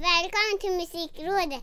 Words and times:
Välkommen 0.00 0.58
till 0.60 0.70
Musikrådet! 0.70 1.60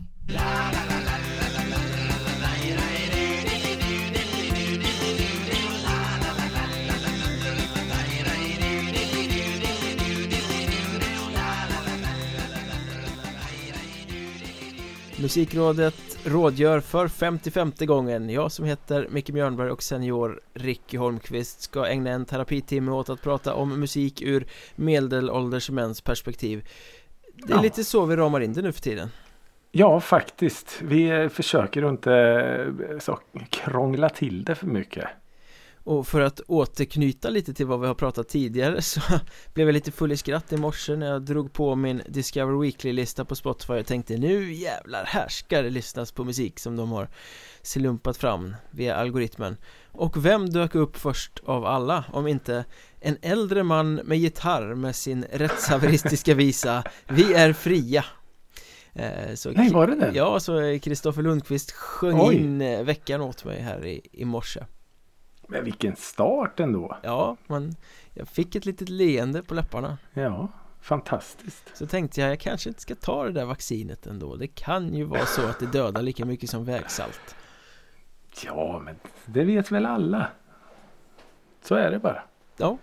Musikrådet 15.16 15.94
rådgör 16.24 16.80
för 16.80 17.08
55 17.08 17.72
gången 17.78 18.30
Jag 18.30 18.52
som 18.52 18.64
heter 18.64 19.08
Micke 19.10 19.30
Mjörnberg 19.30 19.70
och 19.70 19.82
senior 19.82 20.40
Ricky 20.54 20.96
Holmqvist 20.96 21.62
ska 21.62 21.86
ägna 21.86 22.10
en 22.10 22.24
terapitimme 22.24 22.92
åt 22.92 23.08
att 23.08 23.22
prata 23.22 23.54
om 23.54 23.80
musik 23.80 24.22
ur 24.22 24.46
medelålders 24.74 25.70
mäns 25.70 26.00
perspektiv 26.00 26.68
det 27.36 27.52
är 27.52 27.56
Ja. 27.56 27.62
lite 27.62 27.84
så 27.84 28.04
vi 28.06 28.16
ramar 28.16 28.40
in 28.40 28.52
det 28.52 28.62
nu 28.62 28.72
för 28.72 28.80
tiden 28.80 29.08
Ja, 29.72 30.00
faktiskt. 30.00 30.78
Vi 30.82 31.28
försöker 31.32 31.88
inte 31.88 32.12
eh, 32.92 32.98
så, 32.98 33.18
krångla 33.50 34.08
till 34.08 34.44
det 34.44 34.54
för 34.54 34.66
mycket. 34.66 35.04
Och 35.86 36.06
för 36.06 36.20
att 36.20 36.40
återknyta 36.46 37.30
lite 37.30 37.54
till 37.54 37.66
vad 37.66 37.80
vi 37.80 37.86
har 37.86 37.94
pratat 37.94 38.28
tidigare 38.28 38.82
så 38.82 39.00
blev 39.54 39.68
jag 39.68 39.72
lite 39.72 39.92
full 39.92 40.12
i 40.12 40.16
skratt 40.16 40.52
i 40.52 40.56
morse 40.56 40.96
när 40.96 41.06
jag 41.06 41.22
drog 41.22 41.52
på 41.52 41.74
min 41.74 42.02
Discover 42.08 42.60
Weekly-lista 42.60 43.24
på 43.24 43.34
Spotify 43.34 43.72
och 43.72 43.86
tänkte 43.86 44.16
nu 44.16 44.52
jävlar 44.52 45.04
här 45.04 45.28
ska 45.28 45.62
det 45.62 45.70
lyssnas 45.70 46.12
på 46.12 46.24
musik 46.24 46.58
som 46.58 46.76
de 46.76 46.90
har 46.90 47.08
slumpat 47.62 48.16
fram 48.16 48.56
via 48.70 48.96
algoritmen 48.96 49.56
Och 49.92 50.24
vem 50.24 50.50
dök 50.50 50.74
upp 50.74 50.96
först 50.96 51.40
av 51.44 51.64
alla 51.66 52.04
om 52.12 52.26
inte 52.26 52.64
en 53.00 53.16
äldre 53.22 53.62
man 53.62 53.94
med 53.94 54.18
gitarr 54.18 54.74
med 54.74 54.96
sin 54.96 55.24
rättshaveristiska 55.32 56.34
visa 56.34 56.84
Vi 57.08 57.34
är 57.34 57.52
fria 57.52 58.04
Eh, 58.92 59.34
så 59.34 59.50
Nej, 59.50 59.72
var 59.72 59.86
det 59.86 59.94
den? 59.96 60.14
Ja, 60.14 60.40
så 60.40 60.78
Kristoffer 60.82 61.22
Lundqvist 61.22 61.72
sjöng 61.72 62.20
Oj. 62.20 62.34
in 62.34 62.60
eh, 62.60 62.82
veckan 62.82 63.20
åt 63.20 63.44
mig 63.44 63.60
här 63.60 63.86
i, 63.86 64.00
i 64.12 64.24
morse 64.24 64.64
Men 65.46 65.64
vilken 65.64 65.96
start 65.96 66.60
ändå. 66.60 66.96
Ja, 67.02 67.36
men 67.46 67.76
jag 68.14 68.28
fick 68.28 68.54
ett 68.54 68.64
litet 68.66 68.88
leende 68.88 69.42
på 69.42 69.54
läpparna 69.54 69.98
Ja, 70.14 70.48
fantastiskt. 70.80 71.70
Så 71.74 71.86
tänkte 71.86 72.20
jag, 72.20 72.30
jag 72.30 72.40
kanske 72.40 72.68
inte 72.68 72.80
ska 72.80 72.94
ta 72.94 73.24
det 73.24 73.32
där 73.32 73.44
vaccinet 73.44 74.06
ändå 74.06 74.36
Det 74.36 74.46
kan 74.46 74.94
ju 74.94 75.04
vara 75.04 75.26
så 75.26 75.42
att 75.46 75.58
det 75.58 75.66
dödar 75.66 76.02
lika 76.02 76.24
mycket 76.24 76.50
som 76.50 76.64
vägsalt 76.64 77.36
Ja, 78.44 78.80
men 78.84 78.96
det 79.26 79.44
vet 79.44 79.70
väl 79.70 79.86
alla. 79.86 80.26
Så 81.62 81.74
är 81.74 81.90
det 81.90 81.98
bara. 81.98 82.22
Ja 82.56 82.78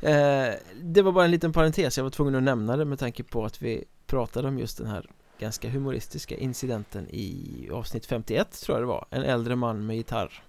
eh, 0.00 0.54
Det 0.82 1.02
var 1.02 1.12
bara 1.12 1.24
en 1.24 1.30
liten 1.30 1.52
parentes, 1.52 1.96
jag 1.96 2.04
var 2.04 2.10
tvungen 2.10 2.34
att 2.34 2.42
nämna 2.42 2.76
det 2.76 2.84
med 2.84 2.98
tanke 2.98 3.22
på 3.22 3.44
att 3.44 3.62
vi 3.62 3.84
pratade 4.06 4.48
om 4.48 4.58
just 4.58 4.78
den 4.78 4.86
här 4.86 5.10
ganska 5.38 5.70
humoristiska 5.70 6.36
incidenten 6.36 7.08
i 7.10 7.68
avsnitt 7.72 8.06
51 8.06 8.60
tror 8.62 8.76
jag 8.78 8.82
det 8.82 8.86
var 8.86 9.06
En 9.10 9.22
äldre 9.22 9.56
man 9.56 9.86
med 9.86 9.96
gitarr 9.96 10.42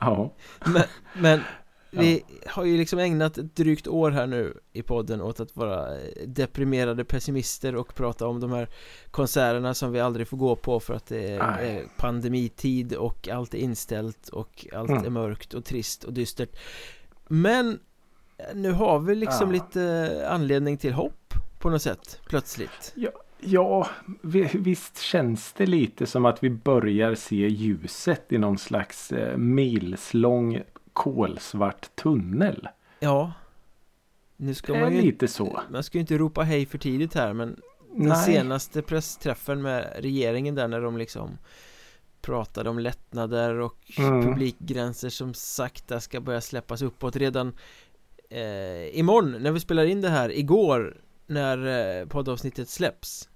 Ja, 0.00 0.34
Men, 0.66 0.82
men 1.14 1.40
vi 1.90 2.24
har 2.46 2.64
ju 2.64 2.76
liksom 2.78 2.98
ägnat 2.98 3.38
ett 3.38 3.56
drygt 3.56 3.88
år 3.88 4.10
här 4.10 4.26
nu 4.26 4.58
i 4.72 4.82
podden 4.82 5.20
åt 5.20 5.40
att 5.40 5.56
vara 5.56 5.88
deprimerade 6.26 7.04
pessimister 7.04 7.76
och 7.76 7.94
prata 7.94 8.26
om 8.26 8.40
de 8.40 8.52
här 8.52 8.68
konserterna 9.10 9.74
som 9.74 9.92
vi 9.92 10.00
aldrig 10.00 10.28
får 10.28 10.36
gå 10.36 10.56
på 10.56 10.80
för 10.80 10.94
att 10.94 11.06
det 11.06 11.28
är 11.32 11.64
eh, 11.76 11.82
pandemitid 11.96 12.92
och 12.94 13.28
allt 13.28 13.54
är 13.54 13.58
inställt 13.58 14.28
och 14.28 14.66
allt 14.72 14.90
Mm. 14.90 15.04
är 15.04 15.10
mörkt 15.10 15.54
och 15.54 15.64
trist 15.64 16.04
och 16.04 16.12
dystert. 16.12 16.56
Men 17.28 17.78
eh, 18.38 18.44
nu 18.54 18.72
har 18.72 18.98
vi 18.98 19.14
liksom 19.14 19.48
Ja. 19.48 19.52
lite 19.52 20.26
anledning 20.30 20.78
till 20.78 20.92
hopp 20.92 21.34
på 21.58 21.70
något 21.70 21.82
sätt 21.82 22.20
plötsligt. 22.28 22.92
Ja 22.94 23.10
vi- 24.22 24.50
visst 24.54 24.98
känns 24.98 25.52
det 25.52 25.66
lite 25.66 26.06
som 26.06 26.24
att 26.24 26.44
vi 26.44 26.50
börjar 26.50 27.14
se 27.14 27.48
ljuset 27.48 28.32
i 28.32 28.38
någon 28.38 28.58
slags 28.58 29.12
eh, 29.12 29.36
milslång 29.36 30.62
kolsvart 30.92 31.96
tunnel. 31.96 32.68
Ja 33.00 33.32
Nu 34.36 34.54
ska 34.54 34.74
man 34.74 34.94
ju 34.96 35.02
lite 35.02 35.28
så. 35.28 35.60
Man 35.70 35.82
ska 35.82 35.98
ju 35.98 36.00
inte 36.00 36.18
ropa 36.18 36.42
hej 36.42 36.66
för 36.66 36.78
tidigt 36.78 37.14
här 37.14 37.32
men 37.32 37.60
Den 37.96 38.08
Nej. 38.08 38.24
senaste 38.24 38.82
pressträffen 38.82 39.62
med 39.62 39.92
regeringen 39.98 40.54
där 40.54 40.68
när 40.68 40.80
de 40.80 40.96
liksom 40.98 41.38
pratade 42.22 42.70
om 42.70 42.78
lättnader 42.78 43.54
och 43.60 43.76
Mm. 43.98 44.22
publikgränser 44.22 45.08
som 45.08 45.34
sakta 45.34 46.00
ska 46.00 46.20
börja 46.20 46.40
släppas 46.40 46.82
uppåt 46.82 47.16
redan 47.16 47.52
eh, 48.30 48.98
imorgon 48.98 49.42
när 49.42 49.52
vi 49.52 49.60
spelar 49.60 49.84
in 49.84 50.00
det 50.00 50.08
här 50.08 50.32
igår 50.32 51.00
när 51.26 51.66
eh, 52.00 52.06
poddavsnittet 52.06 52.68
släpps 52.68 53.28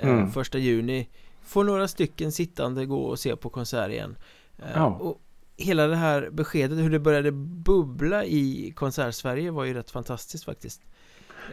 Mm. 0.00 0.30
första 0.30 0.58
juni 0.58 1.08
får 1.42 1.64
några 1.64 1.88
stycken 1.88 2.32
sittande 2.32 2.86
gå 2.86 3.02
och 3.04 3.18
se 3.18 3.36
på 3.36 3.50
konsert 3.50 3.90
igen 3.90 4.16
eh, 4.58 4.64
Ja. 4.74 4.86
och 4.86 5.20
hela 5.56 5.86
det 5.86 5.96
här 5.96 6.28
beskedet 6.32 6.78
hur 6.78 6.90
det 6.90 6.98
började 6.98 7.32
bubbla 7.32 8.24
i 8.24 8.72
konsertsverige 8.76 9.50
var 9.50 9.64
ju 9.64 9.74
rätt 9.74 9.90
fantastiskt 9.90 10.44
faktiskt 10.44 10.82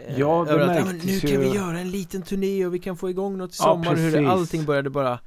Eh, 0.08 0.20
Ja, 0.20 0.44
det 0.48 0.52
över 0.52 0.68
att, 0.68 0.76
ja, 0.76 0.86
men 0.86 0.96
märktes 0.96 1.24
nu 1.24 1.30
kan 1.30 1.42
ju. 1.42 1.50
vi 1.50 1.56
göra 1.56 1.80
en 1.80 1.92
liten 1.92 2.22
turné 2.22 2.66
och 2.66 2.74
vi 2.74 2.80
kan 2.80 2.98
få 2.98 3.09
igång 3.09 3.38
något 3.38 3.52
i 3.52 3.56
Ja, 3.59 3.64
sommar 3.64 3.96
hur 3.96 4.06
det, 4.06 4.12
precis. 4.12 4.28
allting 4.30 4.66
började 4.66 4.90
bara 4.90 5.20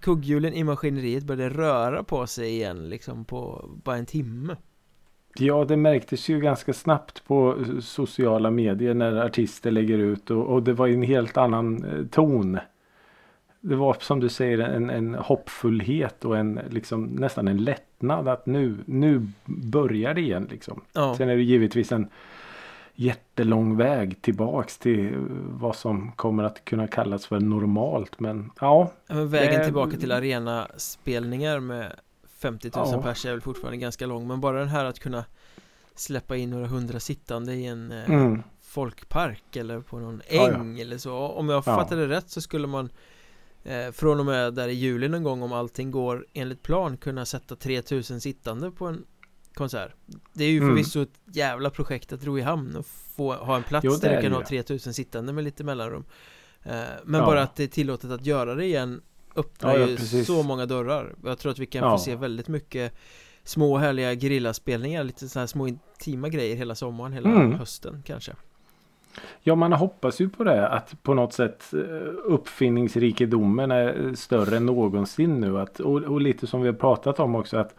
Kugghjulen 0.00 0.54
i 0.54 0.64
maskineriet 0.64 1.24
började 1.24 1.54
röra 1.56 2.04
på 2.04 2.26
sig 2.26 2.48
igen 2.50 2.88
liksom 2.88 3.24
på 3.24 3.70
bara 3.84 3.96
en 3.96 4.06
timme 4.06 4.56
Ja, 5.38 5.64
det 5.64 5.76
märktes 5.76 6.28
ju 6.28 6.40
ganska 6.40 6.72
snabbt 6.72 7.24
på 7.26 7.56
eh, 7.60 7.80
sociala 7.80 8.50
medier 8.50 8.94
när 8.94 9.16
artister 9.26 9.70
lägger 9.70 9.98
ut 9.98 10.30
och, 10.30 10.46
och 10.46 10.62
det 10.62 10.72
var 10.72 10.88
en 10.88 11.02
helt 11.02 11.36
annan 11.36 11.84
eh, 11.84 12.06
ton. 12.06 12.58
Det 13.60 13.74
var 13.76 13.96
som 14.00 14.20
du 14.20 14.28
säger 14.28 14.58
en, 14.58 14.90
en 14.90 15.14
hoppfullhet 15.14 16.24
och 16.24 16.36
en 16.38 16.60
liksom 16.70 17.04
nästan 17.04 17.48
en 17.48 17.64
lättnad 17.64 18.28
att 18.28 18.46
nu, 18.46 18.76
nu 18.84 19.26
börjar 19.44 20.14
det 20.14 20.20
igen 20.20 20.48
liksom. 20.50 20.80
Ja, 20.92 21.14
Sen 21.18 21.28
är 21.28 21.36
det 21.36 21.42
givetvis 21.42 21.92
en 21.92 22.08
jättelång 22.94 23.76
väg 23.76 24.22
tillbaks 24.22 24.78
till 24.78 25.06
eh, 25.14 25.20
vad 25.50 25.76
som 25.76 26.12
kommer 26.12 26.44
att 26.44 26.64
kunna 26.64 26.86
kallas 26.86 27.26
för 27.26 27.40
normalt. 27.40 28.20
Men 28.20 28.50
ja, 28.60 28.90
men 29.08 29.28
vägen 29.28 29.58
det- 29.58 29.64
tillbaka 29.64 29.96
till 29.96 30.12
arenaspelningar 30.12 31.60
med 31.60 31.92
50 32.44 32.70
000 32.76 32.88
Ja. 32.92 33.02
pers 33.02 33.24
är 33.26 33.30
väl 33.30 33.40
fortfarande 33.40 33.76
ganska 33.76 34.06
lång 34.06 34.26
men 34.28 34.40
bara 34.40 34.58
den 34.58 34.68
här 34.68 34.84
att 34.84 34.98
kunna 34.98 35.24
släppa 35.94 36.36
in 36.36 36.50
några 36.50 36.66
hundra 36.66 37.00
sittande 37.00 37.54
i 37.54 37.66
en 37.66 37.92
eh, 37.92 38.10
mm, 38.10 38.42
folkpark 38.62 39.56
eller 39.56 39.80
på 39.80 39.98
någon 39.98 40.22
Ja, 40.30 40.48
ja. 40.50 40.54
äng 40.54 40.80
eller 40.80 40.98
så 40.98 41.14
Om 41.14 41.48
jag 41.48 41.56
Ja. 41.58 41.62
fattade 41.62 42.08
rätt 42.08 42.30
så 42.30 42.40
skulle 42.40 42.66
man 42.66 42.88
eh, 43.64 43.90
Från 43.92 44.20
och 44.20 44.26
med 44.26 44.54
där 44.54 44.68
i 44.68 44.72
juli 44.72 45.08
någon 45.08 45.22
gång 45.22 45.42
om 45.42 45.52
allting 45.52 45.90
går 45.90 46.26
enligt 46.32 46.62
plan 46.62 46.96
kunna 46.96 47.24
sätta 47.26 47.56
3000 47.56 48.20
sittande 48.20 48.70
på 48.70 48.86
en 48.86 49.04
konsert 49.54 49.92
Det 50.32 50.44
är 50.44 50.50
ju 50.50 50.58
Mm. 50.58 50.68
förvisso 50.68 51.02
ett 51.02 51.20
jävla 51.32 51.70
projekt 51.70 52.12
att 52.12 52.24
ro 52.24 52.38
i 52.38 52.42
hamn 52.42 52.76
och 52.76 52.86
få 52.86 53.34
ha 53.34 53.56
en 53.56 53.62
plats 53.62 53.84
Jo, 53.84 53.92
det 53.92 53.98
där 54.08 54.16
du 54.16 54.22
kan 54.22 54.30
det 54.30 54.36
ha 54.36 54.42
ju. 54.42 54.46
3000 54.46 54.94
sittande 54.94 55.32
med 55.32 55.44
lite 55.44 55.64
mellanrum 55.64 56.04
eh, 56.62 56.82
Men 57.04 57.20
bara 57.24 57.42
att 57.42 57.56
det 57.56 57.62
är 57.64 57.68
tillåtet 57.68 58.10
att 58.10 58.26
göra 58.26 58.54
det 58.54 58.64
igen 58.64 59.02
öppnar 59.36 59.72
Ja, 59.74 59.78
ja, 59.80 59.86
ju 59.86 59.96
precis. 59.96 60.26
så 60.26 60.42
många 60.42 60.66
dörrar 60.66 61.14
Jag 61.24 61.38
tror 61.38 61.52
att 61.52 61.58
vi 61.58 61.66
kan 61.66 61.84
Ja. 61.84 61.90
få 61.98 62.04
se 62.04 62.16
väldigt 62.16 62.48
mycket 62.48 62.94
små 63.44 63.78
härliga 63.78 64.14
gerillaspelningar, 64.14 65.04
lite 65.04 65.28
så 65.28 65.38
här 65.38 65.46
små 65.46 65.68
intima 65.68 66.28
grejer 66.28 66.56
hela 66.56 66.74
sommaren, 66.74 67.12
hela 67.12 67.28
Mm. 67.30 67.52
hösten 67.52 68.02
kanske 68.06 68.32
Ja, 69.42 69.54
man 69.54 69.72
hoppas 69.72 70.20
ju 70.20 70.28
på 70.28 70.44
det 70.44 70.68
att 70.68 71.02
på 71.02 71.14
något 71.14 71.32
sätt 71.32 71.74
eh, 71.74 71.78
uppfinningsrikedomen 72.24 73.70
är 73.70 74.14
större 74.14 74.56
än 74.56 74.66
någonsin 74.66 75.40
nu. 75.40 75.60
Att, 75.60 75.80
och, 75.80 76.02
och 76.02 76.20
lite 76.20 76.46
som 76.46 76.60
vi 76.62 76.68
har 76.68 76.74
pratat 76.74 77.20
om 77.20 77.34
också 77.34 77.56
att 77.56 77.74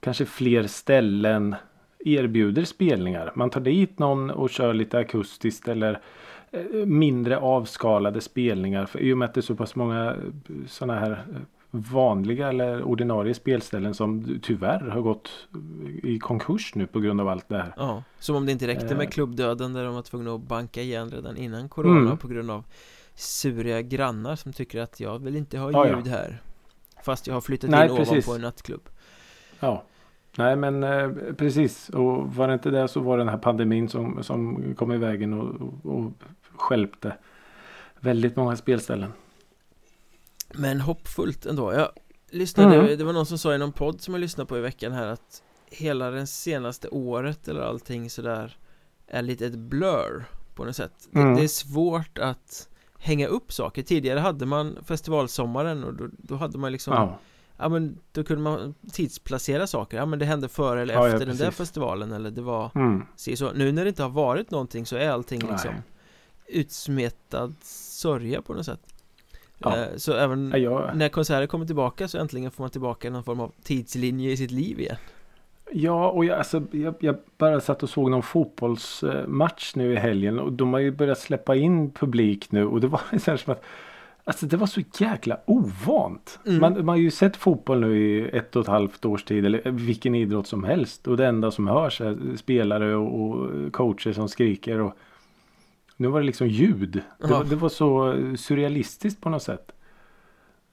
kanske 0.00 0.24
fler 0.24 0.66
ställen 0.66 1.54
erbjuder 1.98 2.64
spelningar. 2.64 3.32
Man 3.34 3.50
tar 3.50 3.60
dit 3.60 3.98
någon 3.98 4.30
och 4.30 4.50
kör 4.50 4.74
lite 4.74 4.98
akustiskt 4.98 5.68
eller 5.68 6.00
mindre 6.86 7.38
avskalade 7.38 8.20
spelningar. 8.20 8.86
För, 8.86 8.98
I 8.98 9.12
och 9.12 9.18
med 9.18 9.26
att 9.28 9.34
det 9.34 9.40
är 9.40 9.42
så 9.42 9.54
pass 9.54 9.76
många 9.76 10.16
sådana 10.66 11.00
här 11.00 11.10
eh, 11.10 11.40
vanliga 11.70 12.48
eller 12.48 12.82
ordinarie 12.82 13.34
spelställen 13.34 13.94
som 13.94 14.38
tyvärr 14.42 14.80
har 14.80 15.00
gått 15.00 15.30
i 16.02 16.18
konkurs 16.18 16.74
nu 16.74 16.86
på 16.86 17.00
grund 17.00 17.20
av 17.20 17.28
allt 17.28 17.48
det 17.48 17.56
här. 17.56 17.72
Ja, 17.76 18.02
som 18.18 18.36
om 18.36 18.46
det 18.46 18.52
inte 18.52 18.66
räckte 18.66 18.94
med 18.94 19.04
Eh. 19.04 19.10
klubbdöden 19.10 19.72
där 19.72 19.84
de 19.84 19.94
var 19.94 20.02
tvungna 20.02 20.34
att 20.34 20.40
banka 20.40 20.82
igen 20.82 21.10
redan 21.10 21.36
innan 21.36 21.68
corona 21.68 22.00
Mm. 22.00 22.16
på 22.18 22.28
grund 22.28 22.50
av 22.50 22.64
suriga 23.14 23.82
grannar 23.82 24.36
som 24.36 24.52
tycker 24.52 24.80
att 24.80 25.00
jag 25.00 25.18
vill 25.18 25.36
inte 25.36 25.58
ha 25.58 25.72
Ja, 25.72 25.86
ja. 25.88 25.96
ljud 25.96 26.06
här 26.06 26.42
Fast 27.04 27.26
jag 27.26 27.34
har 27.34 27.40
flyttat 27.40 27.70
Nej, 27.70 27.90
in 27.90 27.96
precis. 27.96 28.12
ovanpå 28.28 28.34
en 28.34 28.40
nattklubb 28.40 28.88
Ja. 29.60 29.82
Nej 30.38 30.56
men 30.56 30.84
eh, 30.84 31.10
precis 31.38 31.88
och 31.88 32.34
var 32.34 32.48
det 32.48 32.54
inte 32.54 32.70
det 32.70 32.88
så 32.88 33.00
var 33.00 33.16
det 33.18 33.20
den 33.24 33.28
här 33.28 33.38
pandemin 33.38 33.88
som, 33.88 34.22
som 34.22 34.62
kom 34.74 34.92
i 34.92 34.96
vägen 34.98 35.32
och, 35.34 35.48
och, 35.60 35.94
och 35.94 36.12
stjälpte 36.56 37.16
väldigt 38.00 38.36
många 38.36 38.56
spelställen. 38.56 39.12
Men 40.54 40.80
hoppfullt 40.80 41.46
ändå 41.46 41.72
Jag 41.74 41.88
lyssnade, 42.30 42.76
Mm. 42.76 42.98
det 42.98 43.04
var 43.04 43.12
någon 43.12 43.26
som 43.26 43.38
sa 43.38 43.54
i 43.54 43.58
någon 43.58 43.72
podd 43.72 44.00
som 44.00 44.14
jag 44.14 44.20
lyssnade 44.20 44.48
på 44.48 44.58
i 44.58 44.60
veckan 44.60 44.92
här 44.92 45.06
att 45.06 45.42
Hela 45.70 46.10
det 46.10 46.26
senaste 46.26 46.88
året 46.88 47.48
eller 47.48 47.60
allting 47.60 48.10
sådär 48.10 48.56
Är 49.06 49.22
lite 49.22 49.46
ett 49.46 49.58
blur 49.58 50.24
på 50.54 50.64
något 50.64 50.76
sätt 50.76 51.08
Mm. 51.14 51.28
det, 51.34 51.40
det 51.40 51.44
är 51.44 51.48
svårt 51.48 52.18
att 52.18 52.68
hänga 52.98 53.26
upp 53.26 53.52
saker 53.52 53.82
Tidigare 53.82 54.18
hade 54.18 54.46
man 54.46 54.78
festivalsommaren 54.86 55.84
och 55.84 55.94
då, 55.94 56.08
då 56.18 56.36
hade 56.36 56.58
man 56.58 56.72
liksom 56.72 56.94
Ja, 56.94 57.18
Ja 57.56 57.68
men 57.68 57.98
då 58.12 58.24
kunde 58.24 58.42
man 58.42 58.74
tidsplacera 58.92 59.66
saker 59.66 59.96
Ja 59.96 60.06
men 60.06 60.18
det 60.18 60.24
hände 60.24 60.48
före 60.48 60.82
eller 60.82 60.94
Ja, 60.94 61.08
ja, 61.08 61.12
efter 61.14 61.26
den 61.26 61.36
där 61.36 61.50
festivalen 61.50 62.12
eller 62.12 62.30
det 62.30 62.42
var 62.42 62.70
mm. 62.74 63.02
så 63.16 63.52
Nu 63.52 63.72
när 63.72 63.84
det 63.84 63.88
inte 63.88 64.02
har 64.02 64.10
varit 64.10 64.50
någonting 64.50 64.86
så 64.86 64.96
är 64.96 65.10
allting 65.10 65.40
liksom 65.40 65.70
Nej. 65.72 65.82
Utsmetad 66.48 67.54
sörja 67.62 68.42
på 68.42 68.54
något 68.54 68.66
sätt 68.66 68.80
Ja. 69.58 69.76
Eh, 69.76 69.86
Så 69.96 70.12
även 70.12 70.50
Ja, 70.52 70.58
jag, 70.58 70.96
när 70.96 71.08
konserter 71.08 71.46
kommer 71.46 71.66
tillbaka 71.66 72.08
så 72.08 72.18
äntligen 72.18 72.50
får 72.50 72.62
man 72.64 72.70
tillbaka 72.70 73.10
någon 73.10 73.24
form 73.24 73.40
av 73.40 73.52
tidslinje 73.62 74.30
i 74.30 74.36
sitt 74.36 74.50
liv 74.50 74.80
igen 74.80 74.96
Ja, 75.72 76.10
och 76.10 76.24
jag, 76.24 76.38
alltså, 76.38 76.62
jag, 76.70 76.94
jag 77.00 77.16
bara 77.38 77.60
satt 77.60 77.82
och 77.82 77.90
såg 77.90 78.10
någon 78.10 78.22
fotbollsmatch 78.22 79.74
nu 79.74 79.92
i 79.92 79.96
helgen 79.96 80.38
och 80.38 80.52
de 80.52 80.72
har 80.72 80.80
ju 80.80 80.90
börjat 80.90 81.18
släppa 81.18 81.54
in 81.54 81.90
publik 81.90 82.52
nu 82.52 82.66
och 82.66 82.80
det 82.80 82.86
var 82.86 83.00
så 83.18 83.30
här 83.30 83.36
som 83.36 83.52
att 83.52 83.64
Alltså 84.26 84.46
det 84.46 84.56
var 84.56 84.66
så 84.66 84.80
jäkla 84.98 85.38
ovant. 85.46 86.38
Mm. 86.46 86.60
Man, 86.60 86.72
man 86.72 86.88
har 86.88 86.96
ju 86.96 87.10
sett 87.10 87.36
fotboll 87.36 87.80
nu 87.80 87.98
i 87.98 88.28
ett 88.28 88.56
och 88.56 88.62
ett 88.62 88.68
halvt 88.68 89.04
års 89.04 89.24
tid 89.24 89.46
eller 89.46 89.70
vilken 89.70 90.14
idrott 90.14 90.46
som 90.46 90.64
helst 90.64 91.06
och 91.06 91.16
det 91.16 91.26
enda 91.26 91.50
som 91.50 91.68
hörs 91.68 92.00
är 92.00 92.36
spelare 92.36 92.96
och, 92.96 93.20
och 93.20 93.72
coacher 93.72 94.12
som 94.12 94.28
skriker 94.28 94.80
och 94.80 94.96
nu 95.96 96.08
var 96.08 96.20
det 96.20 96.26
liksom 96.26 96.48
ljud. 96.48 97.02
Det, 97.20 97.26
var, 97.26 97.44
det 97.44 97.56
var 97.56 97.68
så 97.68 98.14
surrealistiskt 98.36 99.20
på 99.20 99.28
något 99.28 99.42
sätt. 99.42 99.72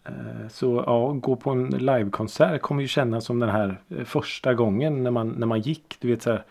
Eh, 0.05 0.47
Så 0.49 0.83
ja, 0.87 1.11
gå 1.13 1.35
på 1.35 1.49
en 1.51 1.65
livekonsert 1.69 2.61
kommer 2.61 2.81
ju 2.81 2.87
kännas 2.87 3.25
som 3.25 3.39
den 3.39 3.49
här 3.49 3.81
eh, 3.89 4.03
första 4.05 4.53
gången 4.53 5.03
när 5.03 5.11
man, 5.11 5.29
när 5.29 5.47
man 5.47 5.61
gick. 5.61 5.97
Du 5.99 6.07
vet 6.07 6.21
så 6.23 6.29
här 6.31 6.43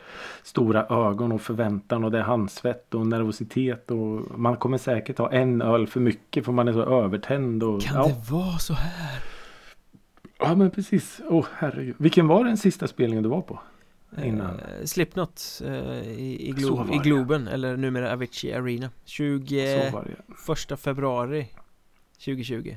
stora 0.43 0.87
ögon 0.87 1.33
och 1.33 1.41
förväntan 1.41 2.05
och 2.05 2.11
det 2.11 2.19
är 2.19 2.23
handsvett 2.23 2.95
och 2.95 3.07
nervositet 3.07 3.91
och 3.91 4.39
man 4.39 4.57
kommer 4.57 4.79
säkert 4.79 5.19
ha 5.19 5.33
en 5.33 5.63
öl 5.63 5.87
för 5.87 6.01
mycket 6.01 6.45
för 6.45 6.53
man 6.53 6.69
är 6.69 6.73
så 6.73 6.83
övertänd. 7.05 7.63
Och, 7.63 7.83
Kan 7.83 7.97
ja. 7.97 8.07
det 8.09 8.31
vara 8.33 8.59
så 8.59 8.75
här? 8.75 9.21
ja 10.39 10.55
men 10.55 10.71
precis. 10.71 11.21
Åh 11.29 11.47
herregud. 11.55 11.95
Vilken 11.99 12.29
var 12.29 12.45
den 12.45 12.57
sista 12.57 12.87
spelningen 12.89 13.23
du 13.23 13.29
var 13.29 13.43
på? 13.43 13.59
Innan. 14.25 14.61
Eh, 14.61 14.85
Slipknot 14.85 15.61
eh, 15.65 16.03
i, 16.09 16.49
i, 16.49 16.53
Glo- 16.53 16.95
i. 16.95 16.99
Globen 16.99 17.49
eller 17.49 17.77
numera 17.77 18.13
Avicii 18.13 18.53
Arena 18.53 18.91
21 19.05 19.85
Så 19.91 19.97
var 19.97 20.05
det. 20.05 20.77
februari 20.77 21.47
2020 22.25 22.77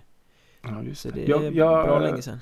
Ja, 0.62 0.84
just 0.84 1.04
det. 1.04 1.12
det 1.12 1.24
är 1.24 1.30
Jag, 1.30 1.44
jag, 1.56 1.86
bra 1.88 2.00
länge 2.00 2.22
sedan 2.22 2.40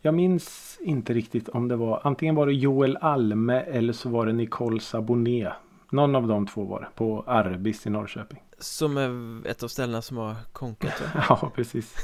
jag 0.00 0.14
minns 0.14 0.78
inte 0.82 1.12
riktigt 1.14 1.48
om 1.48 1.68
det 1.68 1.76
var 1.76 2.00
antingen 2.04 2.34
var 2.34 2.46
det 2.46 2.52
Joel 2.52 2.96
Alme 2.96 3.60
eller 3.60 3.92
så 3.92 4.08
var 4.08 4.26
det 4.26 4.32
Nicole 4.32 4.80
Saboné. 4.80 5.52
Någon 5.90 6.14
av 6.14 6.26
de 6.26 6.46
två 6.46 6.64
var 6.64 6.80
det 6.80 6.88
på 6.94 7.24
Arbis 7.26 7.86
i 7.86 7.90
Norrköping. 7.90 8.42
Som 8.58 8.96
är 8.96 9.46
ett 9.48 9.62
av 9.62 9.68
ställena 9.68 10.02
som 10.02 10.16
har 10.16 10.34
konkat 10.52 11.00
va? 11.00 11.24
Ja, 11.28 11.52
precis. 11.54 11.94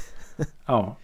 Ja. 0.65 0.95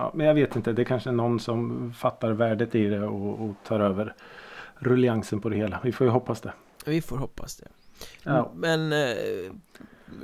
Ja. 0.00 0.10
Men 0.14 0.26
jag 0.26 0.34
vet 0.34 0.56
inte. 0.56 0.72
Det 0.72 0.82
är 0.82 0.84
kanske 0.84 1.10
är 1.10 1.14
någon 1.14 1.40
som 1.40 1.92
fattar 1.92 2.30
värdet 2.32 2.74
i 2.74 2.86
det 2.86 3.06
och, 3.06 3.44
och 3.44 3.54
tar 3.64 3.80
över 3.80 4.14
rulliansen 4.78 5.40
på 5.40 5.48
det 5.48 5.56
hela. 5.56 5.80
Vi 5.84 5.92
får 5.92 6.06
ju 6.06 6.10
hoppas 6.10 6.40
det. 6.40 6.52
Vi 6.86 7.02
får 7.02 7.16
hoppas 7.18 7.56
det 7.56 7.68
Ja. 8.22 8.52
Men 8.54 8.92
eh, 8.92 9.52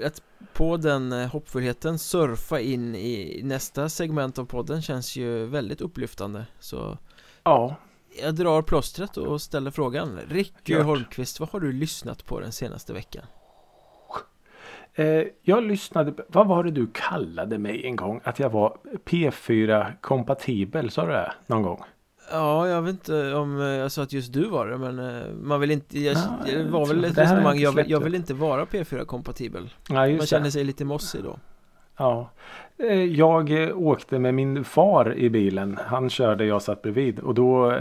att 0.06 0.22
på 0.52 0.76
den 0.76 1.12
eh, 1.12 1.26
hoppfullheten 1.28 1.98
surfa 1.98 2.60
in 2.60 2.94
i 2.94 3.40
nästa 3.44 3.88
segment 3.88 4.38
av 4.38 4.44
podden 4.44 4.82
känns 4.82 5.16
ju 5.16 5.46
väldigt 5.46 5.80
upplyftande 5.80 6.46
Så 6.58 6.98
Ja. 7.42 7.76
jag 8.22 8.34
drar 8.34 8.62
plåstret 8.62 9.16
och 9.16 9.42
ställer 9.42 9.70
frågan 9.70 10.18
Ricky. 10.28 10.78
Holmqvist, 10.78 11.40
vad 11.40 11.48
har 11.48 11.60
du 11.60 11.72
lyssnat 11.72 12.26
på 12.26 12.40
den 12.40 12.52
senaste 12.52 12.92
veckan? 12.92 13.24
Eh, 14.98 15.22
jag 15.42 15.62
lyssnade. 15.62 16.12
Vad 16.28 16.46
var 16.46 16.64
det 16.64 16.70
du 16.70 16.86
kallade 16.92 17.58
mig 17.58 17.86
en 17.86 17.96
gång? 17.96 18.20
Att 18.24 18.38
jag 18.38 18.50
var 18.50 18.76
P4 19.04 19.92
kompatibel. 20.00 20.90
Sa 20.90 21.06
du 21.06 21.12
det 21.12 21.32
någon 21.46 21.62
gång? 21.62 21.80
Ja, 22.32 22.68
jag 22.68 22.82
vet 22.82 22.90
inte 22.92 23.34
om 23.34 23.60
eh, 23.60 23.66
jag 23.66 23.92
sa 23.92 24.02
att 24.02 24.12
just 24.12 24.32
du 24.32 24.44
var 24.48 24.66
det 24.66 24.78
men 24.78 24.98
eh, 24.98 25.26
man 25.42 25.60
vill 25.60 25.70
inte, 25.70 26.00
jag, 26.00 26.16
Ja, 26.16 26.22
det 26.52 26.64
var 26.64 26.86
väl 26.86 27.00
det 27.00 27.08
ett 27.08 27.18
resonemang, 27.18 27.58
jag, 27.58 27.88
jag 27.88 28.00
vill 28.00 28.14
inte 28.14 28.34
vara 28.34 28.64
P4-kompatibel 28.64 29.70
Ja, 29.88 29.94
Man 29.94 30.20
känner 30.26 30.44
det. 30.44 30.50
sig 30.50 30.64
lite 30.64 30.84
mossig 30.84 31.22
då 31.24 31.38
Ja. 31.98 32.30
Jag 33.10 33.72
åkte 33.86 34.18
med 34.18 34.34
min 34.34 34.64
far 34.64 35.14
i 35.14 35.30
bilen. 35.30 35.78
Han 35.86 36.10
körde, 36.10 36.44
jag 36.44 36.62
satt 36.62 36.82
bredvid. 36.82 37.18
Och 37.20 37.34
då, 37.34 37.78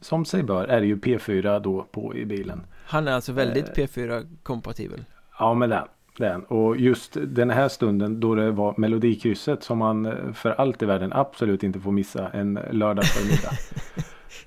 som 0.00 0.24
sig 0.24 0.42
bör, 0.42 0.64
är 0.64 0.80
det 0.80 0.86
ju 0.86 0.96
P4 0.96 1.60
då 1.60 1.82
på 1.92 2.16
i 2.16 2.24
bilen. 2.24 2.60
Han 2.86 3.08
är 3.08 3.12
alltså 3.12 3.32
väldigt 3.32 3.78
Eh. 3.78 3.84
P4-kompatibel 3.86 5.04
Ja, 5.38 5.54
med 5.54 5.70
den. 5.70 5.86
Den. 6.18 6.42
Och 6.44 6.76
just 6.76 7.16
den 7.26 7.50
här 7.50 7.68
stunden 7.68 8.20
då 8.20 8.34
det 8.34 8.50
var 8.50 8.74
Melodikrysset 8.76 9.62
som 9.62 9.78
man 9.78 10.06
eh, 10.06 10.32
för 10.32 10.50
allt 10.50 10.82
i 10.82 10.86
världen 10.86 11.12
absolut 11.12 11.62
inte 11.62 11.80
får 11.80 11.92
missa 11.92 12.28
en 12.28 12.58
lördag 12.70 13.04
förmiddag. 13.04 13.52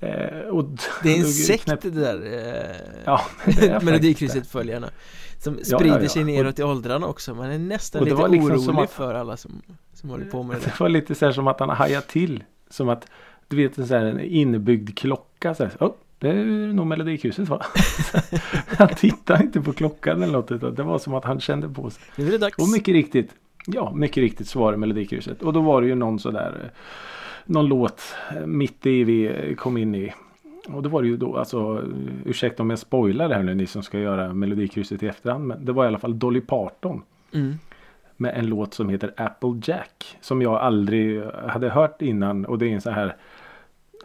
eh, 0.00 0.48
och 0.48 0.64
Det 1.02 1.14
är 1.14 1.18
en 1.18 1.24
sekt 1.32 1.64
knäpp- 1.68 1.82
det 1.82 1.90
där 1.90 2.22
eh, 2.24 2.76
Ja, 3.04 3.20
det 3.60 3.82
Melodikrysset-följarna 3.82 4.88
Som 5.38 5.58
ja, 5.64 5.78
sprider 5.78 6.02
ja. 6.02 6.08
sig 6.08 6.22
Och- 6.22 6.26
neråt 6.26 6.58
i 6.58 6.62
åldrarna 6.62 7.06
också 7.06 7.34
Man 7.34 7.50
är 7.50 7.58
nästan 7.58 8.04
lite 8.04 8.28
liksom 8.28 8.50
orolig 8.50 8.64
som 8.64 8.78
att- 8.78 8.90
för 8.90 9.14
alla 9.14 9.36
som, 9.36 9.62
som 9.94 10.10
håller 10.10 10.24
på 10.24 10.42
med 10.42 10.56
det 10.56 10.64
Det 10.64 10.80
var 10.80 10.88
lite 10.88 11.14
så 11.14 11.24
här 11.24 11.32
som 11.32 11.48
att 11.48 11.60
han 11.60 11.70
hajade 11.70 12.06
till. 12.06 12.44
Som 12.70 12.88
att 12.88 13.06
du 13.48 13.56
vet 13.56 13.78
en 13.78 13.86
sån 13.86 13.96
här 13.96 14.18
inbyggd 14.20 14.98
klocka. 14.98 15.54
Så 15.54 15.64
här, 15.64 15.72
oh, 15.80 15.92
det 16.18 16.28
är 16.28 16.72
nog 16.72 16.86
Melodikrysset 16.86 17.48
va? 17.48 17.62
han 18.78 18.88
tittade 18.88 19.42
inte 19.44 19.60
på 19.60 19.72
klockan 19.72 20.22
eller 20.22 20.32
något. 20.32 20.52
Utan 20.52 20.74
det 20.74 20.82
var 20.82 20.98
som 20.98 21.14
att 21.14 21.24
han 21.24 21.40
kände 21.40 21.68
på 21.68 21.90
sig. 21.90 22.02
Nu 22.16 22.26
är 22.26 22.30
det 22.30 22.38
dags 22.38 22.58
Och 22.58 22.68
mycket 22.68 22.92
riktigt. 22.92 23.34
Ja, 23.66 23.92
mycket 23.94 24.16
riktigt 24.16 24.48
så 24.48 24.58
var 24.60 24.72
det 24.72 24.78
Melodikrysset. 24.78 25.42
Och 25.42 25.52
då 25.52 25.60
var 25.60 25.80
det 25.82 25.86
ju 25.88 25.94
någon 25.94 26.18
sådär. 26.18 26.60
eh, 26.64 26.70
Någon 27.44 27.66
låt 27.66 28.02
eh, 28.36 28.46
mitt 28.46 28.86
i 28.86 29.04
vi 29.04 29.26
eh, 29.26 29.54
kom 29.54 29.76
in 29.76 29.94
i. 29.94 30.12
Och 30.68 30.82
då 30.82 30.88
var 30.88 31.02
det 31.02 31.08
ju 31.08 31.16
då 31.16 31.36
alltså. 31.36 31.82
Ursäkta 32.24 32.62
om 32.62 32.70
jag 32.70 32.78
spoilar 32.78 33.28
det 33.28 33.34
här 33.34 33.42
nu 33.42 33.54
ni 33.54 33.66
som 33.66 33.82
ska 33.82 33.98
göra 33.98 34.32
Melodikrysset 34.34 35.02
i 35.02 35.06
efterhand. 35.08 35.46
Men 35.46 35.64
det 35.64 35.72
var 35.72 35.84
i 35.84 35.88
alla 35.88 35.98
fall 35.98 36.18
Dolly 36.18 36.40
Parton. 36.40 37.02
mm. 37.34 37.54
Med 38.18 38.34
en 38.38 38.46
låt 38.46 38.74
som 38.74 38.88
heter 38.88 39.12
Apple 39.16 39.60
Jack. 39.64 40.16
Som 40.20 40.42
jag 40.42 40.54
aldrig 40.54 41.22
hade 41.48 41.68
hört 41.70 42.02
innan. 42.02 42.44
Och 42.46 42.58
det 42.58 42.66
är 42.66 42.70
en 42.74 42.80
så 42.80 42.90
här. 42.90 43.16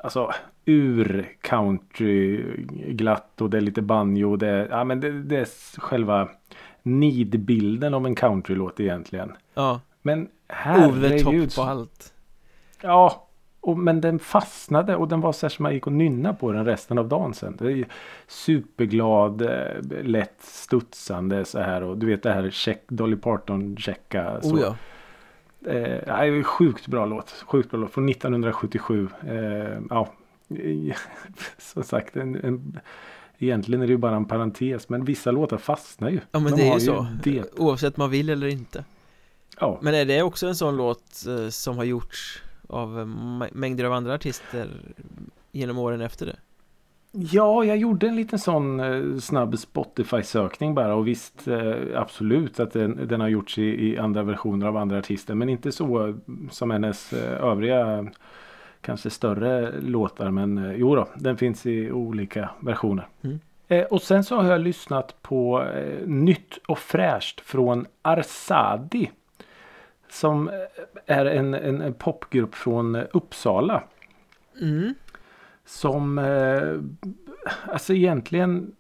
Alltså 0.04 0.31
ur 0.71 1.29
country 1.41 2.44
glatt 2.88 3.41
och 3.41 3.50
det 3.50 3.57
är 3.57 3.62
lite 3.62 3.81
banjo. 3.81 4.35
Det 4.35 4.47
är, 4.47 4.68
ja, 4.69 4.83
men 4.83 5.00
det, 5.00 5.23
det 5.23 5.38
är 5.38 5.79
själva 5.79 6.29
nidbilden 6.83 7.94
av 7.94 8.06
en 8.06 8.15
countrylåt 8.15 8.79
egentligen. 8.79 9.33
Ja, 9.53 9.81
Men 10.01 10.21
over 10.21 11.09
herregud. 11.09 11.56
på 11.56 11.61
allt 11.61 12.13
Ja, 12.81 13.28
och, 13.59 13.78
men 13.78 14.01
den 14.01 14.19
fastnade 14.19 14.95
och 14.95 15.07
den 15.07 15.21
var 15.21 15.31
så 15.31 15.45
här 15.45 15.49
som 15.49 15.63
man 15.63 15.73
gick 15.73 15.87
och 15.87 15.94
nynna 15.94 16.33
på 16.33 16.51
den 16.51 16.66
resten 16.66 16.97
av 16.97 17.07
dagen 17.07 17.33
sen. 17.33 17.56
Det 17.59 17.71
är 17.71 17.85
superglad, 18.28 19.42
eh, 19.42 20.04
lätt 20.04 20.42
studsande 20.42 21.45
så 21.45 21.59
här 21.59 21.83
och 21.83 21.97
du 21.97 22.06
vet 22.06 22.23
det 22.23 22.33
här 22.33 22.49
check, 22.49 22.83
Dolly 22.87 23.16
Parton 23.16 23.78
checka. 23.78 24.42
Så. 24.42 24.56
Oh 24.56 24.61
ja 24.61 24.75
Eh, 25.66 26.44
sjukt 26.44 26.87
bra 26.87 27.06
låt. 27.06 27.30
Sjukt 27.47 27.71
bra 27.71 27.80
låt 27.80 27.92
från 27.92 28.09
1977. 28.09 29.09
Eh, 29.28 29.80
ja, 29.90 30.07
som 31.58 31.84
sagt. 31.84 32.16
En, 32.16 32.36
en, 32.36 32.80
egentligen 33.38 33.81
är 33.81 33.88
det 33.88 33.92
ju 33.94 33.98
bara 33.98 34.16
en 34.16 34.26
parentes. 34.26 34.90
Men 34.90 35.06
vissa 35.06 35.31
låtar 35.31 35.58
fastnar 35.58 36.10
ju. 36.10 36.20
Ja 36.31 36.40
men 36.40 36.52
De 36.52 36.58
det 36.58 36.68
är 36.70 36.74
ju 36.74 36.80
så 36.80 37.08
Det. 37.24 37.60
Oavsett 37.60 37.98
man 37.98 38.10
vill 38.10 38.30
eller 38.30 38.48
inte 38.48 38.86
Ja, 39.60 39.80
Men 39.81 39.94
är 39.94 40.06
det 40.06 40.22
också 40.22 40.48
en 40.48 40.56
sån 40.56 40.78
låt 40.78 41.26
eh, 41.28 41.50
som 41.50 41.78
har 41.78 41.84
gjorts 41.84 42.42
av 42.68 43.00
eh, 43.00 43.06
mä- 43.06 43.50
mängder 43.54 43.84
av 43.84 43.94
andra 43.94 44.14
artister 44.14 44.68
genom 45.52 45.78
åren 45.78 46.02
efter 46.02 46.26
det? 46.26 46.36
ja, 47.14 47.64
jag 47.64 47.78
gjorde 47.78 48.08
en 48.08 48.16
liten 48.16 48.40
sån 48.40 48.80
eh, 48.80 49.20
snabb 49.20 49.60
Spotify-sökning 49.60 50.76
bara. 50.76 50.96
Och 50.96 51.08
visst, 51.08 51.48
absolut 51.96 52.60
att 52.60 52.72
den, 52.72 53.08
den 53.08 53.22
har 53.22 53.28
gjorts 53.28 53.58
i, 53.58 53.64
i 53.64 53.98
andra 53.98 54.24
versioner 54.24 54.66
av 54.66 54.78
andra 54.78 54.98
artister. 54.98 55.36
Men 55.36 55.50
inte 55.50 55.72
så 55.72 56.16
som 56.52 56.72
hennes 56.72 57.14
övriga 57.14 58.12
kanske 58.81 59.09
större 59.09 59.71
låtar. 59.81 60.31
Men 60.31 60.57
eh, 60.57 60.71
jo 60.71 60.95
då, 60.95 61.07
den 61.16 61.38
finns 61.38 61.66
i 61.66 61.92
olika 61.92 62.50
versioner. 62.59 63.07
Mm. 63.21 63.40
Eh, 63.68 63.83
och 63.83 64.02
sen 64.02 64.23
så 64.23 64.35
har 64.35 64.52
jag 64.52 64.61
lyssnat 64.61 65.21
på 65.21 65.64
eh, 65.64 66.07
nytt 66.07 66.57
och 66.68 66.80
fräscht 66.80 67.42
från 67.42 67.85
Arsadi. 68.02 69.11
Som 70.09 70.50
är 71.06 71.26
en, 71.26 71.54
en, 71.54 71.81
en 71.81 71.94
popgrupp 71.94 72.56
från 72.56 72.95
Uppsala. 72.95 73.83
Mm. 74.61 74.94
Som 75.66 76.18
eh, 76.19 76.80
alltså 77.68 77.94
egentligen 77.94 78.76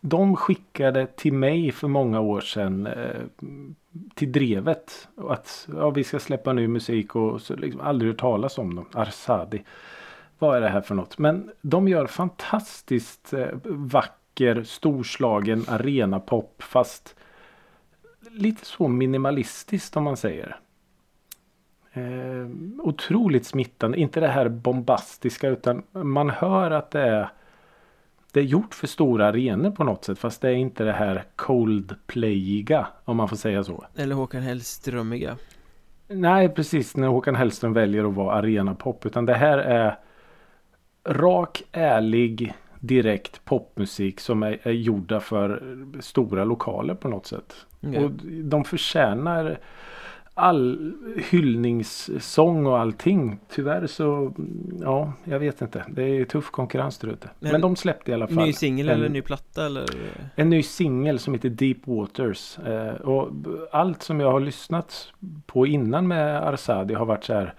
de 0.00 0.36
skickade 0.36 1.06
till 1.06 1.32
mig 1.32 1.72
för 1.72 1.88
många 1.88 2.20
år 2.20 2.40
sedan 2.40 2.86
eh, 2.86 3.20
till 4.14 4.32
drevet. 4.32 5.08
Och 5.14 5.32
Att 5.32 5.68
ja, 5.74 5.90
vi 5.90 6.04
ska 6.04 6.18
släppa 6.18 6.52
ny 6.52 6.68
musik 6.68 7.16
och 7.16 7.42
så 7.42 7.56
liksom 7.56 7.80
aldrig 7.80 8.10
hört 8.10 8.20
talas 8.20 8.58
om 8.58 8.74
dem. 8.74 8.86
Arsadi. 8.92 9.64
Vad 10.38 10.56
är 10.56 10.60
det 10.60 10.68
här 10.68 10.80
för 10.80 10.94
något? 10.94 11.18
Men 11.18 11.50
de 11.60 11.88
gör 11.88 12.06
fantastiskt 12.06 13.32
eh, 13.32 13.48
vacker 13.64 14.62
storslagen 14.62 15.64
arenapop 15.68 16.62
fast 16.62 17.16
lite 18.30 18.64
så 18.64 18.88
minimalistiskt 18.88 19.96
om 19.96 20.04
man 20.04 20.16
säger. 20.16 20.60
Eh, 21.92 22.48
otroligt 22.78 23.46
smittande. 23.46 23.98
Inte 23.98 24.20
det 24.20 24.28
här 24.28 24.48
bombastiska 24.48 25.48
utan 25.48 25.82
man 25.92 26.30
hör 26.30 26.70
att 26.70 26.90
det 26.90 27.00
är 27.00 27.30
det 28.34 28.40
är 28.40 28.44
gjort 28.44 28.74
för 28.74 28.86
stora 28.86 29.26
arenor 29.26 29.70
på 29.70 29.84
något 29.84 30.04
sätt 30.04 30.18
fast 30.18 30.40
det 30.40 30.48
är 30.48 30.54
inte 30.54 30.84
det 30.84 30.92
här 30.92 31.24
Coldplayiga 31.36 32.86
om 33.04 33.16
man 33.16 33.28
får 33.28 33.36
säga 33.36 33.64
så. 33.64 33.84
Eller 33.96 34.14
Håkan 34.14 34.42
Hellströmiga 34.42 35.36
Nej 36.08 36.48
precis 36.48 36.96
när 36.96 37.08
Håkan 37.08 37.34
Hellström 37.34 37.72
väljer 37.72 38.04
att 38.04 38.14
vara 38.14 38.34
arenapop 38.34 39.06
utan 39.06 39.26
det 39.26 39.34
här 39.34 39.58
är 39.58 39.98
rak, 41.04 41.62
ärlig, 41.72 42.54
direkt 42.80 43.44
popmusik 43.44 44.20
som 44.20 44.42
är, 44.42 44.58
är 44.62 44.72
gjorda 44.72 45.20
för 45.20 45.76
stora 46.00 46.44
lokaler 46.44 46.94
på 46.94 47.08
något 47.08 47.26
sätt. 47.26 47.54
okay. 47.80 48.04
Och 48.04 48.10
de 48.44 48.64
förtjänar 48.64 49.58
all 50.40 50.92
hyllningssång 51.30 52.66
och 52.66 52.78
allting. 52.78 53.38
Tyvärr 53.48 53.86
så, 53.86 54.32
ja, 54.80 55.12
jag 55.24 55.38
vet 55.38 55.62
inte. 55.62 55.84
Det 55.88 56.02
är 56.02 56.24
tuff 56.24 56.50
konkurrens 56.50 56.98
där 56.98 57.08
ute. 57.08 57.30
Men, 57.38 57.52
Men 57.52 57.60
de 57.60 57.76
släppte 57.76 58.10
i 58.10 58.14
alla 58.14 58.26
fall. 58.26 58.36
Ny 58.36 58.52
singel 58.52 58.88
en, 58.88 58.94
eller 58.94 59.08
ny 59.08 59.22
platta 59.22 59.66
eller? 59.66 59.84
En 60.34 60.50
ny 60.50 60.62
singel 60.62 61.18
som 61.18 61.34
heter 61.34 61.48
Deep 61.48 61.86
Waters. 61.86 62.58
Eh, 62.58 62.94
och 62.94 63.30
allt 63.72 64.02
som 64.02 64.20
jag 64.20 64.32
har 64.32 64.40
lyssnat 64.40 65.12
på 65.46 65.66
innan 65.66 66.08
med 66.08 66.48
Arsadi 66.48 66.94
har 66.94 67.06
varit 67.06 67.24
så 67.24 67.34
här 67.34 67.54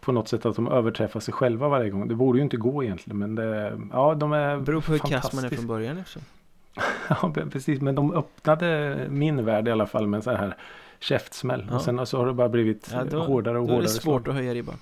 på 0.00 0.12
något 0.12 0.28
sätt 0.28 0.46
att 0.46 0.56
de 0.56 0.68
överträffar 0.68 1.20
sig 1.20 1.34
själva 1.34 1.68
varje 1.68 1.90
gång. 1.90 2.08
Det 2.08 2.14
borde 2.14 2.38
ju 2.38 2.42
inte 2.42 2.56
gå 2.56 2.84
egentligen 2.84 3.18
men 3.18 3.34
det, 3.34 3.78
ja 3.92 4.14
de 4.14 4.32
är 4.32 4.56
Det 4.56 4.62
beror 4.62 4.80
på 4.80 4.92
hur 4.92 4.98
kass 4.98 5.32
man 5.32 5.44
är 5.44 5.48
från 5.48 5.66
början 5.66 5.98
eftersom. 5.98 6.22
Ja 7.08 7.32
precis 7.52 7.80
men 7.80 7.94
de 7.94 8.12
öppnade 8.12 8.98
min 9.10 9.44
värld 9.44 9.68
i 9.68 9.70
alla 9.70 9.86
fall 9.86 10.06
med 10.06 10.24
sån 10.24 10.36
här 10.36 10.56
käftsmäll. 11.00 11.66
Ja. 11.70 11.74
Och 11.76 11.82
sen 11.82 12.06
så 12.06 12.18
har 12.18 12.26
det 12.26 12.32
bara 12.34 12.48
blivit 12.48 12.90
Ja, 12.92 13.04
då- 13.04 13.18
hårdare 13.24 13.58
och 13.58 13.64
Då 13.66 13.72
är 13.72 13.74
hårdare. 13.74 13.82
det 13.92 14.00
svårt 14.00 14.28
att 14.28 14.34
höja 14.34 14.54
ribban 14.54 14.74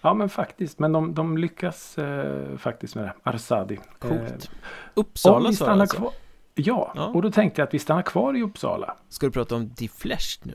Ja 0.00 0.14
men 0.14 0.28
faktiskt. 0.28 0.78
Men 0.78 0.92
de, 0.92 1.14
de 1.14 1.38
lyckas 1.38 1.98
eh, 1.98 2.56
faktiskt 2.56 2.94
med 2.94 3.04
det. 3.04 3.12
Arsadi. 3.22 3.78
Coolt 3.98 4.12
Eh, 4.14 4.48
Uppsala 4.94 5.52
sa 5.52 5.74
du 5.74 5.80
alltså. 5.82 5.96
kvar. 5.96 6.10
Ja, 6.54 6.92
Ja. 6.96 7.06
och 7.06 7.22
då 7.22 7.30
tänkte 7.30 7.60
jag 7.60 7.66
att 7.68 7.74
vi 7.74 7.78
stannar 7.78 8.02
kvar 8.02 8.36
i 8.36 8.42
Uppsala. 8.42 8.96
Ska 9.08 9.26
du 9.26 9.32
prata 9.32 9.54
om 9.56 9.70
Deflesh 9.78 10.38
nu? 10.42 10.54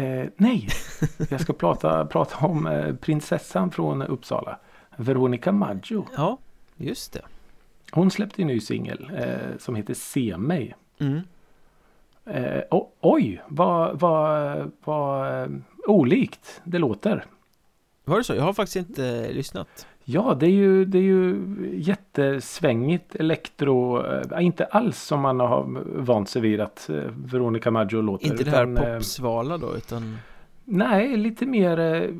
Eh, 0.00 0.28
nej, 0.36 0.68
jag 1.30 1.40
ska 1.40 1.52
prata, 1.52 2.06
prata 2.12 2.46
om 2.46 2.66
eh, 2.66 2.94
prinsessan 2.94 3.70
från 3.70 4.02
Uppsala. 4.02 4.58
Veronica 4.96 5.52
Maggio. 5.52 6.06
Ja, 6.16 6.38
just 6.76 7.12
det 7.12 7.22
Hon 7.92 8.10
släppte 8.10 8.42
en 8.42 8.48
ny 8.48 8.60
singel 8.60 9.10
eh, 9.16 9.58
som 9.58 9.74
heter 9.74 9.94
Se 9.94 10.36
mig. 10.38 10.74
mm. 10.98 11.20
Eh, 12.30 12.62
oj, 13.00 13.42
vad, 13.48 14.00
vad, 14.00 14.70
vad 14.84 15.42
eh, 15.42 15.48
olikt 15.86 16.60
det 16.64 16.78
låter. 16.78 17.24
Var 18.04 18.18
det 18.18 18.24
så? 18.24 18.34
Jag 18.34 18.42
har 18.42 18.52
faktiskt 18.52 18.76
inte 18.76 19.06
eh, 19.06 19.32
lyssnat 19.32 19.86
Ja, 20.10 20.36
det 20.40 20.46
är 20.46 20.50
ju, 20.50 20.84
det 20.84 20.98
är 20.98 21.02
ju 21.02 21.40
jättesvängigt 21.72 23.14
elektro. 23.14 24.06
Eh, 24.06 24.44
inte 24.44 24.64
alls 24.64 25.02
som 25.02 25.20
man 25.20 25.40
har 25.40 25.64
vant 26.00 26.28
sig 26.28 26.42
vid 26.42 26.60
att 26.60 26.90
eh, 26.90 26.96
Veronica 27.24 27.70
Maggio 27.70 28.00
låter. 28.00 28.26
Inte 28.26 28.44
det 28.44 28.50
här 28.50 28.72
utan, 28.72 28.94
popsvala 28.94 29.58
då 29.58 29.76
utan 29.76 30.18
Nej, 30.64 31.16
lite 31.16 31.46
mer. 31.46 31.78
eh, 31.78 32.10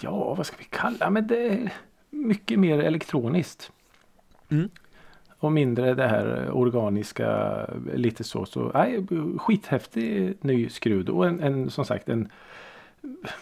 Ja, 0.00 0.34
vad 0.34 0.46
ska 0.46 0.56
vi 0.58 0.64
kalla 0.64 1.10
Men 1.10 1.26
det 1.26 1.48
är 1.48 1.72
mycket 2.10 2.58
mer 2.58 2.78
elektroniskt. 2.78 3.72
Mm. 4.48 4.68
Och 5.38 5.52
mindre 5.52 5.94
det 5.94 6.06
här 6.08 6.50
organiska. 6.50 7.58
Lite 7.94 8.24
så. 8.24 8.46
så 8.46 8.70
nej, 8.74 9.06
skithäftig 9.38 10.38
ny 10.40 10.68
skrud. 10.68 11.08
Och 11.08 11.26
en, 11.26 11.40
en 11.40 11.70
som 11.70 11.84
sagt 11.84 12.08
en 12.08 12.28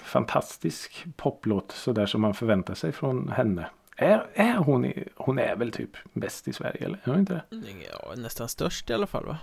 fantastisk 0.02 1.04
poplåt. 1.16 1.72
Sådär 1.72 2.06
som 2.06 2.20
man 2.20 2.34
förväntar 2.34 2.74
sig 2.74 2.92
från 2.92 3.28
henne. 3.28 3.66
Är, 3.96 4.26
är 4.34 4.56
hon, 4.56 4.92
hon 5.14 5.38
är 5.38 5.56
väl 5.56 5.72
typ 5.72 5.90
bäst 6.12 6.48
i 6.48 6.52
Sverige 6.52 6.84
eller? 6.84 6.98
Är 7.04 7.10
hon 7.10 7.18
inte 7.18 7.32
det? 7.32 7.42
ja, 7.90 8.14
nästan 8.16 8.48
störst 8.48 8.90
i 8.90 8.92
alla 8.92 9.06
fall 9.06 9.24
va? 9.24 9.38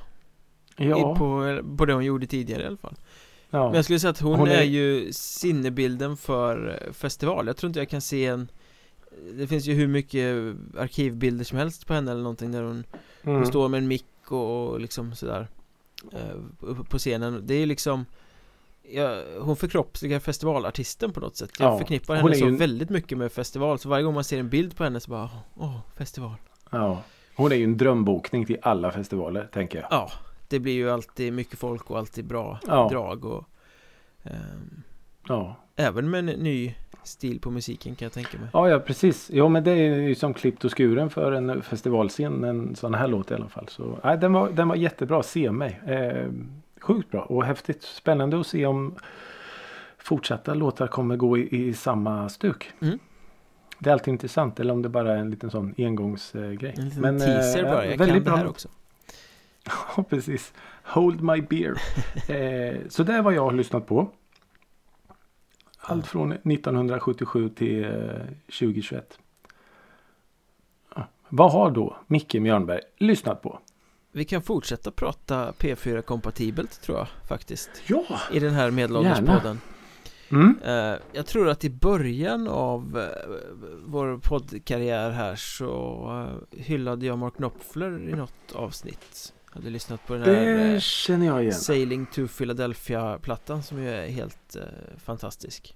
Ja. 0.78 1.16
På, 1.16 1.60
på 1.78 1.86
det 1.86 1.94
hon 1.94 2.06
gjorde 2.06 2.28
tidigare 2.28 2.64
i 2.64 2.66
alla 2.66 2.78
fall 2.78 2.96
ja. 3.50 3.66
Men 3.66 3.76
jag 3.76 3.84
skulle 3.84 4.00
säga 4.00 4.12
att 4.12 4.20
hon, 4.20 4.40
Hon 4.40 4.48
är- 4.48 4.58
är... 4.58 4.64
ju 4.64 5.14
sinnebilden 5.14 6.18
för 6.18 6.80
festival 6.94 7.48
Jag 7.48 7.58
tror 7.58 7.68
inte 7.68 7.80
jag 7.80 7.90
kan 7.90 8.02
se 8.02 8.26
en 8.26 8.48
Det 9.34 9.48
finns 9.48 9.66
ju 9.66 9.74
hur 9.74 9.88
mycket 9.88 10.56
arkivbilder 10.78 11.46
som 11.46 11.58
helst 11.58 11.88
på 11.88 11.94
henne 11.94 12.12
eller 12.12 12.22
någonting 12.24 12.52
där 12.52 12.62
hon, 12.64 12.84
Mm. 13.24 13.36
hon 13.36 13.46
står 13.48 13.70
med 13.70 13.78
en 13.78 13.88
mick 13.88 14.06
och, 14.32 14.68
och 14.70 14.80
liksom 14.80 15.16
sådär 15.16 15.48
eh, 16.14 16.36
uppe 16.60 16.84
på 16.90 16.98
scenen 16.98 17.48
Det 17.48 17.54
är 17.54 17.60
ju 17.60 17.66
liksom 17.66 18.06
ja, 18.92 19.22
Hon 19.40 19.56
förkroppsligar 19.56 20.20
festivalartisten 20.20 21.12
på 21.14 21.20
något 21.20 21.36
sätt 21.38 21.52
Jag 21.60 21.74
Ja, 21.74 21.78
förknippar 21.78 22.16
henne 22.16 22.36
så 22.36 22.46
ju 22.46 22.56
väldigt 22.58 22.90
mycket 22.90 23.18
med 23.18 23.32
festival 23.32 23.80
Så 23.80 23.90
varje 23.90 24.04
gång 24.04 24.14
man 24.14 24.24
ser 24.24 24.40
en 24.40 24.50
bild 24.50 24.76
på 24.78 24.84
henne 24.84 25.00
så 25.00 25.12
bara 25.12 25.30
Åh, 25.56 25.80
festival 25.96 26.36
Ja. 26.72 27.04
Hon 27.36 27.52
är 27.52 27.56
ju 27.56 27.64
en 27.64 27.78
drömbokning 27.78 28.46
till 28.46 28.58
alla 28.62 28.92
festivaler 28.92 29.50
tänker 29.54 29.80
jag. 29.80 29.88
Ja, 29.92 30.12
det 30.48 30.60
blir 30.60 30.74
ju 30.74 30.90
alltid 30.92 31.34
mycket 31.34 31.60
folk 31.60 31.92
och 31.92 31.98
alltid 31.98 32.26
bra 32.26 32.60
Ja. 32.68 32.90
drag 32.92 33.26
och 33.26 33.46
ehm, 34.24 34.84
Ja. 35.28 35.56
Även 35.76 36.10
med 36.10 36.20
en 36.20 36.26
ny 36.26 36.76
stil 37.04 37.40
på 37.40 37.52
musiken 37.52 37.96
kan 37.96 38.06
jag 38.06 38.14
tänka 38.14 38.38
mig 38.38 38.48
Ja, 38.54 38.70
ja 38.70 38.80
precis. 38.80 39.30
Jo 39.34 39.50
men 39.50 39.64
det 39.64 39.72
är 39.72 39.96
ju 39.96 40.16
som 40.16 40.34
klippt 40.34 40.66
och 40.66 40.78
skuren 40.78 41.10
för 41.10 41.32
en 41.32 41.62
festivalscen. 41.62 42.44
En 42.44 42.76
sån 42.76 42.94
här 42.94 43.08
låt 43.08 43.32
i 43.32 43.34
alla 43.34 43.50
fall. 43.50 43.68
Så, 43.68 44.00
nej, 44.04 44.18
den, 44.18 44.34
var, 44.34 44.50
den 44.50 44.68
var 44.68 44.76
jättebra. 44.76 45.24
Se 45.24 45.52
mig. 45.52 45.82
Eh, 45.88 46.30
sjukt 46.82 47.12
bra 47.12 47.22
och 47.22 47.46
häftigt. 47.46 47.84
Spännande 47.84 48.40
att 48.40 48.48
se 48.48 48.66
om 48.66 48.96
fortsatta 49.98 50.54
låtar 50.54 50.88
kommer 50.88 51.16
gå 51.16 51.38
i, 51.38 51.68
i 51.68 51.74
samma 51.74 52.30
stuk. 52.30 52.72
Mm. 52.82 53.00
Det 53.80 53.90
är 53.90 53.94
alltid 53.94 54.12
intressant. 54.12 54.60
Eller 54.60 54.74
om 54.74 54.82
det 54.82 54.90
bara 54.90 55.14
är 55.14 55.18
en 55.18 55.30
liten 55.30 55.52
sån 55.52 55.76
engångsgrej. 55.78 56.74
En 56.78 56.90
liten 56.90 57.20
teaser 57.20 57.64
bara, 57.64 57.86
jag 57.86 57.98
väldigt 57.98 58.08
kan 58.08 58.16
det 58.16 58.22
bra 58.22 58.36
här 58.36 58.44
låt. 58.44 58.52
också 58.52 58.70
Ja, 59.98 60.04
precis. 60.04 60.54
Hold 60.84 61.22
my 61.22 61.42
beer. 61.42 61.72
eh, 62.30 62.80
så 62.90 63.04
det 63.04 63.14
är 63.14 63.22
vad 63.22 63.34
jag 63.34 63.44
har 63.44 63.52
lyssnat 63.52 63.88
på. 63.88 64.10
Allt 65.86 66.08
från 66.08 66.32
1977 66.32 67.50
till 67.50 67.84
eh, 67.84 67.92
2021. 68.46 69.20
Ja. 70.96 71.08
Vad 71.30 71.52
har 71.52 71.72
då 71.72 71.98
Micke 72.08 72.34
Mjörnberg 72.34 72.82
lyssnat 72.98 73.42
på? 73.42 73.60
Vi 74.12 74.26
kan 74.26 74.42
fortsätta 74.42 74.92
prata 74.92 75.52
P4 75.52 76.02
kompatibelt 76.02 76.82
tror 76.82 76.98
jag 76.98 77.08
faktiskt 77.28 77.70
Ja! 77.88 78.06
I 78.32 78.40
den 78.40 78.54
här 78.54 78.72
medelålderspodden 78.72 79.60
Mm. 80.30 80.60
Eh, 80.66 81.00
Jag 81.12 81.26
tror 81.26 81.50
att 81.50 81.64
i 81.64 81.70
början 81.70 82.48
av 82.48 83.00
eh, 83.00 83.36
vår 83.86 84.18
poddkarriär 84.18 85.12
här 85.12 85.36
så 85.36 86.08
eh, 86.52 86.60
hyllade 86.60 87.06
jag 87.06 87.18
Mark 87.18 87.36
Knopfler 87.36 88.10
i 88.10 88.14
något 88.14 88.52
avsnitt 88.56 89.34
Hade 89.54 89.70
lyssnat 89.70 90.08
på 90.08 90.14
den 90.14 90.24
här 90.24 90.32
Det 90.46 90.74
eh, 90.74 90.80
känner 90.80 91.26
jag 91.26 91.42
igen. 91.42 91.54
Sailing 91.54 92.06
to 92.06 92.28
Philadelphia-plattan 92.28 93.64
som 93.64 93.80
ju 93.84 93.90
är 93.90 94.08
helt 94.08 94.56
eh, 94.56 94.62
fantastisk 94.98 95.76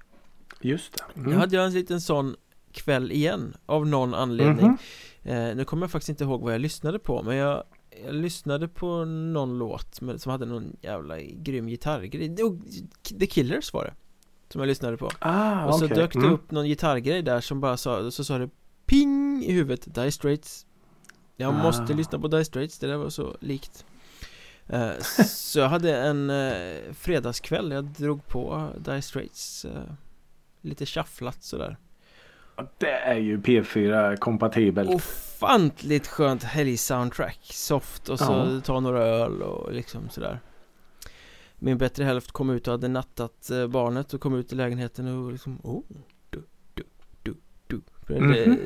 Just 0.61 0.93
det. 0.93 1.03
Nu 1.13 1.23
Mm. 1.27 1.37
hade 1.39 1.55
jag 1.55 1.65
en 1.65 1.73
liten 1.73 2.01
sån 2.01 2.35
kväll 2.71 3.11
igen 3.11 3.57
av 3.65 3.87
någon 3.87 4.13
anledning 4.13 4.65
Mhm. 5.23 5.33
eh, 5.49 5.55
Nu 5.55 5.65
kommer 5.65 5.83
jag 5.83 5.91
faktiskt 5.91 6.09
inte 6.09 6.23
ihåg 6.23 6.41
vad 6.41 6.53
jag 6.53 6.61
lyssnade 6.61 6.99
på 6.99 7.23
men 7.23 7.35
jag, 7.35 7.63
jag 8.05 8.15
lyssnade 8.15 8.67
på 8.67 9.05
någon 9.05 9.57
låt 9.57 10.01
med, 10.01 10.21
som 10.21 10.31
hade 10.31 10.45
någon 10.45 10.75
jävla 10.81 11.19
grym 11.21 11.67
gitarrgrej 11.67 12.35
The 13.19 13.25
Killers 13.27 13.73
var 13.73 13.83
det 13.85 13.93
Som 14.53 14.61
jag 14.61 14.67
lyssnade 14.67 14.97
på 14.97 15.11
Ah, 15.19 15.65
Och 15.65 15.75
så 15.79 15.85
okej. 15.85 15.97
dök 15.97 16.13
det 16.13 16.19
Mm. 16.19 16.31
upp 16.33 16.51
någon 16.51 16.65
gitarrgrej 16.67 17.21
där 17.21 17.41
som 17.41 17.59
bara 17.61 17.77
sa, 17.77 18.11
så 18.11 18.23
sa 18.23 18.37
det 18.37 18.49
ping 18.85 19.43
i 19.43 19.51
huvudet, 19.53 19.95
Die 19.95 20.11
Straits 20.11 20.65
Jag 21.39 21.53
Ah. 21.53 21.63
måste 21.63 21.93
lyssna 21.93 22.19
på 22.19 22.27
Die 22.27 22.45
Straits, 22.45 22.79
det 22.79 22.87
där 22.87 22.97
var 22.97 23.09
så 23.09 23.37
likt 23.39 23.85
eh, 24.67 24.91
Så 25.25 25.59
jag 25.59 25.69
hade 25.69 25.97
en 25.97 26.29
eh, 26.29 26.93
fredagskväll, 26.93 27.71
jag 27.71 27.85
drog 27.85 28.27
på 28.27 28.69
Die 28.77 29.01
Straits 29.01 29.65
eh, 29.65 29.71
Lite 30.61 30.85
shufflat 30.85 31.43
sådär 31.43 31.77
Det 32.77 32.91
är 32.91 33.15
ju 33.17 33.37
P4 33.37 34.15
kompatibelt. 34.15 34.89
Ofantligt 34.89 36.07
skönt 36.07 36.43
helg-soundtrack 36.43 37.39
Soft 37.43 38.09
och 38.09 38.19
så 38.19 38.31
Ja. 38.55 38.61
ta 38.63 38.79
några 38.79 39.03
öl 39.03 39.41
och 39.41 39.73
liksom 39.73 40.09
sådär 40.09 40.39
Min 41.59 41.77
bättre 41.77 42.03
hälft 42.03 42.31
kom 42.31 42.49
ut 42.49 42.67
och 42.67 42.71
hade 42.71 42.87
nattat 42.87 43.49
barnet 43.69 44.13
och 44.13 44.21
kom 44.21 44.35
ut 44.35 44.53
i 44.53 44.55
lägenheten 44.55 45.07
och 45.25 45.31
liksom 45.31 45.59
oh, 45.63 45.83
du, 46.29 46.43
du, 46.73 46.83
du, 47.23 47.35
du 47.67 47.81
Började 48.07 48.47
Mhm. 48.47 48.57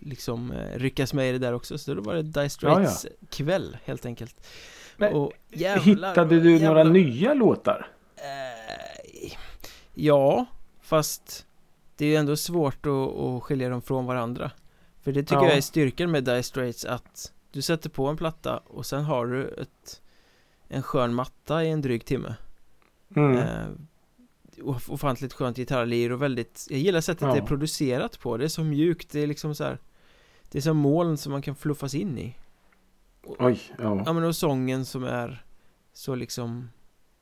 Liksom 0.00 0.52
eh, 0.52 0.78
ryckas 0.78 1.14
med 1.14 1.28
i 1.28 1.32
det 1.32 1.38
där 1.38 1.52
också 1.52 1.78
Så 1.78 1.94
då 1.94 2.02
var 2.02 2.14
det 2.14 2.22
Dire 2.22 2.48
Straits 2.48 3.06
kväll 3.30 3.76
helt 3.84 4.06
enkelt 4.06 4.46
Men 4.96 5.12
och 5.14 5.32
jävlar, 5.48 6.08
Hittade 6.08 6.40
du 6.40 6.52
jävlar. 6.52 6.68
några 6.68 6.84
nya 6.84 7.34
låtar? 7.34 7.88
Eh, 8.16 9.32
Ja, 9.94 10.46
fast 10.80 11.46
det 11.96 12.04
är 12.04 12.08
ju 12.08 12.16
ändå 12.16 12.36
svårt 12.36 12.86
att, 12.86 12.92
att 13.18 13.42
skilja 13.42 13.68
dem 13.68 13.82
från 13.82 14.06
varandra 14.06 14.50
För 15.02 15.12
det 15.12 15.22
tycker 15.22 15.34
Ja. 15.42 15.48
jag 15.48 15.56
är 15.56 15.60
styrkan 15.60 16.10
med 16.10 16.24
Dire 16.24 16.42
Straits 16.42 16.84
att 16.84 17.32
du 17.52 17.62
sätter 17.62 17.90
på 17.90 18.06
en 18.06 18.16
platta 18.16 18.56
och 18.58 18.86
sen 18.86 19.04
har 19.04 19.26
du 19.26 19.48
ett 19.48 20.02
en 20.68 20.82
skön 20.82 21.14
matta 21.14 21.64
i 21.64 21.70
en 21.70 21.80
dryg 21.82 22.04
timme 22.04 22.34
Mm. 23.16 23.36
eh, 23.38 23.66
of- 24.62 24.90
Ofantligt 24.90 25.32
skönt 25.32 25.56
gitarrlir 25.56 26.12
och 26.12 26.22
väldigt 26.22 26.66
Jag 26.70 26.78
gillar 26.78 27.00
sättet 27.00 27.22
Ja. 27.22 27.32
det 27.32 27.38
är 27.38 27.46
producerat 27.46 28.20
på 28.20 28.36
Det 28.36 28.44
är 28.44 28.48
så 28.48 28.64
mjukt, 28.64 29.10
det 29.10 29.20
är 29.20 29.26
liksom 29.26 29.54
så 29.54 29.64
här 29.64 29.78
Det 30.50 30.58
är 30.58 30.62
som 30.62 30.76
moln 30.76 31.16
som 31.16 31.32
man 31.32 31.42
kan 31.42 31.54
fluffas 31.54 31.94
in 31.94 32.18
i 32.18 32.34
Oj, 33.38 33.60
ja. 33.78 34.02
Ja 34.06 34.12
men 34.12 34.24
och 34.24 34.36
sången 34.36 34.84
som 34.84 35.04
är 35.04 35.44
Så 35.92 36.14
liksom 36.14 36.70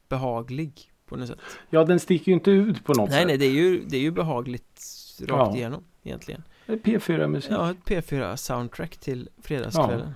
Behaglig 0.09 0.93
på 1.07 1.17
något 1.17 1.29
sätt 1.29 1.39
Ja, 1.71 1.85
den 1.85 2.01
sticker 2.01 2.27
ju 2.27 2.35
inte 2.35 2.51
ut 2.51 2.85
på 2.85 2.93
något 2.95 3.11
Nej 3.11 3.19
sätt. 3.19 3.27
nej 3.27 3.39
det 3.39 3.47
är 3.47 3.51
ju, 3.51 3.85
det 3.85 3.97
är 3.97 4.01
ju 4.01 4.11
behagligt 4.11 4.83
Rakt 5.21 5.31
Ja. 5.31 5.57
igenom 5.57 5.85
egentligen 6.03 6.43
P4-musik. 6.67 7.51
Ja, 7.53 7.71
ett 7.71 7.77
P4 7.85 8.37
soundtrack 8.37 8.97
till 8.97 9.29
fredagskvällen 9.43 10.13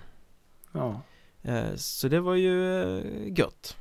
Ja. 0.73 1.01
eh, 1.43 1.75
Så 1.75 2.09
det 2.09 2.21
var 2.21 2.35
ju 2.35 2.83
eh, 2.83 3.05
gött 3.39 3.77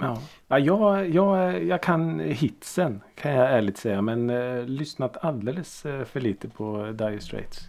Ja, 0.00 0.22
ja 0.48 0.58
jag, 0.58 1.08
jag, 1.08 1.64
jag 1.64 1.82
kan 1.82 2.20
hitsen 2.20 3.00
kan 3.14 3.32
jag 3.32 3.50
ärligt 3.50 3.78
säga 3.78 4.02
men 4.02 4.30
eh, 4.30 4.64
lyssnat 4.64 5.16
alldeles 5.24 5.86
eh, 5.86 6.04
för 6.04 6.20
lite 6.20 6.48
på 6.48 6.92
Dire 6.92 7.20
Straits. 7.20 7.68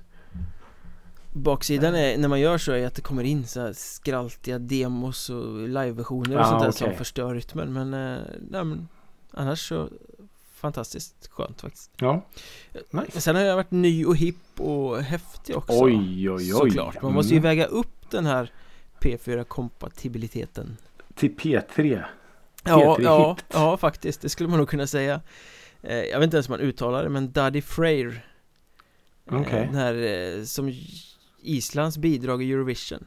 Baksidan 1.34 1.96
är, 1.96 2.18
när 2.18 2.28
man 2.28 2.40
gör 2.40 2.58
så 2.58 2.72
är 2.72 2.88
att 2.88 2.96
det 2.96 3.02
kommer 3.02 3.24
in 3.24 3.48
så 3.48 3.60
här 3.62 3.74
skraltiga 3.74 4.60
demos 4.60 5.30
och 5.30 5.68
liveversioner 5.68 6.36
och 6.36 6.42
Ah, 6.42 6.50
sånt 6.50 6.62
där 6.62 6.70
okej. 6.70 6.78
som 6.88 6.94
förstör 6.98 7.34
rytmen 7.36 7.74
men, 7.74 7.94
eh, 7.94 8.22
nej, 8.50 8.64
men 8.64 8.88
annars 9.32 9.68
så 9.70 9.90
fantastiskt 10.54 11.28
skönt 11.32 11.62
faktiskt 11.62 11.92
Ja, 11.98 12.22
Men 12.92 13.04
nice. 13.06 13.22
Sen 13.22 13.36
har 13.36 13.44
jag 13.44 13.56
varit 13.56 13.72
ny 13.72 14.06
och 14.06 14.16
hipp 14.18 14.60
och 14.60 15.02
häftig 15.02 15.58
också 15.58 15.74
Oj, 15.84 16.30
oj, 16.30 16.34
oj. 16.54 16.70
Såklart, 16.70 17.02
man 17.02 17.14
måste 17.14 17.34
ju 17.34 17.38
Mm. 17.40 17.50
väga 17.50 17.66
upp 17.66 18.10
den 18.12 18.26
här 18.26 18.52
P4-kompatibiliteten 19.00 20.78
Till 21.16 21.36
P3. 21.36 22.04
Ja, 22.64 22.96
P3 22.98 23.04
ja, 23.04 23.34
hit. 23.38 23.46
ja 23.54 23.78
faktiskt, 23.78 24.22
det 24.22 24.30
skulle 24.30 24.50
man 24.50 24.60
nog 24.60 24.70
kunna 24.70 24.88
säga 24.88 25.22
eh, 25.82 25.96
Jag 25.98 26.20
vet 26.20 26.24
inte 26.24 26.38
ens 26.38 26.50
hur 26.50 26.54
man 26.54 26.60
uttalar 26.60 27.04
det 27.04 27.10
men 27.10 27.32
Daddy 27.32 27.62
Freyr 27.62 28.26
eh, 29.32 29.42
Okej. 29.42 29.66
Den 29.66 29.76
här 29.76 29.94
eh, 30.38 30.44
som 30.44 30.74
Islands 31.44 31.98
bidrag 31.98 32.44
i 32.44 32.52
Eurovision 32.52 33.06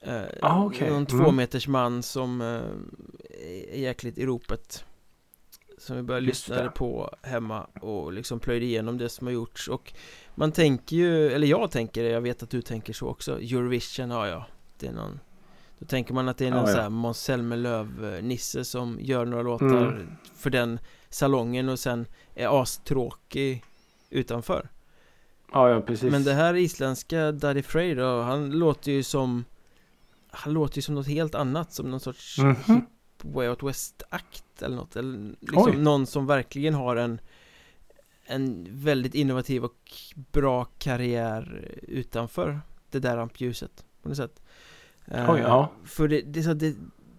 eh, 0.00 0.22
Ah, 0.42 0.64
okej. 0.64 0.88
Någon 0.90 0.96
Mm. 0.96 1.06
två 1.06 1.30
meters 1.32 1.68
man 1.68 2.02
som 2.02 2.40
eh, 2.40 3.74
är 3.74 3.78
jäkligt 3.80 4.18
i 4.18 4.26
ropet 4.26 4.84
Som 5.78 5.96
vi 5.96 6.02
började 6.02 6.26
lyssna 6.26 6.70
på 6.70 7.14
hemma 7.22 7.64
och 7.80 8.12
liksom 8.12 8.40
plöjde 8.40 8.64
igenom 8.66 8.98
det 8.98 9.08
som 9.08 9.26
har 9.26 9.34
gjorts 9.34 9.68
och 9.68 9.92
Man 10.34 10.52
tänker 10.52 10.96
ju, 10.96 11.28
eller 11.32 11.46
jag 11.46 11.70
tänker 11.70 12.02
det, 12.02 12.08
jag 12.08 12.20
vet 12.20 12.42
att 12.42 12.50
du 12.50 12.62
tänker 12.62 12.92
så 12.92 13.06
också 13.08 13.32
Eurovision, 13.40 14.10
ja 14.10 14.28
ja 14.28 14.46
Det 14.78 14.86
är 14.86 14.92
någon 14.92 15.20
Då 15.78 15.86
tänker 15.86 16.14
man 16.14 16.28
att 16.28 16.36
det 16.38 16.46
är 16.46 16.50
någon 16.50 16.60
Ja, 16.60 16.68
ja. 16.68 16.74
sån 16.74 16.82
här 16.82 16.88
Måns 16.90 17.18
Zelmerlöw-nisse 17.28 18.64
som 18.64 18.98
gör 19.00 19.24
några 19.24 19.42
låtar 19.42 19.66
Mm. 19.92 20.08
för 20.36 20.50
den 20.50 20.78
salongen 21.10 21.68
och 21.68 21.78
sen 21.78 22.06
är 22.34 22.62
astråkig 22.62 23.64
utanför 24.10 24.68
Ja, 25.52 25.70
ja 25.70 25.80
precis. 25.80 26.12
Men 26.12 26.24
det 26.24 26.32
här 26.32 26.54
isländska 26.54 27.32
Daddy 27.32 27.62
Frey 27.62 27.94
då, 27.94 28.22
han 28.22 28.50
låter 28.50 28.92
ju 28.92 29.02
som 29.02 29.44
Han 30.30 30.52
låter 30.52 30.76
ju 30.78 30.82
som 30.82 30.94
något 30.94 31.06
helt 31.06 31.34
annat, 31.34 31.72
som 31.72 31.90
någon 31.90 32.00
sorts 32.00 32.38
Mhm. 32.38 32.86
Way 33.22 33.48
Out 33.48 33.62
West-akt 33.62 34.62
eller 34.62 34.76
något 34.76 34.96
eller 34.96 35.34
liksom 35.40 35.62
Oj. 35.66 35.76
någon 35.76 36.06
som 36.06 36.26
verkligen 36.26 36.74
har 36.74 36.96
en 36.96 37.20
En 38.24 38.66
väldigt 38.70 39.14
innovativ 39.14 39.64
och 39.64 39.92
bra 40.32 40.64
karriär 40.64 41.68
utanför 41.82 42.60
det 42.90 42.98
där 42.98 43.16
rampljuset 43.16 43.84
på 44.02 44.08
något 44.08 44.16
sätt 44.16 44.42
Eh, 45.06 45.30
Oj, 45.30 45.40
ja. 45.40 45.70
För 45.84 46.08
det, 46.08 46.20
det 46.20 46.40
är 46.40 46.44
så 46.44 46.50
att 46.50 46.58
det 46.58 46.74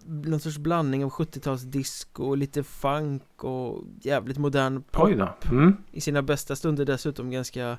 någon 0.06 0.40
sorts 0.40 0.58
blandning 0.58 1.04
av 1.04 1.10
70-tals 1.10 1.62
disco 1.62 2.24
och 2.24 2.36
lite 2.36 2.62
funk 2.62 3.44
och 3.44 3.84
jävligt 4.00 4.38
modern 4.38 4.82
pop 4.82 5.04
Oj 5.04 5.14
då. 5.14 5.34
Mm. 5.50 5.76
i 5.92 6.00
sina 6.00 6.22
bästa 6.22 6.56
stunder 6.56 6.84
dessutom 6.84 7.30
ganska 7.30 7.78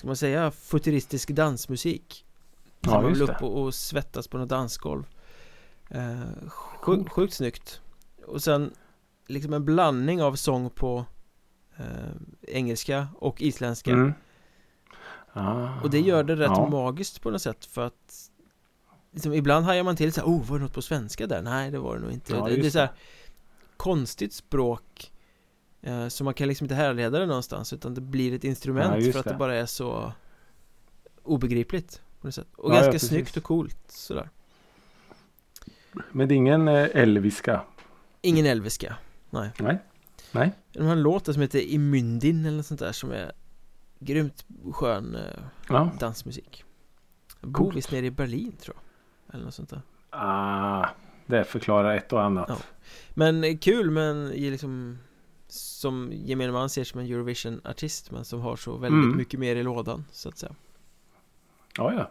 Ska 0.00 0.06
man 0.06 0.16
säga 0.16 0.50
futuristisk 0.50 1.30
dansmusik 1.30 2.26
Ja, 2.80 2.90
Som 2.90 3.02
man 3.02 3.08
just 3.10 3.22
vill 3.22 3.30
upp 3.30 3.42
och, 3.42 3.62
och 3.62 3.74
svettas 3.74 4.28
på 4.28 4.38
något 4.38 4.48
dansgolv 4.48 5.04
eh, 5.88 6.48
sjuk, 6.48 7.08
Sjukt 7.12 7.34
snyggt 7.34 7.80
Och 8.26 8.42
sen 8.42 8.74
liksom 9.26 9.52
en 9.52 9.64
blandning 9.64 10.22
av 10.22 10.34
sång 10.34 10.70
på 10.70 11.04
eh, 11.76 11.84
Engelska 12.48 13.08
och 13.18 13.42
isländska 13.42 13.90
Mm. 13.90 14.12
Ah. 15.32 15.80
Och 15.82 15.90
det 15.90 16.00
gör 16.00 16.24
det 16.24 16.36
rätt 16.36 16.50
ja. 16.54 16.68
magiskt 16.68 17.22
på 17.22 17.30
något 17.30 17.42
sätt 17.42 17.64
för 17.64 17.86
att 17.86 18.30
liksom, 19.12 19.32
Ibland 19.32 19.64
hajar 19.64 19.84
man 19.84 19.96
till 19.96 20.12
så 20.12 20.20
här, 20.20 20.28
oh 20.28 20.44
var 20.44 20.58
det 20.58 20.64
något 20.64 20.74
på 20.74 20.82
svenska 20.82 21.26
där? 21.26 21.42
Nej 21.42 21.70
det 21.70 21.78
var 21.78 21.94
det 21.94 22.00
nog 22.00 22.12
inte 22.12 22.32
Ja, 22.32 22.44
det, 22.44 22.56
det 22.56 22.66
är 22.66 22.70
så 22.70 22.78
här 22.78 22.92
Konstigt 23.76 24.32
språk 24.32 25.12
Så 26.08 26.24
man 26.24 26.34
kan 26.34 26.48
liksom 26.48 26.64
inte 26.64 26.74
härleda 26.74 27.18
det 27.18 27.26
någonstans 27.26 27.72
utan 27.72 27.94
det 27.94 28.00
blir 28.00 28.34
ett 28.34 28.44
instrument 28.44 29.04
Ja, 29.04 29.12
för 29.12 29.18
att 29.18 29.24
det. 29.24 29.30
det. 29.30 29.36
bara 29.36 29.54
är 29.56 29.66
så 29.66 30.12
Obegripligt 31.22 32.02
på 32.20 32.26
något 32.26 32.34
sätt 32.34 32.46
Och 32.56 32.70
Ja, 32.70 32.74
ja, 32.74 32.80
ganska 32.80 32.92
precis. 32.92 33.08
snyggt 33.08 33.36
och 33.36 33.42
coolt 33.42 33.78
sådär 33.88 34.28
Men 36.12 36.28
det 36.28 36.34
är 36.34 36.36
ingen 36.36 36.68
eh, 36.68 36.88
elviska. 36.94 37.60
Ingen 38.22 38.46
elviska 38.46 38.96
Nej. 39.30 39.50
Nej. 40.32 40.52
De 40.72 40.84
har 40.86 40.92
en 40.92 41.02
låt 41.02 41.24
som 41.34 41.40
heter 41.42 41.58
Imyndin 41.60 42.46
eller 42.46 42.56
något 42.56 42.66
sånt 42.66 42.80
där 42.80 42.92
som 42.92 43.10
är 43.12 43.32
Grymt 43.98 44.44
skön 44.72 45.14
eh, 45.14 45.42
Ja. 45.68 45.90
dansmusik 46.00 46.64
Bor 47.40 47.52
Coolt. 47.52 47.76
visst 47.76 47.92
nere 47.92 48.06
i 48.06 48.10
Berlin 48.10 48.52
tror 48.60 48.76
jag 49.26 49.34
Eller 49.34 49.44
något 49.44 49.54
sånt 49.54 49.70
där 49.70 49.82
Ah, 50.10 50.88
det 51.26 51.44
förklarar 51.44 51.96
ett 51.96 52.12
och 52.12 52.22
annat. 52.22 52.46
Ja. 52.48 52.56
Men 53.10 53.44
eh, 53.44 53.56
kul 53.58 53.90
men 53.90 54.28
liksom 54.28 54.98
Som 55.52 56.12
gemene 56.12 56.52
man 56.52 56.70
ser 56.70 56.84
som 56.84 57.00
en 57.00 57.06
Eurovision-artist 57.06 58.10
Men 58.10 58.24
som 58.24 58.40
har 58.40 58.56
så 58.56 58.76
väldigt 58.76 59.04
Mm. 59.04 59.16
mycket 59.16 59.40
mer 59.40 59.56
i 59.56 59.62
lådan 59.62 60.04
så 60.12 60.28
att 60.28 60.38
säga 60.38 60.54
Ja, 61.76 61.92
ja. 61.94 62.10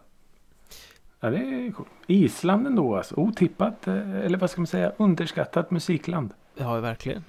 Ja, 1.20 1.30
det 1.30 1.36
är 1.38 1.72
coolt. 1.72 1.88
Island 2.06 2.66
ändå 2.66 2.96
alltså. 2.96 3.14
Otippat, 3.14 3.86
eh, 3.88 4.10
eller 4.16 4.38
vad 4.38 4.50
ska 4.50 4.60
man 4.60 4.66
säga, 4.66 4.92
underskattat 4.98 5.70
musikland. 5.70 6.34
Ja, 6.54 6.80
verkligen 6.80 7.24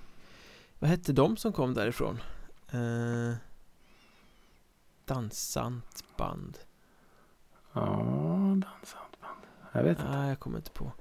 Vad 0.80 0.90
hette 0.90 1.14
de 1.14 1.38
som 1.38 1.54
kom 1.54 1.74
därifrån? 1.74 2.20
Eh, 2.72 3.34
dansant 5.06 6.04
band 6.18 6.58
Ja, 7.74 7.82
dansant 8.56 9.22
band. 9.22 9.42
Jag 9.72 9.84
vet 9.84 10.00
inte. 10.00 10.12
Nej, 10.12 10.30
jag 10.30 10.40
kommer 10.40 10.58
inte 10.58 10.72
på 10.72 10.92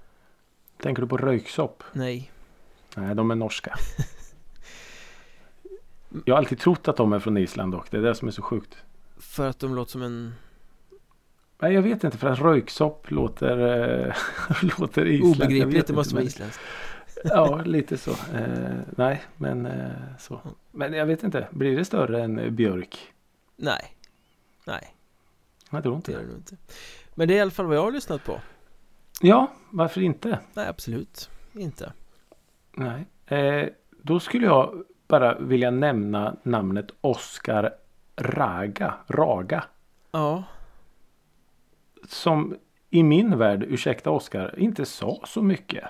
Tänker 0.83 1.03
du 1.03 1.09
på 1.09 1.17
Röyksopp? 1.17 1.83
Nej 1.93 2.31
Nej, 2.97 3.15
de 3.15 3.31
är 3.31 3.35
norska. 3.35 3.75
Jag 6.25 6.35
har 6.35 6.39
alltid 6.39 6.59
trott 6.59 6.89
att 6.89 6.97
de 6.97 7.13
är 7.13 7.19
från 7.19 7.37
Island 7.37 7.73
dock. 7.73 7.91
Det 7.91 7.97
är 7.97 8.03
det 8.03 8.15
som 8.15 8.29
är 8.29 8.33
så 8.33 8.43
sjukt. 8.43 8.77
För 9.19 9.49
att 9.49 9.59
de 9.59 9.75
låter 9.75 9.91
som 9.93 10.03
en 10.03 10.35
Nej, 11.59 11.75
jag 11.75 11.83
vet 11.83 12.05
inte 12.05 12.19
för 12.19 12.29
att 12.31 12.39
Röyksopp 12.39 13.11
låter, 13.11 13.59
eh, 14.07 14.15
låter 14.79 15.07
Island. 15.07 15.35
Jag 15.35 15.47
Obegripligt, 15.47 15.87
det 15.87 15.93
måste 15.93 16.15
vara 16.15 16.25
isländskt 16.25 16.61
Ja, 17.25 17.63
lite 17.65 17.99
så. 17.99 18.11
Eh, 18.11 18.77
nej, 18.97 19.23
men 19.37 19.67
eh, 19.67 19.91
så. 20.19 20.41
Men 20.73 20.93
jag 20.93 21.07
vet 21.07 21.23
inte. 21.23 21.49
Blir 21.51 21.77
det 21.77 21.85
större 21.85 22.23
än 22.23 22.39
eh, 22.39 22.51
Björk? 22.51 23.13
Nej 23.57 23.97
Nej, 24.65 24.95
Jag 25.71 25.83
tror 25.83 25.93
det 25.93 25.97
inte 25.97 26.13
är 26.13 26.17
det 26.17 26.23
det. 26.23 26.29
nog 26.29 26.37
inte 26.37 26.57
Men 27.15 27.29
det 27.29 27.35
är 27.35 27.39
i 27.39 27.41
alla 27.41 27.51
fall 27.51 27.67
vad 27.67 27.77
jag 27.77 27.83
har 27.83 27.93
lyssnat 27.93 28.25
på 28.25 28.41
Ja, 29.21 29.53
varför 29.71 30.01
inte? 30.01 30.39
Nej, 30.55 30.69
absolut 30.69 31.31
inte 31.53 31.93
Nej. 32.73 33.07
Eh, 33.27 33.69
då 34.03 34.21
skulle 34.21 34.47
jag 34.47 34.85
bara 35.11 35.39
vilja 35.39 35.71
nämna 35.71 36.37
namnet 36.43 36.91
Oscar 37.01 37.71
Raga. 38.17 38.95
Raga. 39.07 39.65
Ja, 40.13 40.45
Som 42.09 42.57
i 42.91 43.03
min 43.03 43.39
värld, 43.39 43.65
ursäkta 43.69 44.11
Oscar, 44.11 44.59
inte 44.59 44.85
sa 44.87 45.21
så 45.25 45.43
mycket. 45.43 45.85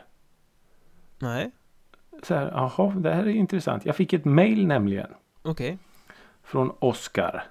nej, 1.19 1.51
Så 2.23 2.35
här, 2.35 2.51
jaha, 2.51 2.91
det 2.97 3.15
här 3.15 3.23
är 3.23 3.29
intressant. 3.29 3.87
Jag 3.87 3.97
fick 3.97 4.13
ett 4.13 4.25
mail 4.25 4.67
nämligen. 4.67 5.11
okej 5.43 5.79
Från 6.43 6.73
Oscar. 6.79 7.45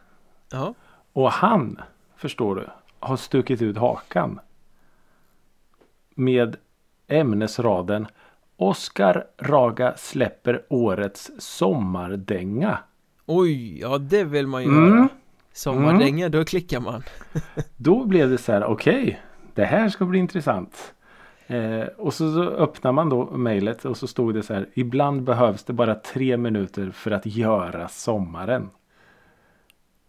Ja, 0.52 0.74
Och 1.14 1.32
han, 1.32 1.82
förstår 2.16 2.56
du, 2.56 2.70
har 3.00 3.18
stuckit 3.18 3.62
ut 3.62 3.78
hakan. 3.78 4.40
Med 6.16 6.58
ämnesraden 7.08 8.08
Oscar 8.62 9.24
Raga 9.38 9.94
släpper 9.98 10.62
årets 10.70 11.32
sommardänga. 11.40 12.78
oj, 13.26 13.80
ja 13.80 13.98
det 13.98 14.24
vill 14.24 14.48
man 14.48 14.64
ju 14.64 14.70
Mm. 14.70 14.92
höra 14.92 15.08
Sommardänga, 15.54 16.30
då 16.30 16.46
klickar 16.46 16.80
man 16.80 17.04
Då 17.78 18.06
blev 18.06 18.30
det 18.30 18.38
så 18.38 18.52
här, 18.52 18.64
okej, 18.64 19.22
det 19.54 19.66
här 19.66 19.90
ska 19.90 20.06
bli 20.06 20.20
intressant. 20.20 20.94
Eh, 21.48 21.84
och 21.98 22.14
så, 22.14 22.34
så 22.34 22.44
öppnar 22.44 22.92
man 22.92 23.10
då 23.10 23.26
mejlet 23.26 23.86
och 23.86 23.98
så 23.98 24.08
stod 24.08 24.34
det 24.34 24.44
så 24.44 24.54
här, 24.54 24.70
ibland 24.74 25.24
behövs 25.24 25.64
det 25.64 25.74
bara 25.74 25.96
tre 25.96 26.38
minuter 26.38 26.92
för 26.92 27.12
att 27.12 27.26
göra 27.26 27.88
sommaren. 27.88 28.70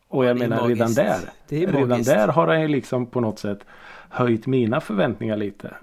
Och 0.08 0.24
jag 0.24 0.38
menar 0.38 0.68
redan 0.68 0.94
där, 0.94 1.18
redan 1.48 2.02
där 2.02 2.28
har 2.28 2.46
han 2.46 2.60
ju 2.60 2.68
liksom 2.68 3.06
på 3.06 3.20
något 3.20 3.38
sätt 3.38 3.64
höjt 4.08 4.46
mina 4.46 4.80
förväntningar 4.80 5.36
lite. 5.36 5.74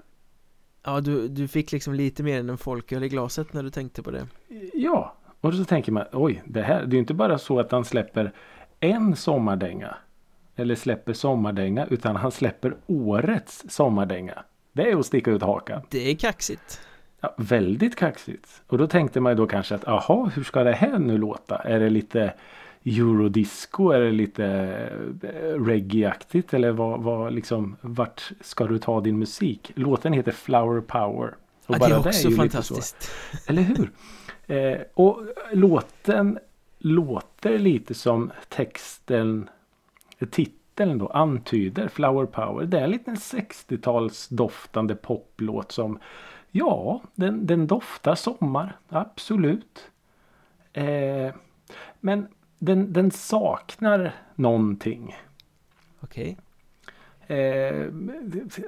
Ja, 0.88 1.00
du, 1.00 1.28
du 1.28 1.48
fick 1.48 1.72
liksom 1.72 1.94
lite 1.94 2.22
mer 2.22 2.40
än 2.40 2.50
en 2.50 2.58
folköl 2.58 3.04
i 3.04 3.08
glaset 3.08 3.52
när 3.52 3.62
du 3.62 3.70
tänkte 3.70 4.02
på 4.02 4.10
det 4.10 4.26
Ja, 4.74 5.14
och 5.40 5.54
så 5.54 5.64
tänker 5.64 5.92
man 5.92 6.04
oj, 6.12 6.42
det 6.46 6.62
här, 6.62 6.80
det 6.80 6.90
är 6.90 6.92
ju 6.92 6.98
inte 6.98 7.14
bara 7.14 7.38
så 7.38 7.60
att 7.60 7.72
han 7.72 7.84
släpper 7.84 8.32
en 8.80 9.16
sommardänga. 9.16 9.94
Eller 10.56 10.74
släpper 10.74 11.12
sommardänga, 11.12 11.86
utan 11.86 12.16
han 12.16 12.32
släpper 12.32 12.76
årets 12.86 13.64
sommardänga. 13.68 14.44
Det 14.72 14.90
är 14.90 14.96
att 14.96 15.06
sticka 15.06 15.30
ut 15.30 15.42
hakan. 15.42 15.82
Det 15.90 16.10
är 16.10 16.14
kaxigt 16.14 16.80
Ja, 17.20 17.34
väldigt 17.38 17.96
kaxigt. 17.96 18.62
Och 18.66 18.78
då 18.78 18.86
tänkte 18.86 19.20
man 19.20 19.32
ju 19.32 19.36
då 19.36 19.46
kanske 19.46 19.74
att 19.74 19.88
aha, 19.88 20.30
hur 20.34 20.44
ska 20.44 20.64
det 20.64 20.72
här 20.72 20.98
nu 20.98 21.18
låta? 21.18 21.56
Är 21.56 21.80
det 21.80 21.90
lite 21.90 22.34
eurodisco? 22.84 23.90
Är 23.90 24.00
det 24.00 24.10
lite 24.10 24.44
eh, 25.22 25.64
reggae-aktigt? 25.64 26.54
Eller 26.54 26.70
vad, 26.70 27.02
vad 27.02 27.32
liksom, 27.32 27.76
vart 27.80 28.32
ska 28.40 28.66
du 28.66 28.78
ta 28.78 29.00
din 29.00 29.18
musik? 29.18 29.72
Låten 29.74 30.12
heter 30.12 30.32
Flower 30.32 30.80
Power. 30.80 31.34
Och 31.66 31.74
ja, 31.74 31.88
Det 31.88 31.94
är 31.94 31.98
också 31.98 32.28
ju 32.28 32.28
lite 32.28 32.36
fantastiskt. 32.36 33.10
Eller 33.48 33.62
hur? 33.62 33.90
Eh, 34.46 34.80
och 34.94 35.22
låten 35.52 36.38
låter 36.78 37.58
lite 37.58 37.94
som 37.94 38.30
texten, 38.48 39.48
titeln 40.30 40.98
då 40.98 41.08
antyder, 41.08 41.88
Flower 41.88 42.26
Power. 42.26 42.66
Det 42.66 42.78
är 42.78 42.84
en 42.84 42.90
liten 42.90 43.16
60-tals 43.16 44.28
doftande 44.28 44.94
poplåt 44.94 45.72
som 45.72 45.98
Ja, 46.50 47.02
den, 47.14 47.46
den 47.46 47.66
doftar 47.66 48.14
sommar. 48.14 48.76
Absolut. 48.88 49.90
Eh, 50.72 51.34
men 52.00 52.28
den, 52.58 52.92
den 52.92 53.10
saknar 53.10 54.12
någonting. 54.34 55.16
Okej 56.00 56.36
Eh, 57.30 57.86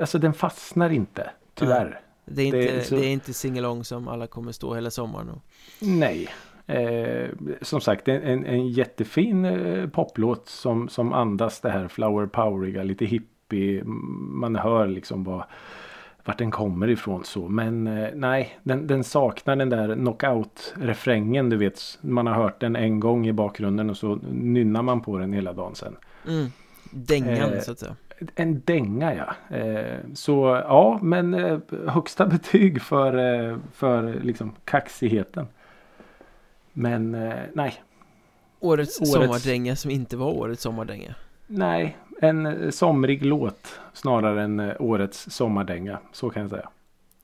alltså 0.01 0.19
den 0.19 0.33
fastnar 0.33 0.91
inte. 0.91 1.31
Tyvärr. 1.55 2.01
Det 2.25 2.43
är 2.43 2.47
inte, 2.47 2.59
Det 2.59 2.69
är 2.69 2.75
det 2.77 2.85
så- 2.85 2.97
är 2.97 3.09
inte 3.09 3.33
singalong 3.35 3.85
som 3.85 4.09
alla 4.09 4.27
kommer 4.27 4.53
stå 4.53 4.75
hela 4.75 4.91
sommaren 4.91 5.29
och 5.29 5.43
Nej. 5.81 6.29
Eh, 6.67 7.29
som 7.63 7.81
sagt 7.81 8.09
en, 8.09 8.23
en, 8.23 8.47
en 8.47 8.69
jättefin 8.69 9.45
eh, 9.45 9.89
poplåt 9.89 10.49
som, 10.49 10.89
som 10.89 11.13
andas 11.13 11.61
det 11.61 11.71
här 11.71 11.89
flower 11.89 12.27
poweriga, 12.27 12.83
lite 12.83 13.05
hippie. 13.05 13.85
Man 13.85 14.57
hör 14.57 14.87
liksom 14.87 15.25
vad, 15.25 15.45
vart 16.25 16.39
den 16.39 16.51
kommer 16.51 16.89
ifrån 16.91 17.25
så. 17.25 17.49
Men 17.49 17.87
eh, 17.87 18.09
nej, 18.15 18.59
den, 18.63 18.87
den 18.87 19.05
saknar 19.05 19.57
den 19.57 19.69
där 19.71 19.95
knockout-refrängen 19.95 21.51
du 21.51 21.57
vet. 21.57 21.99
Man 22.01 22.27
har 22.27 22.35
hört 22.35 22.61
den 22.61 22.77
en 22.77 23.01
gång 23.01 23.27
i 23.29 23.33
bakgrunden 23.33 23.91
och 23.91 23.97
så 23.97 24.19
nynnar 24.33 24.83
man 24.83 25.01
på 25.01 25.19
den 25.19 25.33
hela 25.33 25.53
dagen 25.53 25.75
sen. 25.75 25.97
mm. 26.29 26.47
Dängan 26.93 27.53
Eh, 27.53 27.61
så 27.61 27.73
att 27.73 27.79
säga 27.79 27.97
En 28.35 28.61
dänga 28.65 29.15
ja. 29.15 29.57
Eh, 29.57 29.97
så 30.15 30.63
ja, 30.69 30.99
men 31.03 31.35
eh, 31.35 31.59
högsta 31.87 32.27
betyg 32.27 32.83
för, 32.83 33.17
eh, 33.51 33.57
för 33.73 34.15
liksom 34.23 34.53
kaxigheten. 34.65 35.47
Men 36.73 37.11
nej, 37.53 37.75
Årets, 38.61 39.01
årets- 39.01 39.13
sommardänga 39.13 39.77
som 39.77 39.91
inte 39.91 40.17
var 40.17 40.27
årets 40.33 40.63
sommardänga 40.63 41.15
nej. 41.47 41.97
En 42.23 42.47
eh, 42.47 42.71
somrig 42.71 43.25
låt 43.25 43.81
snarare 43.93 44.43
än 44.43 44.61
eh, 44.61 44.75
årets 44.79 45.31
sommardänga. 45.31 45.99
Så 46.13 46.31
kan 46.31 46.43
jag 46.43 46.51
säga. 46.51 46.69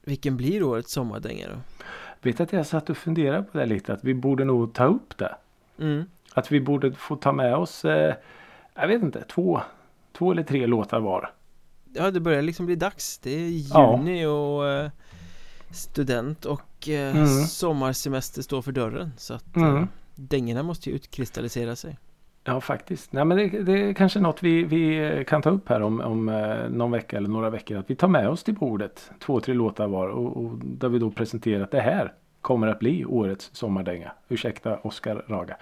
Vilken 0.04 0.36
blir 0.36 0.62
årets 0.62 0.92
sommardänga 0.92 1.48
då? 1.48 1.84
Vet 2.22 2.40
att 2.40 2.52
jag 2.52 2.66
satt 2.66 2.90
och 2.90 2.96
funderade 2.96 3.42
på 3.42 3.58
det 3.58 3.66
lite. 3.66 3.92
Att 3.92 4.04
vi 4.04 4.14
borde 4.14 4.44
nog 4.44 4.72
ta 4.74 4.84
upp 4.84 5.18
det. 5.18 5.34
Mm. 5.78 6.04
Att 6.34 6.52
vi 6.52 6.60
borde 6.60 6.92
få 6.92 7.16
ta 7.16 7.32
med 7.32 7.56
oss, 7.56 7.84
eh, 7.84 8.14
jag 8.74 8.88
vet 8.88 9.02
inte, 9.02 9.22
två, 9.24 9.60
två 10.12 10.32
eller 10.32 10.42
tre 10.42 10.66
låtar 10.66 11.00
var. 11.00 11.30
Ja 11.92 12.10
det 12.10 12.20
börjar 12.20 12.42
liksom 12.42 12.66
bli 12.66 12.74
dags 12.76 13.18
Det 13.18 13.30
är 13.30 13.70
Ja. 13.74 13.96
juni 13.98 14.26
och 14.26 14.68
eh, 14.68 14.90
student 15.74 16.44
och 16.44 16.88
eh, 16.88 17.16
Mm. 17.16 17.26
sommarsemester 17.44 18.42
står 18.42 18.62
för 18.62 18.72
dörren 18.72 19.12
så 19.16 19.34
att 19.34 19.56
eh, 19.56 19.62
Mm. 19.62 19.88
dängorna 20.14 20.62
måste 20.62 20.90
ju 20.90 20.96
utkristallisera 20.96 21.76
sig 21.76 21.98
Ja 22.48 22.60
faktiskt. 22.60 23.12
Nej, 23.12 23.24
men 23.24 23.36
det, 23.36 23.48
det 23.48 23.72
är 23.72 23.92
kanske 23.92 24.20
något 24.20 24.42
vi, 24.42 24.64
vi 24.64 25.24
kan 25.28 25.42
ta 25.42 25.50
upp 25.50 25.68
här 25.68 25.82
om, 25.82 26.00
om 26.00 26.28
eh, 26.28 26.68
någon 26.70 26.90
vecka 26.90 27.16
eller 27.16 27.28
några 27.28 27.50
veckor. 27.50 27.78
Att 27.78 27.90
vi 27.90 27.94
tar 27.94 28.08
med 28.08 28.28
oss 28.28 28.44
till 28.44 28.54
bordet 28.54 29.10
två, 29.20 29.40
tre 29.40 29.54
låtar 29.54 29.86
var 29.86 30.08
och, 30.08 30.36
och 30.36 30.58
där 30.58 30.88
vi 30.88 30.98
då 30.98 31.10
presenterar 31.10 31.62
att 31.62 31.70
det 31.70 31.80
här 31.80 32.12
kommer 32.40 32.66
att 32.66 32.78
bli 32.78 33.04
årets 33.04 33.50
sommardänga. 33.52 34.12
Ursäkta 34.28 34.76
Oskar 34.76 35.24
Raga. 35.28 35.56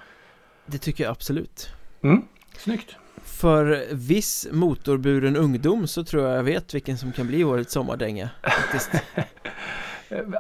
Det 0.66 0.79
tycker 0.79 1.05
jag 1.05 1.11
absolut 1.11 1.70
Mm. 2.03 2.23
Snyggt. 2.59 2.97
För 3.25 3.85
viss 3.94 4.49
motorburen 4.53 5.37
ungdom 5.37 5.87
så 5.87 6.05
tror 6.05 6.23
jag 6.23 6.38
jag 6.38 6.42
vet 6.42 6.75
vilken 6.75 6.99
som 6.99 7.12
kan 7.12 7.27
bli 7.27 7.44
årets 7.44 7.73
sommardänga. 7.73 8.31
Eh, 8.42 9.25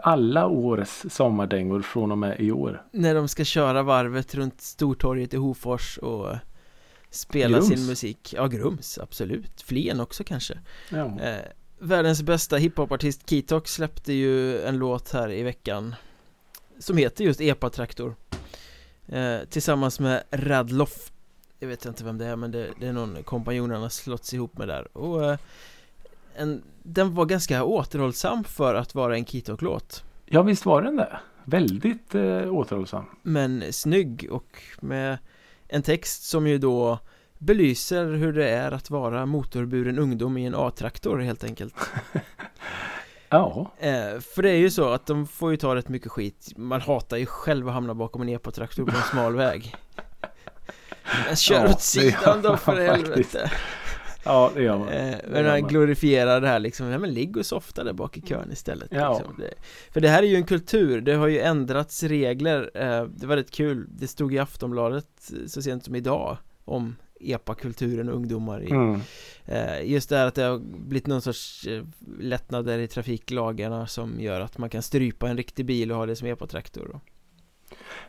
Alla 0.02 0.46
årets 0.46 1.06
sommardängor 1.10 1.82
från 1.82 2.12
och 2.12 2.18
med 2.18 2.40
i 2.40 2.52
år. 2.52 2.82
När 2.92 3.14
de 3.14 3.28
ska 3.28 3.44
köra 3.44 3.82
varvet 3.82 4.34
runt 4.34 4.60
Stortorget 4.60 5.34
i 5.34 5.36
Hofors 5.36 5.98
och 5.98 6.36
spela 7.10 7.58
Grums. 7.58 7.68
sin 7.68 7.86
musik 7.86 8.34
Ja, 8.36 8.46
Grums, 8.46 8.98
absolut 8.98 9.62
Flen 9.62 10.00
också 10.00 10.24
kanske 10.24 10.58
Ja. 10.88 11.20
eh, 11.20 11.36
Världens 11.78 12.22
bästa 12.22 12.56
hiphopartist 12.56 13.30
Kitok 13.30 13.68
släppte 13.68 14.12
ju 14.12 14.60
en 14.62 14.78
låt 14.78 15.10
här 15.12 15.30
i 15.32 15.42
veckan 15.42 15.94
Som 16.78 16.96
heter 16.96 17.24
just 17.24 17.40
Epa-traktor 17.40 18.14
eh, 19.08 19.38
Tillsammans 19.50 20.00
med 20.00 20.22
Radloff 20.30 21.12
Jag 21.58 21.68
vet 21.68 21.84
inte 21.84 22.04
vem 22.04 22.18
det 22.18 22.26
är 22.26 22.36
men 22.36 22.50
det, 22.50 22.68
det 22.80 22.86
är 22.86 22.92
någon 22.92 23.22
kompanjon 23.22 23.70
han 23.70 23.82
har 23.82 23.88
slått 23.88 24.32
ihop 24.32 24.58
med 24.58 24.68
där 24.68 24.96
och 24.96 25.24
eh, 25.24 25.38
en, 26.36 26.62
Den 26.82 27.14
var 27.14 27.24
ganska 27.26 27.64
återhållsam 27.64 28.44
för 28.44 28.74
att 28.74 28.94
vara 28.94 29.16
en 29.16 29.24
Kitok-låt 29.24 30.04
ja 30.26 30.42
visst 30.42 30.66
var 30.66 30.82
den 30.82 30.96
det. 30.96 31.18
Väldigt 31.44 32.14
eh, 32.14 32.54
återhållsam. 32.54 33.04
Men 33.22 33.72
snygg 33.72 34.28
och 34.30 34.62
med 34.80 35.18
en 35.68 35.82
text 35.82 36.22
som 36.24 36.46
ju 36.46 36.58
då 36.58 36.98
belyser 37.38 38.06
hur 38.06 38.32
det 38.32 38.48
är 38.50 38.72
att 38.72 38.90
vara 38.90 39.26
motorburen 39.26 39.98
ungdom 39.98 40.36
i 40.38 40.46
en 40.46 40.54
A-traktor 40.54 41.18
helt 41.18 41.44
enkelt 41.44 41.74
Ja. 43.28 43.70
eh, 43.78 44.20
För 44.34 44.42
det 44.42 44.50
är 44.50 44.56
ju 44.56 44.70
så 44.70 44.88
att 44.88 45.06
de 45.06 45.26
får 45.26 45.50
ju 45.50 45.56
ta 45.56 45.74
rätt 45.74 45.88
mycket 45.88 46.12
skit 46.12 46.52
Man 46.56 46.80
hatar 46.80 47.16
ju 47.16 47.26
själv 47.26 47.68
att 47.68 47.74
hamna 47.74 47.94
bakom 47.94 48.22
en 48.22 48.28
epa-traktor 48.28 48.84
på 48.84 48.96
en 48.96 49.02
smal 49.02 49.36
väg 49.36 49.74
Men 51.26 51.36
kör 51.36 51.54
Ja, 51.64 51.70
åt 51.70 51.80
sidan 51.80 52.42
då 52.42 52.56
för 52.56 52.80
helvete 52.86 53.50
Ja 54.24 54.50
det 54.54 54.62
gör 54.62 54.78
man. 54.78 54.88
eh, 54.88 55.10
Det 55.10 55.20
Men 55.28 55.46
han 55.46 55.60
man. 55.60 55.70
glorifierar 55.70 56.40
det 56.40 56.48
här 56.48 56.58
liksom, 56.58 56.86
ja 56.86 56.98
men 56.98 57.14
ligg 57.14 57.36
och 57.36 57.46
softa 57.46 57.84
där 57.84 57.92
bak 57.92 58.16
i 58.16 58.20
kön 58.20 58.52
istället 58.52 58.88
Ja. 58.90 59.18
liksom. 59.18 59.36
det, 59.38 59.54
För 59.92 60.00
det 60.00 60.08
här 60.08 60.22
är 60.22 60.26
ju 60.26 60.36
en 60.36 60.44
kultur, 60.44 61.00
det 61.00 61.14
har 61.14 61.26
ju 61.26 61.38
ändrats 61.40 62.02
regler 62.02 62.70
eh, 62.74 63.04
Det 63.04 63.26
var 63.26 63.36
rätt 63.36 63.50
kul, 63.50 63.86
det 63.90 64.06
stod 64.06 64.34
i 64.34 64.38
Aftonbladet 64.38 65.30
eh, 65.32 65.46
så 65.46 65.62
sent 65.62 65.84
som 65.84 65.94
idag 65.94 66.36
Om 66.64 66.96
epa-kulturen 67.20 68.08
och 68.08 68.14
ungdomar 68.16 68.62
i 68.62 68.70
Mm. 68.70 69.00
eh, 69.44 69.82
Just 69.90 70.08
det 70.08 70.16
här 70.16 70.26
att 70.26 70.34
det 70.34 70.42
har 70.42 70.58
blivit 70.58 71.06
någon 71.06 71.22
sorts 71.22 71.66
eh, 71.66 71.82
lättnader 72.20 72.78
i 72.78 72.88
trafiklagarna 72.88 73.86
som 73.86 74.20
gör 74.20 74.40
att 74.40 74.58
man 74.58 74.70
kan 74.70 74.82
strypa 74.82 75.28
en 75.28 75.36
riktig 75.36 75.66
bil 75.66 75.92
och 75.92 75.98
ha 75.98 76.06
det 76.06 76.16
som 76.16 76.28
epa-traktor 76.28 77.00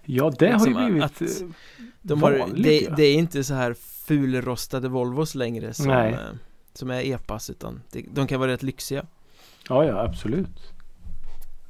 Ja 0.04 0.32
det 0.40 0.46
har 0.52 0.52
ju 0.68 0.74
Liksom 0.74 0.86
blivit 0.86 1.04
att- 1.04 1.22
eh, 1.22 1.28
de 2.02 2.24
har, 2.24 2.38
vanligt 2.38 2.64
det, 2.64 2.80
ja. 2.82 2.94
det 2.98 3.04
är 3.04 3.14
inte 3.16 3.44
så 3.44 3.54
här 3.54 3.74
fulrostade 4.08 4.90
Volvos 4.90 5.36
längre 5.36 5.74
som, 5.74 5.88
Nej. 5.88 6.14
eh, 6.14 6.20
som 6.74 6.92
är 6.92 7.02
epas 7.14 7.50
utan 7.50 7.82
det, 7.92 8.06
de 8.14 8.28
kan 8.28 8.40
vara 8.40 8.52
rätt 8.52 8.64
lyxiga 8.64 9.06
Ja, 9.70 9.86
ja, 9.86 10.00
absolut. 10.04 10.74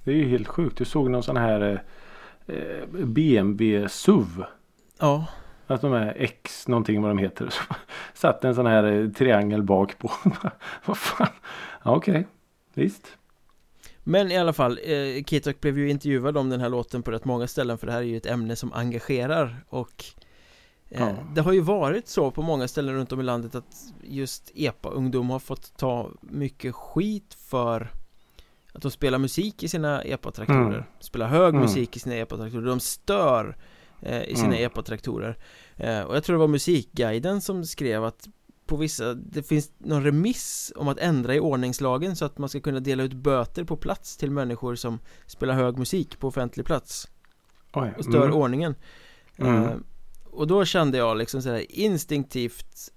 Det 0.04 0.12
är 0.12 0.16
ju 0.16 0.30
helt 0.30 0.48
sjukt. 0.48 0.78
Du 0.78 0.86
såg 0.86 1.10
någon 1.10 1.24
sån 1.24 1.38
här 1.38 1.82
eh, 2.48 2.56
eh, 2.56 2.88
BMW 3.06 3.88
SUV. 3.90 4.44
Ja, 5.00 5.26
Att 5.68 5.82
de 5.82 5.94
är 5.94 6.14
X 6.18 6.68
någonting 6.68 7.02
vad 7.02 7.12
de 7.12 7.18
heter. 7.18 7.50
Så 7.50 7.62
satt 8.14 8.44
en 8.44 8.56
sån 8.56 8.66
här 8.66 9.12
triangel 9.18 9.64
bak 9.64 9.98
på. 10.00 10.12
vad 10.86 10.98
fan. 10.98 11.28
Ja, 11.84 11.96
Okej. 11.96 12.28
Visst. 12.74 13.18
Men 14.08 14.32
i 14.32 14.38
alla 14.38 14.54
fall, 14.54 14.80
eh, 14.84 15.24
Kitok 15.24 15.62
blev 15.62 15.78
ju 15.78 15.90
intervjuad 15.90 16.38
om 16.38 16.50
den 16.50 16.62
här 16.62 16.70
låten 16.70 17.04
på 17.04 17.12
rätt 17.12 17.26
många 17.26 17.48
ställen 17.48 17.78
för 17.78 17.88
det 17.88 17.94
här 17.94 18.00
är 18.00 18.04
ju 18.06 18.18
ett 18.18 18.26
ämne 18.26 18.56
som 18.56 18.74
engagerar 18.74 19.66
och 19.70 20.06
eh, 20.90 21.02
Ja. 21.02 21.16
Det 21.36 21.42
har 21.42 21.54
ju 21.54 21.60
varit 21.62 22.08
så 22.08 22.32
på 22.32 22.42
många 22.42 22.68
ställen 22.68 22.96
runt 22.96 23.12
om 23.12 23.20
i 23.20 23.24
landet 23.24 23.56
att 23.56 23.76
just 24.04 24.52
EPA-ungdom 24.56 25.30
har 25.30 25.40
fått 25.40 25.78
ta 25.78 26.10
mycket 26.22 26.76
skit 26.76 27.38
för 27.50 27.92
att 28.74 28.82
de 28.82 28.92
spelar 28.92 29.18
musik 29.18 29.64
i 29.64 29.68
sina 29.68 30.02
EPA-traktorer 30.04 30.68
Mm. 30.74 30.84
Spelar 31.00 31.28
hög 31.28 31.50
Mm. 31.50 31.62
musik 31.62 31.96
i 31.96 32.00
sina 32.00 32.16
EPA-traktorer, 32.16 32.66
de 32.66 32.80
stör 32.80 33.58
eh, 34.02 34.24
i 34.24 34.36
sina 34.36 34.48
Mm. 34.58 34.66
EPA-traktorer 34.66 35.38
eh, 35.76 36.02
Och 36.02 36.16
jag 36.16 36.24
tror 36.24 36.34
det 36.34 36.40
var 36.40 36.48
Musikguiden 36.48 37.42
som 37.42 37.66
skrev 37.66 38.04
att 38.04 38.28
på 38.66 38.76
vissa, 38.78 39.14
det 39.14 39.44
finns 39.44 39.72
någon 39.78 40.04
remiss 40.04 40.74
om 40.76 40.88
att 40.88 40.98
ändra 41.00 41.36
i 41.36 41.40
ordningslagen 41.40 42.16
så 42.16 42.26
att 42.26 42.38
man 42.38 42.50
ska 42.50 42.60
kunna 42.60 42.80
dela 42.80 43.04
ut 43.04 43.14
böter 43.14 43.64
på 43.64 43.78
plats 43.78 44.18
till 44.18 44.32
människor 44.32 44.76
som 44.76 45.00
spelar 45.26 45.54
hög 45.54 45.78
musik 45.78 46.20
på 46.20 46.28
offentlig 46.28 46.66
plats 46.66 47.08
Oj. 47.74 47.94
och 47.98 48.04
stör 48.06 48.26
Mm. 48.26 48.34
ordningen 48.38 48.76
Mm. 49.38 49.64
Eh, 49.64 49.76
Och 50.32 50.48
då 50.48 50.66
kände 50.66 50.98
jag 50.98 51.18
liksom 51.18 51.42
sådär 51.42 51.66
instinktivt 51.70 52.92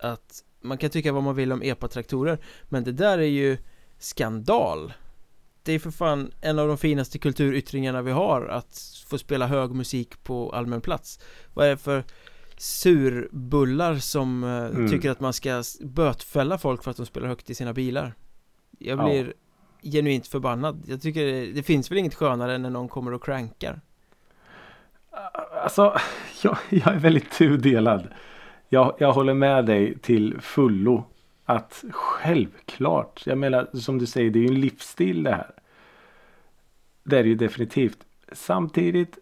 att 0.00 0.44
man 0.60 0.78
kan 0.78 0.90
tycka 0.90 1.12
vad 1.12 1.22
man 1.22 1.34
vill 1.34 1.52
om 1.52 1.62
epa-traktorer 1.62 2.38
men 2.64 2.84
det 2.84 2.92
där 2.92 3.18
är 3.18 3.22
ju 3.22 3.58
skandal 3.98 4.92
Det 5.62 5.72
är 5.72 5.78
för 5.78 5.90
fan 5.90 6.32
en 6.40 6.58
av 6.58 6.68
de 6.68 6.78
finaste 6.78 7.18
kulturyttringarna 7.18 8.02
vi 8.02 8.10
har 8.12 8.46
Att 8.46 9.02
få 9.06 9.18
spela 9.18 9.46
hög 9.46 9.70
musik 9.70 10.24
på 10.24 10.52
allmän 10.52 10.80
plats 10.80 11.20
Vad 11.54 11.66
är 11.66 11.70
det 11.70 11.76
för 11.76 12.04
surbullar 12.60 13.94
som 13.94 14.44
eh, 14.44 14.50
Mm. 14.66 14.88
tycker 14.90 15.10
att 15.10 15.20
man 15.20 15.32
ska 15.32 15.62
bötfälla 15.80 16.58
folk 16.58 16.84
för 16.84 16.90
att 16.90 16.96
de 16.96 17.06
spelar 17.06 17.28
högt 17.28 17.50
i 17.50 17.54
sina 17.54 17.72
bilar 17.72 18.14
Jag 18.78 18.98
Ja. 18.98 19.04
blir 19.04 19.32
genuint 19.82 20.26
förbannad 20.26 20.82
Jag 20.86 21.02
tycker 21.02 21.26
det, 21.26 21.46
det 21.52 21.62
finns 21.62 21.90
väl 21.90 21.98
inget 21.98 22.14
skönare 22.14 22.54
än 22.54 22.62
när 22.62 22.70
någon 22.70 22.88
kommer 22.88 23.12
och 23.14 23.24
crankar 23.24 23.80
Alltså, 25.62 25.96
jag, 26.42 26.56
jag 26.68 26.94
är 26.94 26.98
väldigt 26.98 27.30
tudelad. 27.30 28.08
Jag, 28.68 28.94
jag 28.98 29.12
håller 29.12 29.34
med 29.34 29.66
dig 29.66 29.98
till 29.98 30.40
fullo. 30.40 31.04
Att 31.44 31.84
självklart, 31.92 33.22
jag 33.26 33.38
menar 33.38 33.68
som 33.78 33.98
du 33.98 34.06
säger, 34.06 34.30
det 34.30 34.38
är 34.38 34.40
ju 34.40 34.48
en 34.48 34.60
livsstil 34.60 35.22
det 35.22 35.30
här. 35.30 35.50
Det 37.04 37.18
är 37.18 37.22
det 37.22 37.28
ju 37.28 37.34
definitivt. 37.34 37.98
Samtidigt, 38.32 39.18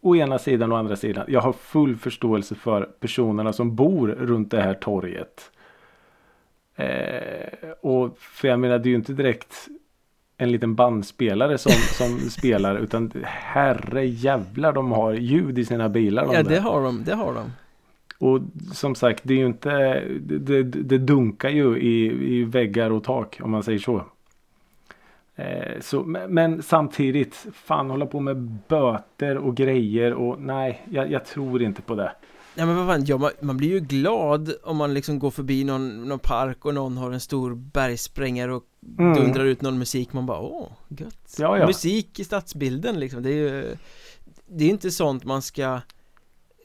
å 0.00 0.16
ena 0.16 0.38
sidan 0.38 0.72
och 0.72 0.78
andra 0.78 0.96
sidan. 0.96 1.24
Jag 1.28 1.40
har 1.40 1.52
full 1.52 1.96
förståelse 1.96 2.54
för 2.54 2.82
personerna 2.82 3.52
som 3.52 3.76
bor 3.76 4.08
runt 4.08 4.50
det 4.50 4.62
här 4.62 4.74
torget. 4.74 5.50
Eh, 6.76 7.70
och 7.80 8.18
för 8.18 8.48
jag 8.48 8.60
menar, 8.60 8.78
det 8.78 8.88
är 8.88 8.90
ju 8.90 8.96
inte 8.96 9.12
direkt 9.12 9.68
en 10.36 10.52
liten 10.52 10.74
bandspelare 10.74 11.58
som, 11.58 11.72
som 11.98 12.30
spelar 12.30 12.76
utan 12.76 13.12
herre 13.24 14.06
jävlar 14.06 14.72
de 14.72 14.92
har 14.92 15.12
ljud 15.12 15.58
i 15.58 15.64
sina 15.64 15.88
bilar. 15.88 16.26
de 16.26 16.34
Ja 16.34 16.42
där. 16.42 16.50
det 16.50 16.60
har 16.60 16.82
de, 16.82 17.04
det 17.04 17.14
har 17.14 17.34
de 17.34 17.52
Och 18.18 18.40
som 18.72 18.94
sagt 18.94 19.20
det 19.24 19.34
är 19.34 19.38
ju 19.38 19.46
inte 19.46 19.70
det, 20.20 20.38
det, 20.38 20.62
det 20.62 20.98
dunkar 20.98 21.48
ju 21.48 21.78
i, 21.78 22.06
i 22.34 22.44
väggar 22.44 22.90
och 22.90 23.04
tak 23.04 23.38
om 23.42 23.50
man 23.50 23.62
säger 23.62 23.78
så. 23.78 24.04
Eh, 25.40 25.80
så 25.80 26.02
men, 26.28 26.62
samtidigt 26.62 27.46
fan 27.54 27.90
hålla 27.90 28.06
på 28.06 28.20
med 28.20 28.36
böter 28.68 29.36
och 29.36 29.56
grejer 29.56 30.12
och 30.14 30.40
nej 30.40 30.86
jag, 30.90 31.10
jag 31.10 31.24
tror 31.24 31.62
inte 31.62 31.82
på 31.82 31.94
det. 31.94 32.12
Ja 32.54 32.66
men 32.66 32.76
vad 32.76 32.86
fan, 32.86 33.04
ja, 33.04 33.18
man, 33.18 33.30
man 33.40 33.56
blir 33.56 33.68
ju 33.68 33.80
glad 33.80 34.52
om 34.62 34.76
man 34.76 34.94
liksom 34.94 35.18
går 35.18 35.30
förbi 35.30 35.64
någon, 35.64 36.08
någon 36.08 36.18
park 36.18 36.64
och 36.64 36.74
någon 36.74 36.96
har 36.96 37.10
en 37.10 37.20
stor 37.20 37.54
bergsprängare 37.54 38.54
och 38.54 38.64
Mm. 38.98 39.14
dundrar 39.14 39.44
ut 39.44 39.62
någon 39.62 39.78
musik 39.78 40.12
man 40.12 40.26
bara 40.26 40.40
åh, 40.40 40.68
gött 40.88 41.36
Ja, 41.38 41.58
ja. 41.58 41.66
Musik 41.66 42.20
i 42.20 42.24
stadsbilden 42.24 43.00
liksom, 43.00 43.22
det 43.22 43.30
är 43.30 43.34
ju 43.34 43.76
Det 44.46 44.64
är 44.64 44.68
inte 44.68 44.90
sånt 44.90 45.24
man 45.24 45.42
ska 45.42 45.80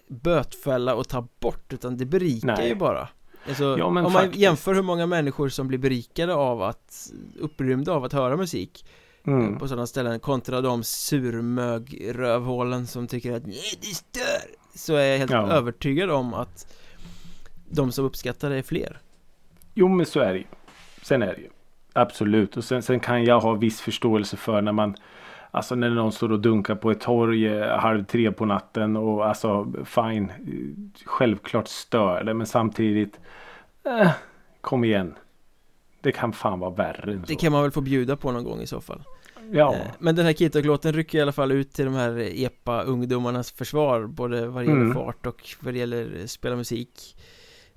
bötfälla 0.07 0.95
och 0.95 1.07
ta 1.07 1.27
bort 1.39 1.73
utan 1.73 1.97
det 1.97 2.05
berikar 2.05 2.47
Nej. 2.57 2.69
ju 2.69 2.75
bara 2.75 3.07
Alltså, 3.47 3.75
Ja, 3.79 3.85
om 3.85 3.93
man 3.93 4.11
faktiskt. 4.11 4.35
jämför 4.35 4.73
hur 4.73 4.81
många 4.81 5.05
människor 5.05 5.49
som 5.49 5.67
blir 5.67 5.79
berikade 5.79 6.33
av 6.33 6.61
att 6.61 7.11
Upprymda 7.39 7.91
av 7.93 8.03
att 8.03 8.13
höra 8.13 8.37
musik 8.37 8.85
Mm. 9.27 9.57
På 9.57 9.67
sådana 9.67 9.87
ställen 9.87 10.19
kontra 10.19 10.61
de 10.61 10.83
surmög-rövhålen 10.83 12.87
som 12.87 13.07
tycker 13.07 13.33
att 13.35 13.45
nej 13.45 13.77
det 13.81 13.87
stör 13.87 14.49
Så 14.75 14.95
är 14.95 15.05
jag 15.05 15.17
helt 15.17 15.31
Ja. 15.31 15.51
övertygad 15.51 16.09
om 16.09 16.33
att 16.33 16.75
De 17.69 17.91
som 17.91 18.05
uppskattar 18.05 18.49
det 18.49 18.55
är 18.57 18.63
fler 18.63 18.99
Jo 19.73 19.87
men 19.87 20.05
så 20.05 20.19
är 20.19 20.33
det 20.33 20.39
ju. 20.39 20.45
Sen 21.01 21.21
är 21.21 21.27
det 21.35 21.41
ju. 21.41 21.49
Absolut. 21.93 22.57
Och 22.57 22.63
sen, 22.63 22.81
sen 22.81 22.99
kan 22.99 23.23
jag 23.23 23.39
ha 23.39 23.53
viss 23.53 23.81
förståelse 23.81 24.37
för 24.37 24.61
när 24.61 24.71
man 24.71 24.95
Alltså 25.55 25.75
när 25.75 25.89
någon 25.89 26.11
står 26.11 26.31
och 26.31 26.39
dunkar 26.39 26.75
på 26.75 26.91
ett 26.91 26.99
torg 27.01 27.47
eh, 27.47 27.77
halv 27.79 28.05
tre 28.05 28.31
på 28.31 28.45
natten 28.45 28.95
och 28.97 29.25
alltså 29.27 29.73
fine. 29.85 30.31
Självklart 31.05 31.67
stör 31.67 32.23
det 32.23 32.33
men 32.33 32.47
samtidigt. 32.47 33.19
Eh, 33.85 34.09
kom 34.61 34.83
igen. 34.83 35.15
Det 36.01 36.11
kan 36.11 36.33
fan 36.33 36.59
vara 36.59 36.69
värre 36.71 37.11
än 37.13 37.19
så. 37.19 37.25
Det 37.27 37.35
kan 37.35 37.51
man 37.51 37.61
väl 37.61 37.71
få 37.71 37.81
bjuda 37.81 38.15
på 38.15 38.31
någon 38.31 38.43
gång 38.43 38.59
i 38.61 38.67
så 38.67 38.81
fall 38.81 39.03
Ja. 39.51 39.73
Eh, 39.73 39.79
Men 39.99 40.15
den 40.15 40.25
här 40.25 40.33
Kitok-låten 40.33 40.93
rycker 40.93 41.17
i 41.17 41.21
alla 41.21 41.31
fall 41.31 41.51
ut 41.51 41.73
till 41.73 41.85
de 41.85 41.93
här 41.93 42.11
epa-ungdomarnas 42.35 43.53
försvar 43.57 44.05
Både 44.07 44.47
vad 44.47 44.63
det 44.63 44.67
gäller 44.67 44.81
Mm. 44.81 44.93
fart 44.93 45.25
och 45.25 45.49
vad 45.59 45.73
det 45.73 45.77
gäller 45.79 46.27
spela 46.27 46.55
musik 46.55 47.17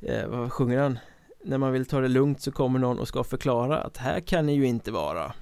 eh, 0.03 0.27
Vad 0.29 0.53
sjunger 0.53 0.79
han? 0.79 0.99
När 1.45 1.59
man 1.59 1.73
vill 1.73 1.87
ta 1.87 2.01
det 2.01 2.09
lugnt 2.09 2.41
så 2.41 2.53
kommer 2.53 2.79
någon 2.79 2.99
och 2.99 3.09
ska 3.09 3.25
förklara 3.25 3.79
att 3.79 3.97
här 3.97 4.21
kan 4.21 4.47
ni 4.47 4.55
ju 4.55 4.67
inte 4.67 4.91
vara 4.93 5.33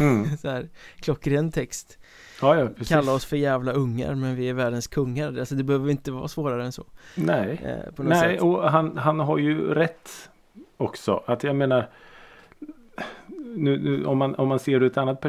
Mm. 0.00 0.36
Så 0.42 0.48
här 0.48 0.68
klockren 1.00 1.52
text 1.52 1.98
Ja, 2.42 2.56
ja 2.56 2.66
precis. 2.68 2.88
Kalla 2.88 3.12
oss 3.12 3.24
för 3.24 3.36
jävla 3.36 3.72
ungar 3.72 4.14
men 4.14 4.36
vi 4.36 4.48
är 4.48 4.54
världens 4.54 4.86
kungar 4.86 5.38
Alltså 5.38 5.54
det 5.54 5.64
behöver 5.64 5.90
inte 5.90 6.10
vara 6.10 6.28
svårare 6.28 6.64
än 6.64 6.72
så 6.72 6.84
Nej. 7.14 7.60
eh, 7.64 8.04
Nej, 8.04 8.20
sätt 8.20 8.42
och 8.42 8.70
han, 8.70 8.96
han 8.96 9.20
har 9.20 9.38
ju 9.38 9.74
rätt 9.74 10.30
också. 10.76 11.22
Att 11.26 11.44
jag 11.44 11.56
menar. 11.56 11.88
Nu, 13.56 13.78
nu, 13.78 14.04
om, 14.04 14.18
man, 14.18 14.34
om 14.34 14.48
man 14.48 14.58
ser 14.58 14.72
ur 14.72 14.82
ett 14.82 14.96
annat 14.96 15.20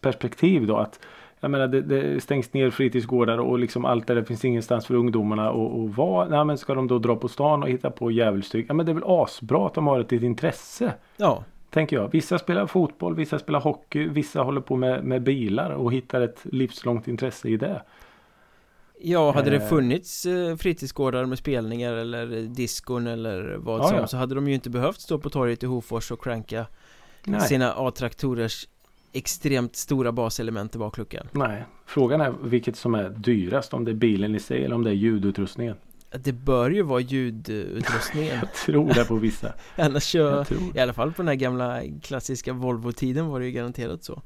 perspektiv 0.00 0.66
då. 0.66 0.76
att 0.76 1.00
jag 1.40 1.50
menar 1.50 1.68
det, 1.68 1.82
det 1.82 2.22
stängs 2.22 2.52
ner 2.52 2.70
fritidsgårdar 2.70 3.38
och 3.38 3.58
liksom 3.58 3.84
allt 3.84 4.06
det 4.06 4.14
där 4.14 4.22
finns 4.22 4.44
ingenstans 4.44 4.86
för 4.86 4.94
ungdomarna 4.94 5.50
och, 5.50 5.80
och 5.80 5.90
vara. 5.90 6.28
Nej 6.28 6.44
men 6.44 6.58
ska 6.58 6.74
de 6.74 6.88
då 6.88 6.98
dra 6.98 7.16
på 7.16 7.28
stan 7.28 7.62
och 7.62 7.68
hitta 7.68 7.90
på 7.90 8.10
djävulstyg. 8.10 8.66
Ja 8.68 8.74
men 8.74 8.86
det 8.86 8.92
är 8.92 8.94
väl 8.94 9.04
asbra 9.06 9.66
att 9.66 9.74
de 9.74 9.86
har 9.86 10.00
ett, 10.00 10.12
ett 10.12 10.22
intresse. 10.22 10.92
Ja, 11.16 11.44
Tänker 11.72 11.96
jag. 11.96 12.12
Vissa 12.12 12.38
spelar 12.38 12.66
fotboll, 12.66 13.14
vissa 13.14 13.38
spelar 13.38 13.60
hockey, 13.60 14.08
vissa 14.08 14.42
håller 14.42 14.60
på 14.60 14.76
med, 14.76 15.04
med 15.04 15.22
bilar 15.22 15.70
och 15.70 15.92
hittar 15.92 16.20
ett 16.20 16.40
livslångt 16.42 17.08
intresse 17.08 17.48
i 17.48 17.56
det. 17.56 17.82
ja 19.00 19.32
hade 19.32 19.50
det 19.50 19.56
Eh. 19.56 19.68
funnits 19.68 20.26
eh, 20.26 20.56
fritidsgårdar 20.56 21.24
med 21.26 21.38
spelningar 21.38 21.92
eller 21.92 22.26
diskon 22.42 23.06
eller 23.06 23.56
vad 23.58 23.80
Ja, 23.80 23.88
som 23.88 23.96
ja. 23.98 24.06
så 24.06 24.16
hade 24.16 24.34
de 24.34 24.48
ju 24.48 24.54
inte 24.54 24.70
behövt 24.70 25.00
stå 25.00 25.18
på 25.18 25.30
torget 25.30 25.62
i 25.62 25.66
Hofors 25.66 26.10
och 26.10 26.22
cranka 26.24 26.66
Nej. 27.24 27.40
sina 27.40 27.72
A-traktorers 27.76 28.68
extremt 29.12 29.76
stora 29.76 30.12
baselement 30.12 30.74
i 30.74 30.78
bakluckan 30.78 31.26
Nej. 31.32 31.64
Frågan 31.86 32.20
är 32.20 32.34
vilket 32.42 32.76
som 32.76 32.94
är 32.94 33.08
dyrast. 33.10 33.74
Om 33.74 33.84
det 33.84 33.90
är 33.90 33.94
bilen 33.94 34.34
i 34.34 34.40
sig 34.40 34.64
eller 34.64 34.74
om 34.74 34.84
det 34.84 34.90
är 34.90 34.94
ljudutrustningen. 34.94 35.76
Det 36.18 36.32
bör 36.32 36.70
ju 36.70 36.82
vara 36.82 37.00
ljudutrustningen 37.00 38.36
Jag 38.40 38.54
tror 38.54 38.94
det 38.94 39.04
på 39.04 39.14
vissa. 39.14 39.52
Annars 39.76 40.14
Jag. 40.14 40.46
I 40.74 40.78
alla 40.78 40.92
fall 40.92 41.12
på 41.12 41.22
den 41.22 41.28
här 41.28 41.34
gamla 41.34 41.80
klassiska 42.02 42.52
Volvo-tiden 42.52 43.28
var 43.28 43.40
det 43.40 43.46
ju 43.46 43.52
garanterat 43.52 44.04
så 44.04 44.22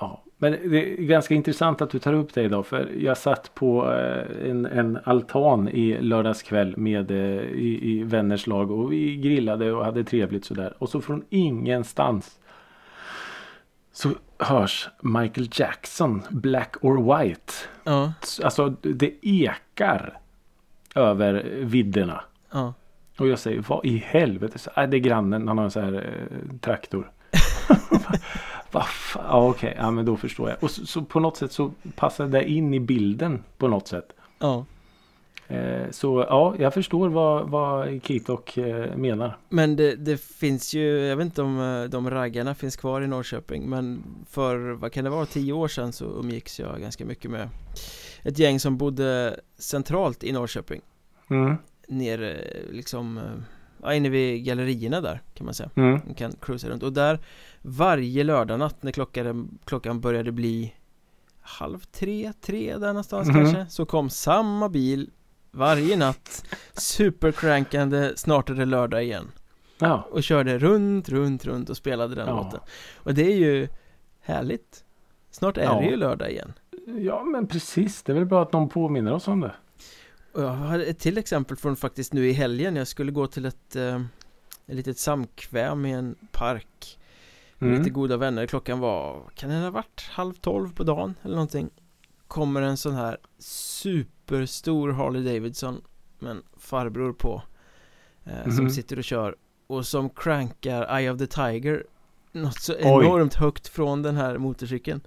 Ja, 0.00 0.24
men 0.38 0.52
det 0.52 0.92
är 0.92 1.02
ganska 1.02 1.34
intressant 1.34 1.82
att 1.82 1.90
du 1.90 1.98
tar 1.98 2.12
upp 2.12 2.34
det 2.34 2.42
idag. 2.42 2.66
För 2.66 2.90
jag 2.98 3.18
satt 3.18 3.54
på 3.54 3.92
eh, 3.92 4.50
en, 4.50 4.66
en 4.66 4.98
altan 5.04 5.68
i 5.68 5.98
lördagskväll 6.00 6.76
med 6.76 7.10
eh, 7.10 7.42
i, 7.42 7.78
i 7.82 8.02
vänners 8.02 8.46
lag 8.46 8.70
och 8.70 8.92
vi 8.92 9.16
grillade 9.16 9.72
och 9.72 9.84
hade 9.84 10.04
trevligt 10.04 10.44
sådär. 10.44 10.74
Och 10.78 10.88
så 10.88 11.00
från 11.00 11.24
ingenstans 11.30 12.38
så 13.92 14.10
hörs 14.38 14.88
Michael 15.00 15.48
Jackson 15.52 16.22
Black 16.30 16.76
or 16.80 17.18
White. 17.18 17.52
Ja, 17.84 18.12
Alltså 18.44 18.68
det 18.68 19.12
ekar 19.22 20.20
över 20.94 21.44
vidderna. 21.60 22.20
ja 22.52 22.74
Och 23.18 23.28
jag 23.28 23.38
säger 23.38 23.64
vad 23.68 23.84
i 23.86 23.96
helvete. 23.96 24.58
Så, 24.58 24.70
äh, 24.76 24.88
det 24.88 24.96
är 24.96 24.98
grannen. 24.98 25.48
Han 25.48 25.58
har 25.58 25.64
en 25.64 25.70
sån 25.70 25.84
här 25.84 25.94
eh, 25.94 26.58
traktor. 26.60 27.10
Vad 28.72 28.86
fan. 28.86 29.24
Ja 29.28 29.48
okej. 29.48 29.74
Ja 29.78 29.90
men 29.90 30.04
då 30.04 30.16
förstår 30.16 30.48
jag. 30.48 30.64
Och 30.64 30.70
så, 30.70 30.86
så 30.86 31.02
på 31.02 31.20
något 31.20 31.36
sätt 31.36 31.52
så 31.52 31.72
passar 31.96 32.26
det 32.26 32.50
in 32.50 32.74
i 32.74 32.80
bilden. 32.80 33.44
På 33.58 33.68
något 33.68 33.88
sätt. 33.88 34.12
Ja 34.38 34.64
Eh, 35.50 35.90
så 35.90 36.26
ja 36.28 36.54
jag 36.58 36.74
förstår 36.74 37.08
vad, 37.08 37.48
vad 37.48 38.02
Kitok 38.02 38.56
eh, 38.56 38.96
menar. 38.96 39.36
Men 39.48 39.76
det, 39.76 39.96
det 39.96 40.20
finns 40.20 40.74
ju, 40.74 40.98
jag 40.98 41.16
vet 41.16 41.24
inte 41.24 41.42
om 41.42 41.60
eh, 41.60 41.84
de 41.84 42.10
raggarna 42.10 42.54
finns 42.54 42.76
kvar 42.76 43.02
i 43.02 43.06
Norrköping 43.06 43.70
Men 43.70 44.02
för, 44.30 44.58
vad 44.70 44.92
kan 44.92 45.04
det 45.04 45.10
vara, 45.10 45.26
tio 45.26 45.52
år 45.52 45.68
sedan 45.68 45.92
så 45.92 46.04
umgicks 46.04 46.60
jag 46.60 46.80
ganska 46.80 47.04
mycket 47.04 47.30
med 47.30 47.48
Ett 48.22 48.38
gäng 48.38 48.60
som 48.60 48.76
bodde 48.78 49.40
centralt 49.58 50.24
i 50.24 50.32
Norrköping 50.32 50.80
Mm. 51.30 51.56
Nere 51.88 52.44
liksom, 52.70 53.18
eh, 53.18 53.24
ja 53.82 53.94
inne 53.94 54.08
vid 54.08 54.44
gallerierna 54.44 55.00
där 55.00 55.22
kan 55.34 55.44
man 55.44 55.54
säga 55.54 55.70
Mm. 55.74 55.90
Man 55.90 56.14
kan 56.14 56.32
cruisa 56.40 56.68
runt 56.68 56.82
och 56.82 56.92
där 56.92 57.18
Varje 57.62 58.24
lördagnatt 58.24 58.82
när 58.82 58.92
klockan, 58.92 59.58
klockan 59.64 60.00
började 60.00 60.32
bli 60.32 60.74
Halv 61.40 61.78
tre, 61.92 62.32
tre 62.40 62.76
där 62.78 62.86
någonstans 62.86 63.28
Mhm. 63.28 63.34
kanske 63.36 63.66
Så 63.70 63.86
kom 63.86 64.10
samma 64.10 64.68
bil 64.68 65.10
Varje 65.50 65.96
natt 65.96 66.44
Supercrankande 66.72 68.12
Snart 68.16 68.50
är 68.50 68.54
det 68.54 68.64
lördag 68.64 69.02
igen 69.04 69.28
Ja. 69.78 70.08
Och 70.10 70.22
körde 70.22 70.58
runt, 70.58 71.08
runt, 71.08 71.44
runt 71.46 71.70
och 71.70 71.76
spelade 71.76 72.14
den 72.14 72.28
Ja. 72.28 72.36
låten 72.42 72.60
Och 72.96 73.14
det 73.14 73.32
är 73.32 73.36
ju 73.36 73.68
Härligt 74.20 74.84
Snart 75.30 75.56
är 75.58 75.62
Ja. 75.64 75.80
det 75.80 75.86
ju 75.86 75.96
lördag 75.96 76.30
igen 76.30 76.52
ja 76.86 77.24
men 77.24 77.46
precis. 77.46 78.02
Det 78.02 78.12
är 78.12 78.14
väl 78.16 78.26
bra 78.26 78.42
att 78.42 78.52
någon 78.52 78.68
påminner 78.68 79.12
oss 79.12 79.28
om 79.28 79.40
det. 79.40 79.54
Jag 80.34 80.48
har 80.48 80.78
ett 80.78 80.98
till 80.98 81.18
exempel 81.18 81.56
från 81.56 81.76
faktiskt 81.76 82.12
nu 82.12 82.28
i 82.28 82.32
helgen 82.32 82.76
Jag 82.76 82.86
skulle 82.88 83.12
gå 83.12 83.26
till 83.26 83.44
ett 83.46 83.76
eh, 83.76 84.00
Ett 84.66 84.74
litet 84.76 84.98
samkväm 84.98 85.86
i 85.86 85.92
en 85.92 86.14
park 86.32 86.96
Mm. 87.62 87.78
lite 87.78 87.90
goda 87.90 88.16
vänner 88.16 88.46
Klockan 88.46 88.78
var, 88.78 89.22
kan 89.34 89.50
den 89.50 89.62
ha 89.62 89.70
varit 89.70 90.08
halv 90.10 90.32
tolv 90.34 90.74
på 90.74 90.84
dagen 90.84 91.14
eller 91.22 91.34
någonting 91.34 91.70
Kommer 92.28 92.62
en 92.62 92.76
sån 92.76 92.94
här 92.94 93.18
superstor 93.38 94.92
Harley 94.92 95.34
Davidson 95.34 95.82
med 96.18 96.30
en 96.30 96.42
farbror 96.56 97.12
på 97.12 97.42
eh, 98.24 98.44
Som 98.44 98.64
Mhm. 98.64 98.70
sitter 98.70 98.98
och 98.98 99.04
kör 99.04 99.36
Och 99.66 99.86
som 99.86 100.10
crankar 100.10 100.98
Eye 100.98 101.10
of 101.10 101.18
the 101.18 101.26
Tiger 101.26 101.84
Något 102.32 102.60
så 102.60 102.72
Oj. 102.72 102.80
enormt 102.82 103.34
högt 103.34 103.68
från 103.68 104.02
den 104.02 104.16
här 104.16 104.38
motorcykeln 104.38 105.00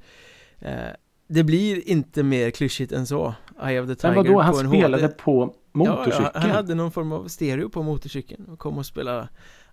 eh, 0.59 0.89
Det 1.27 1.43
blir 1.43 1.89
inte 1.89 2.23
mer 2.23 2.51
klyschigt 2.51 2.91
än 2.91 3.07
så 3.07 3.33
Eye 3.63 3.81
of 3.81 3.87
the 3.87 3.95
Tiger 3.95 4.15
Men 4.15 4.23
vadå, 4.23 4.39
han 4.41 4.53
spelade 4.55 5.03
HD. 5.03 5.13
på 5.17 5.53
motorcykeln? 5.71 6.29
Ja, 6.33 6.39
han 6.39 6.49
hade 6.51 6.75
någon 6.75 6.91
form 6.91 7.11
av 7.11 7.27
stereo 7.27 7.69
på 7.69 7.83
motorcykeln 7.83 8.45
och 8.45 8.59
kom 8.59 8.77
och 8.77 8.85
spelade 8.85 9.27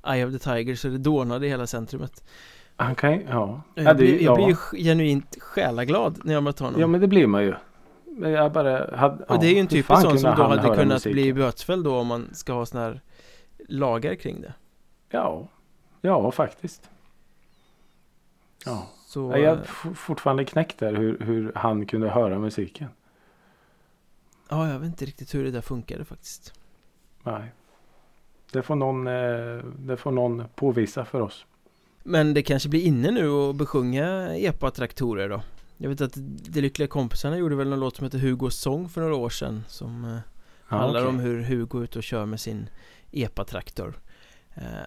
Eye 0.06 0.26
of 0.26 0.32
the 0.32 0.38
Tiger 0.38 0.74
så 0.74 0.88
det 0.88 0.98
dånade 0.98 1.46
i 1.46 1.48
hela 1.48 1.66
centrumet 1.66 2.24
Han 2.76 2.94
kan 2.94 3.12
ju- 3.12 3.26
ja. 3.28 3.62
Jag, 3.74 3.84
ja, 3.86 3.94
blir, 3.94 4.14
jag 4.14 4.22
ja. 4.22 4.34
blir 4.34 4.46
ju 4.48 4.84
genuint 4.84 5.36
själaglad 5.40 6.20
när 6.24 6.34
jag 6.34 6.42
möter 6.42 6.64
honom 6.64 6.80
ja, 6.80 6.86
men 6.86 7.00
det 7.00 7.06
blir 7.08 7.26
man 7.26 7.42
ju. 7.42 7.54
Jag 8.22 8.52
bara 8.52 8.96
hade, 8.96 9.24
Och 9.24 9.40
det 9.40 9.46
är 9.46 9.52
ju 9.52 9.58
en 9.58 9.66
typisk 9.66 10.00
sån 10.00 10.18
som 10.18 10.36
då 10.36 10.42
hade 10.42 10.62
kunnat 10.62 10.86
musiken? 10.86 11.12
bli 11.12 11.32
bötfälld 11.32 11.84
då 11.84 11.96
om 11.98 12.06
man 12.06 12.28
ska 12.34 12.52
ha 12.52 12.66
såna 12.66 12.84
här 12.84 13.00
lagar 13.68 14.14
kring 14.14 14.40
det 14.40 14.54
Ja, 15.10 15.48
ja 16.00 16.30
faktiskt. 16.30 16.90
Ja. 18.66 18.86
Så 19.10 19.30
Ja, 19.32 19.38
Jag 19.38 19.58
är 19.58 19.64
fortfarande 19.94 20.44
knäckt 20.44 20.78
där 20.78 20.94
hur, 20.94 21.18
hur 21.18 21.52
han 21.54 21.86
kunde 21.86 22.08
höra 22.10 22.38
musiken. 22.38 22.88
Ja, 24.48 24.68
jag 24.72 24.78
vet 24.78 24.86
inte 24.86 25.04
riktigt 25.04 25.34
hur 25.34 25.44
det 25.44 25.50
där 25.50 25.60
funkade 25.60 26.04
faktiskt 26.04 26.54
Nej. 27.22 27.52
Det 28.52 28.62
får 28.62 28.74
någon, 28.74 29.06
eh, 29.06 29.64
det 29.78 29.96
får 29.96 30.10
någon 30.10 30.44
påvisa 30.54 31.04
för 31.04 31.20
oss. 31.20 31.44
Men 32.02 32.34
det 32.34 32.42
kanske 32.42 32.68
blir 32.68 32.82
inne 32.82 33.10
nu 33.10 33.30
att 33.30 33.56
besjunga 33.56 34.36
epa-traktorer 34.36 35.28
då 35.28 35.42
Jag 35.76 35.88
vet 35.88 36.00
att 36.00 36.14
De 36.52 36.60
Lyckliga 36.60 36.88
Kompisarna 36.88 37.38
gjorde 37.38 37.56
väl 37.56 37.68
någon 37.68 37.80
låt 37.80 37.96
som 37.96 38.04
heter 38.04 38.18
Hugos 38.18 38.56
sång 38.60 38.88
för 38.88 39.00
några 39.00 39.14
år 39.16 39.30
sedan 39.30 39.64
Som 39.68 40.04
Ja, 40.68 40.76
handlar 40.76 41.00
okej. 41.00 41.08
om 41.08 41.18
hur 41.18 41.42
Hugo 41.42 41.78
är 41.78 41.84
ute 41.84 41.98
och 41.98 42.04
kör 42.04 42.26
med 42.26 42.40
sin 42.40 42.68
epa-traktor 43.12 43.94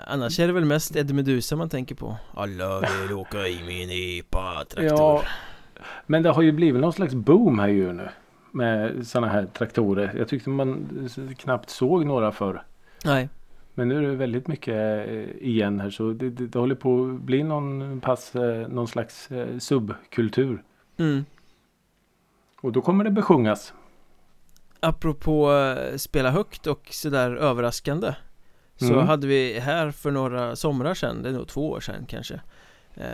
Annars 0.08 0.40
är 0.40 0.48
det 0.48 0.54
väl 0.54 0.66
mest 0.66 0.96
Eddie 0.96 1.14
Meduza 1.14 1.56
man 1.56 1.70
tänker 1.70 1.96
på 1.96 2.18
Alla 2.34 2.80
vill 2.80 3.14
åka 3.14 3.48
i 3.48 3.64
min 3.68 3.90
epa-traktor 3.90 4.98
Ja, 4.98 5.24
men 6.06 6.24
det 6.24 6.30
har 6.30 6.42
ju 6.42 6.52
blivit 6.52 6.82
någon 6.82 6.94
slags 6.94 7.14
boom 7.14 7.60
här 7.60 7.68
ju 7.68 7.94
nu. 7.94 8.10
Med 8.52 9.08
sådana 9.08 9.28
här 9.28 9.46
traktorer. 9.46 10.14
Jag 10.18 10.28
tyckte 10.28 10.50
man 10.50 11.10
knappt 11.38 11.70
såg 11.70 12.06
några 12.06 12.32
förr. 12.32 12.64
Nej, 13.06 13.30
Men 13.74 13.88
nu 13.88 13.98
är 13.98 14.02
det 14.02 14.16
väldigt 14.16 14.48
mycket 14.48 15.08
eh, 15.08 15.48
igen 15.48 15.80
här 15.80 15.90
så 15.90 16.12
det, 16.14 16.30
det, 16.30 16.48
det 16.48 16.60
håller 16.60 16.76
på 16.76 17.06
att 17.06 17.22
bli 17.22 17.44
någon 17.44 18.02
pass, 18.02 18.36
eh, 18.36 18.68
någon 18.68 18.88
slags 18.88 19.32
eh, 19.32 19.58
subkultur. 19.58 20.64
mm. 20.98 21.26
Och 22.62 22.72
då 22.72 22.82
kommer 22.82 23.04
det 23.04 23.12
besjungas. 23.12 23.74
Apropå 24.80 25.54
eh, 25.54 25.98
spela 25.98 26.32
högt 26.32 26.68
och 26.68 26.88
sådär 26.92 27.36
överraskande 27.36 28.14
Så 28.78 28.94
Mm. 28.94 29.08
hade 29.08 29.28
vi 29.28 29.60
här 29.60 29.92
för 29.92 30.12
några 30.12 30.56
somrar 30.56 30.94
sedan, 30.94 31.22
det 31.24 31.30
är 31.30 31.34
nog 31.34 31.48
två 31.48 31.70
år 31.70 31.80
sedan 31.80 32.06
kanske 32.08 32.42
eh, 32.96 33.06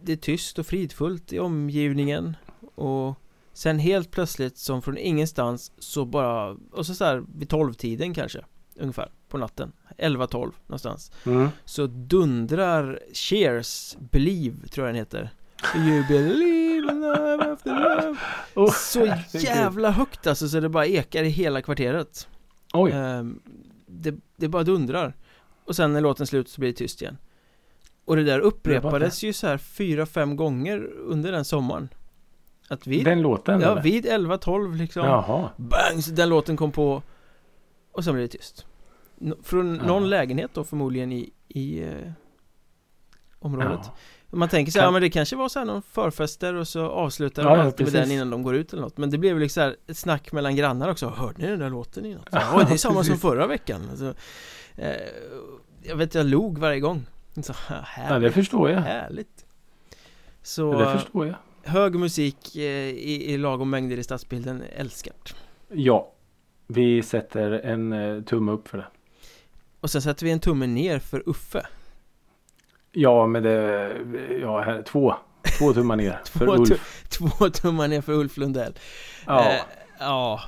Det 0.00 0.12
är 0.12 0.16
tyst 0.16 0.58
och 0.58 0.66
fridfullt 0.66 1.32
i 1.32 1.38
omgivningen 1.38 2.36
Och 2.74 3.14
sen 3.52 3.78
helt 3.78 4.10
plötsligt 4.10 4.58
som 4.58 4.82
från 4.82 4.98
ingenstans 4.98 5.72
så 5.78 6.04
bara 6.04 6.56
Och 6.72 6.86
så, 6.86 6.94
så 6.94 7.04
här 7.04 7.22
vid 7.34 7.48
tolvtiden 7.48 8.14
kanske 8.14 8.40
Ungefär 8.76 9.10
på 9.28 9.38
natten 9.38 9.72
11-12 9.98 10.52
någonstans 10.66 11.12
Mm. 11.26 11.48
Så 11.64 11.86
dundrar 11.86 13.00
Cheers 13.12 13.96
Believe 14.10 14.68
tror 14.68 14.86
jag 14.86 14.94
den 14.94 14.98
heter. 15.00 15.30
You 15.76 16.04
believe 16.08 16.92
in 16.92 17.00
love 17.00 17.52
after 17.52 17.70
love. 17.72 18.18
Oh, 18.54 18.72
Så 18.72 19.06
jävla 19.38 19.90
högt 19.90 20.26
alltså 20.26 20.48
så 20.48 20.60
det 20.60 20.68
bara 20.68 20.86
ekar 20.86 21.22
i 21.24 21.28
hela 21.28 21.62
kvarteret. 21.62 22.28
Oj, 22.74 22.90
Ehm, 22.92 23.40
det, 23.92 24.14
det 24.36 24.48
bara 24.48 24.62
dundrar 24.62 25.16
Och 25.64 25.76
sen 25.76 25.92
när 25.92 26.00
låten 26.00 26.26
slut 26.26 26.48
så 26.48 26.60
blir 26.60 26.70
det 26.70 26.76
tyst 26.76 27.02
igen 27.02 27.16
Och 28.04 28.16
det 28.16 28.24
där 28.24 28.38
upprepades 28.40 29.22
ju 29.22 29.32
så 29.32 29.46
här 29.46 29.58
fyra, 29.58 30.06
fem 30.06 30.36
gånger 30.36 30.78
under 30.96 31.32
den 31.32 31.44
sommaren 31.44 31.88
Att 32.68 32.86
vid, 32.86 33.04
den 33.04 33.22
låten 33.22 33.60
ja 33.60 33.72
eller? 33.72 33.82
vid 33.82 34.06
11-12 34.06 34.76
liksom 34.76 35.04
Jaha. 35.06 35.50
Bang! 35.56 36.04
Så 36.04 36.10
den 36.10 36.28
låten 36.28 36.56
kom 36.56 36.72
på 36.72 37.02
Och 37.92 38.04
sen 38.04 38.14
blev 38.14 38.24
det 38.28 38.38
tyst 38.38 38.66
Från 39.42 39.74
Ja. 39.76 39.86
någon 39.86 40.10
lägenhet 40.10 40.50
då 40.54 40.64
förmodligen 40.64 41.12
i, 41.12 41.30
i 41.48 41.82
eh, 41.82 42.12
området 43.38 43.80
Ja. 43.82 43.94
Man 44.34 44.48
tänker 44.48 44.72
så 44.72 44.78
här, 44.78 44.82
Kan- 44.82 44.86
ja, 44.88 44.92
men 44.92 45.02
det 45.02 45.10
kanske 45.10 45.36
var 45.36 45.48
så 45.48 45.58
här 45.58 45.66
någon 45.66 45.82
förfester 45.82 46.54
och 46.54 46.68
så 46.68 46.86
avslutar 46.86 47.42
de 47.44 47.52
Ja, 47.58 47.62
alltid 47.62 47.86
med 47.92 48.02
den 48.02 48.10
innan 48.10 48.30
de 48.30 48.42
går 48.42 48.54
ut 48.56 48.72
eller 48.72 48.82
något 48.82 48.96
Men 48.96 49.10
det 49.10 49.18
blev 49.18 49.38
liksom 49.38 49.54
så 49.54 49.60
här 49.60 49.76
ett 49.86 49.96
snack 49.96 50.32
mellan 50.32 50.56
grannar 50.56 50.88
också 50.90 51.08
Hörde 51.08 51.42
ni 51.42 51.46
den 51.48 51.58
där 51.58 51.70
låten 51.70 52.06
i 52.06 52.14
något? 52.14 52.28
Så, 52.30 52.36
Ja, 52.52 52.64
det 52.68 52.72
är 52.74 52.76
samma 52.78 53.04
som 53.04 53.18
förra 53.18 53.46
veckan 53.46 53.80
alltså, 53.90 54.14
eh, 54.76 54.92
Jag 55.82 55.96
vet, 55.96 56.14
jag 56.14 56.26
log 56.26 56.58
varje 56.58 56.80
gång 56.80 57.06
så, 57.42 57.52
Ja, 57.68 57.74
det 57.74 57.80
härligt, 57.84 58.34
förstår 58.34 58.70
jag. 58.70 58.80
härligt 58.80 59.44
Så 60.42 60.62
Ja, 60.72 60.78
det 60.78 60.98
förstår 60.98 61.26
jag. 61.26 61.36
hög 61.70 61.94
musik 61.94 62.56
eh, 62.56 62.62
i, 62.88 63.32
i 63.32 63.38
lagom 63.38 63.70
mängder 63.70 63.96
i 63.96 64.02
stadsbilden, 64.04 64.62
älskat 64.76 65.34
Ja. 65.68 66.12
Vi 66.66 67.02
sätter 67.02 67.50
en 67.52 67.92
eh, 67.92 68.22
tumme 68.22 68.52
upp 68.52 68.68
för 68.68 68.78
det. 68.78 68.86
Och 69.80 69.90
sen 69.90 70.02
sätter 70.02 70.24
vi 70.26 70.32
en 70.32 70.40
tumme 70.40 70.66
ner 70.66 70.98
för 70.98 71.22
Uffe 71.28 71.66
Ja, 72.92 73.26
men 73.26 73.42
det... 73.42 73.92
Ja, 74.40 74.60
här, 74.60 74.82
två. 74.82 75.14
Två 75.58 75.72
tummar 75.72 75.96
ner 75.96 76.20
för 76.24 76.46
Två 76.46 76.52
Ulf. 76.54 77.04
Två 77.08 77.48
tummar 77.50 77.88
ner 77.88 78.00
för 78.00 78.12
Ulf 78.12 78.36
Lundell 78.36 78.74
Ja. 79.26 79.50
eh, 79.52 79.60
Ja, 79.98 80.40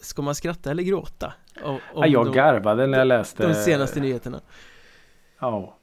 ska 0.00 0.22
man 0.22 0.34
skratta 0.34 0.70
eller 0.70 0.82
gråta? 0.82 1.32
Om 1.64 1.78
ja, 1.94 2.06
jag 2.06 2.26
de, 2.26 2.32
garvade 2.34 2.86
när 2.86 2.98
jag 2.98 3.06
läste... 3.08 3.46
de 3.48 3.54
senaste 3.54 4.00
nyheterna 4.00 4.40
Ja. 5.40 5.76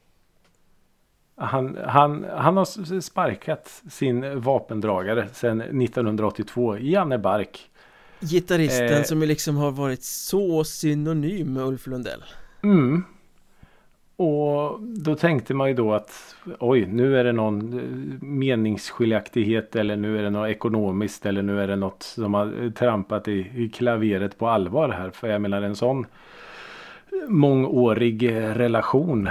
Han, 1.36 1.78
han, 1.86 2.26
han 2.36 2.56
har 2.56 3.00
sparkat 3.00 3.82
sin 3.90 4.40
vapendragare 4.40 5.28
sedan 5.32 5.60
1982, 5.60 6.78
Janne 6.78 7.18
Bark. 7.18 7.70
Gitarristen 8.20 8.92
Eh. 8.98 9.02
som 9.02 9.20
ju 9.20 9.26
liksom 9.26 9.56
har 9.56 9.70
varit 9.70 10.02
så 10.02 10.64
synonym 10.64 11.52
med 11.52 11.62
Ulf 11.64 11.86
Lundell 11.86 12.24
Mm. 12.62 13.04
Och 14.16 14.80
då 14.80 15.14
tänkte 15.16 15.54
man 15.54 15.68
ju 15.68 15.74
då 15.74 15.92
att 15.92 16.36
oj, 16.58 16.86
nu 16.86 17.18
är 17.18 17.24
det 17.24 17.32
någon 17.32 17.78
eh, 17.78 18.26
meningsskiljaktighet 18.26 19.76
eller 19.76 19.96
nu 19.96 20.18
är 20.18 20.22
det 20.22 20.30
något 20.30 20.48
ekonomiskt 20.48 21.26
eller 21.26 21.42
nu 21.42 21.60
är 21.60 21.68
det 21.68 21.76
något 21.76 22.02
som 22.02 22.34
har 22.34 22.64
eh, 22.64 22.70
trampat 22.70 23.28
i, 23.28 23.50
i 23.54 23.68
klaveret 23.68 24.38
på 24.38 24.48
allvar 24.48 24.88
här. 24.88 25.10
För 25.10 25.28
jag 25.28 25.42
menar 25.42 25.62
en 25.62 25.76
sån 25.76 26.06
mångårig 27.28 28.22
eh, 28.22 28.54
relation. 28.54 29.28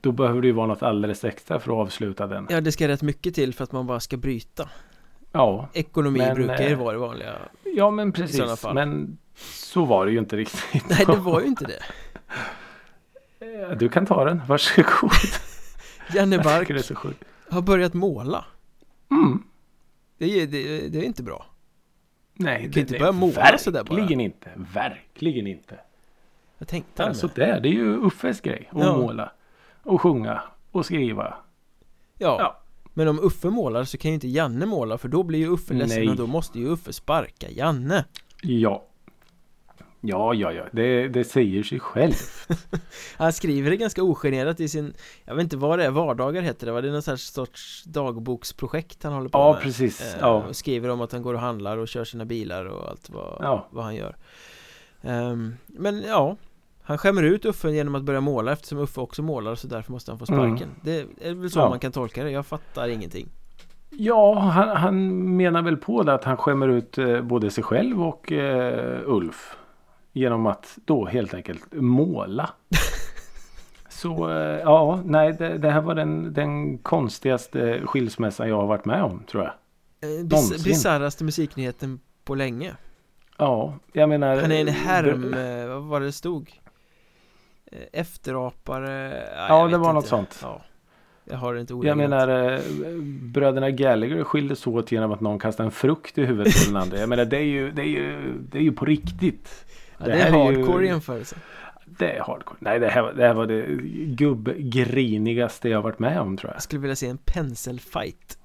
Då 0.00 0.12
behöver 0.12 0.40
det 0.40 0.46
ju 0.46 0.52
vara 0.52 0.66
något 0.66 0.82
alldeles 0.82 1.24
extra 1.24 1.60
för 1.60 1.72
att 1.72 1.86
avsluta 1.86 2.26
den. 2.26 2.46
Ja, 2.50 2.60
det 2.60 2.72
ska 2.72 2.88
rätt 2.88 3.02
mycket 3.02 3.34
till 3.34 3.54
för 3.54 3.64
att 3.64 3.72
man 3.72 3.86
bara 3.86 4.00
ska 4.00 4.16
bryta 4.16 4.68
Ja, 5.32 5.68
Ekonomi 5.72 6.18
Men, 6.18 6.34
brukar 6.34 6.68
ju 6.68 6.74
vara 6.74 6.92
det 6.92 6.98
vanliga 6.98 7.32
ja 7.76 7.90
men 7.90 8.12
precis. 8.12 8.64
Men 8.74 9.18
så 9.34 9.84
var 9.84 10.06
det 10.06 10.12
ju 10.12 10.18
inte 10.18 10.36
riktigt. 10.36 10.84
Nej, 10.88 11.04
det 11.06 11.16
var 11.16 11.40
ju 11.40 11.46
inte 11.46 11.64
det 11.64 11.82
Du 13.78 13.88
kan 13.88 14.06
ta 14.06 14.24
den, 14.24 14.42
varsågod. 14.48 15.10
Janne 16.14 16.38
Bark 16.38 16.68
det 16.68 16.82
så 16.82 16.94
har 17.50 17.62
börjat 17.62 17.94
måla 17.94 18.44
Mm. 19.10 19.42
Det 20.18 20.24
är, 20.42 20.46
det, 20.46 20.88
det 20.88 20.98
är 20.98 21.02
inte 21.02 21.22
bra 21.22 21.46
Nej, 22.34 22.72
kan 22.72 22.80
inte 22.80 22.98
börja 22.98 23.12
måla 23.12 23.58
sådär 23.58 23.84
bara. 23.84 23.96
Verkligen 23.96 24.20
inte. 24.20 24.50
Verkligen 24.56 25.46
inte. 25.46 25.80
Jag 26.58 26.68
tänkte 26.68 27.04
Alltså 27.04 27.26
med. 27.26 27.34
det, 27.36 27.60
det 27.60 27.68
är 27.68 27.72
ju 27.72 27.96
Uffes 28.06 28.40
grej. 28.40 28.68
Att 28.72 28.80
Ja. 28.80 28.96
måla. 28.96 29.32
Och 29.82 30.00
sjunga. 30.00 30.42
Och 30.72 30.84
skriva. 30.84 31.34
Ja. 32.18 32.36
Ja. 32.40 32.62
Men 32.94 33.08
om 33.08 33.18
Uffe 33.22 33.50
målar 33.50 33.84
så 33.84 33.98
kan 33.98 34.10
ju 34.10 34.14
inte 34.14 34.28
Janne 34.28 34.66
måla 34.66 34.98
för 34.98 35.08
då 35.08 35.22
blir 35.22 35.38
ju 35.38 35.48
Uffe 35.48 35.74
ledsen 35.74 35.98
Nej. 36.00 36.08
och 36.10 36.16
då 36.16 36.26
måste 36.26 36.58
ju 36.58 36.68
Uffe 36.68 36.92
sparka 36.92 37.50
Janne 37.50 38.04
Ja. 38.42 38.86
Ja, 40.08 40.34
ja, 40.34 40.52
ja. 40.52 40.64
Det, 40.72 41.08
det 41.08 41.24
säger 41.24 41.62
sig 41.62 41.80
själv. 41.80 42.12
Han 43.16 43.32
skriver 43.32 43.70
det 43.70 43.76
ganska 43.76 44.02
ogenerat 44.02 44.60
i 44.60 44.68
sin 44.68 44.94
Jag 45.24 45.34
vet 45.34 45.42
inte 45.42 45.56
vad 45.56 45.78
det 45.78 45.84
är, 45.84 45.90
vardagar 45.90 46.42
heter 46.42 46.66
det 46.66 46.72
va? 46.72 46.80
Det 46.80 46.88
är 46.88 46.92
någon 46.92 47.18
sorts 47.18 47.84
dagboksprojekt 47.84 49.02
han 49.02 49.12
håller 49.12 49.28
på 49.28 49.38
Ja, 49.38 49.52
med 49.52 49.62
precis. 49.62 50.00
Eh, 50.14 50.20
Ja. 50.20 50.44
Och 50.48 50.56
skriver 50.56 50.88
om 50.88 51.00
att 51.00 51.12
han 51.12 51.22
går 51.22 51.34
och 51.34 51.40
handlar 51.40 51.76
och 51.78 51.88
kör 51.88 52.04
sina 52.04 52.24
bilar 52.24 52.64
och 52.64 52.88
allt 52.90 53.10
vad, 53.10 53.38
Ja. 53.40 53.66
vad 53.70 53.84
han 53.84 53.94
gör 53.94 54.16
Ehm, 55.02 55.54
Men 55.66 56.02
ja 56.02 56.36
Han 56.82 56.98
skämmer 56.98 57.22
ut 57.22 57.44
Uffe 57.44 57.70
genom 57.70 57.94
att 57.94 58.02
börja 58.02 58.20
måla 58.20 58.52
eftersom 58.52 58.78
Uffe 58.78 59.00
också 59.00 59.22
målar 59.22 59.54
så 59.54 59.66
därför 59.66 59.92
måste 59.92 60.10
han 60.10 60.18
få 60.18 60.26
sparken 60.26 60.68
Det 60.82 61.06
är 61.20 61.34
väl 61.34 61.50
så 61.50 61.58
Mm. 61.58 61.64
Ja. 61.66 61.68
man 61.70 61.78
kan 61.78 61.92
tolka 61.92 62.24
det, 62.24 62.30
jag 62.30 62.46
fattar 62.46 62.88
ingenting 62.88 63.28
Ja, 63.90 64.38
han, 64.38 64.68
han 64.76 65.36
menar 65.36 65.62
väl 65.62 65.76
på 65.76 66.02
det 66.02 66.14
att 66.14 66.24
han 66.24 66.36
skämmer 66.36 66.68
ut 66.68 66.98
eh, 66.98 67.20
både 67.22 67.50
sig 67.50 67.64
själv 67.64 68.02
och 68.02 68.32
eh, 68.32 69.00
Ulf. 69.06 69.56
Genom 70.16 70.46
att 70.46 70.78
då 70.84 71.06
helt 71.06 71.34
enkelt 71.34 71.64
måla. 71.72 72.50
Så 73.88 74.30
eh, 74.30 74.60
ja, 74.60 75.00
nej 75.04 75.32
det, 75.32 75.58
det 75.58 75.70
här 75.70 75.80
var 75.80 75.94
den, 75.94 76.32
den 76.32 76.78
konstigaste 76.78 77.80
skilsmässan 77.86 78.48
jag 78.48 78.56
har 78.56 78.66
varit 78.66 78.84
med 78.84 79.02
om 79.02 79.22
tror 79.30 79.42
jag. 79.42 79.52
Eh, 80.10 80.24
bis-. 80.24 80.64
Bisarraste 80.64 81.24
musiknyheten 81.24 82.00
på 82.24 82.34
länge 82.34 82.76
Ja, 83.38 83.74
jag 83.92 84.08
menar. 84.08 84.36
Han 84.36 84.52
är 84.52 84.60
en 84.60 84.68
eh, 84.68 84.74
härm, 84.74 85.34
vad 85.68 85.82
var 85.82 86.00
det 86.00 86.12
stod? 86.12 86.52
Efterapare 87.92 89.22
Ja, 89.36 89.60
jag 89.60 89.70
det 89.70 89.78
var 89.78 89.92
något 89.92 90.04
inte. 90.04 90.08
sånt. 90.08 90.38
ja. 90.42 90.62
Jag 91.24 91.36
har 91.36 91.54
inte 91.54 91.74
Jag 91.82 91.98
menar 91.98 92.52
eh, 92.52 92.60
bröderna 93.22 93.70
Gallagher 93.70 94.24
skildes 94.24 94.66
åt 94.66 94.92
genom 94.92 95.12
att 95.12 95.20
någon 95.20 95.38
kastade 95.38 95.66
en 95.66 95.70
frukt 95.70 96.18
i 96.18 96.24
huvudet 96.24 96.54
på 96.54 96.72
den 96.72 96.82
andra. 96.82 96.98
Jag 96.98 97.08
menar 97.08 97.24
det 97.24 97.36
är 97.36 97.40
ju, 97.40 97.70
det 97.72 97.82
är 97.82 97.86
ju, 97.86 98.34
det 98.50 98.58
är 98.58 98.62
ju 98.62 98.72
på 98.72 98.84
riktigt. 98.84 99.66
Ja, 99.98 100.06
det, 100.06 100.12
är 100.12 100.16
här 100.32 100.38
är 100.46 100.50
ju- 100.52 100.58
hardcore 100.58 100.86
jämförelse 100.86 101.36
Det 101.84 102.12
är 102.12 102.20
hardcore. 102.22 102.58
Nej 102.60 102.78
det 102.80 102.88
här, 102.88 103.12
det 103.12 103.26
här 103.26 103.34
var 103.34 103.46
det 103.46 103.66
gubbgrinigaste 104.14 105.68
jag 105.68 105.82
varit 105.82 105.98
med 105.98 106.20
om 106.20 106.36
tror 106.36 106.50
jag. 106.50 106.56
Jag 106.56 106.62
skulle 106.62 106.80
vilja 106.80 106.96
se 106.96 107.06
en 107.08 107.18
penselfight 107.18 108.38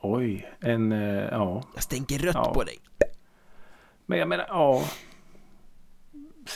Oj, 0.00 0.52
en, 0.60 0.92
eh, 0.92 1.14
ja. 1.30 1.62
Jag 1.74 1.82
stänker 1.82 2.18
rött 2.18 2.34
Ja. 2.34 2.54
på 2.54 2.62
dig 2.62 2.76
Men 4.06 4.18
jag 4.18 4.28
menar, 4.28 4.46
ja. 4.48 4.82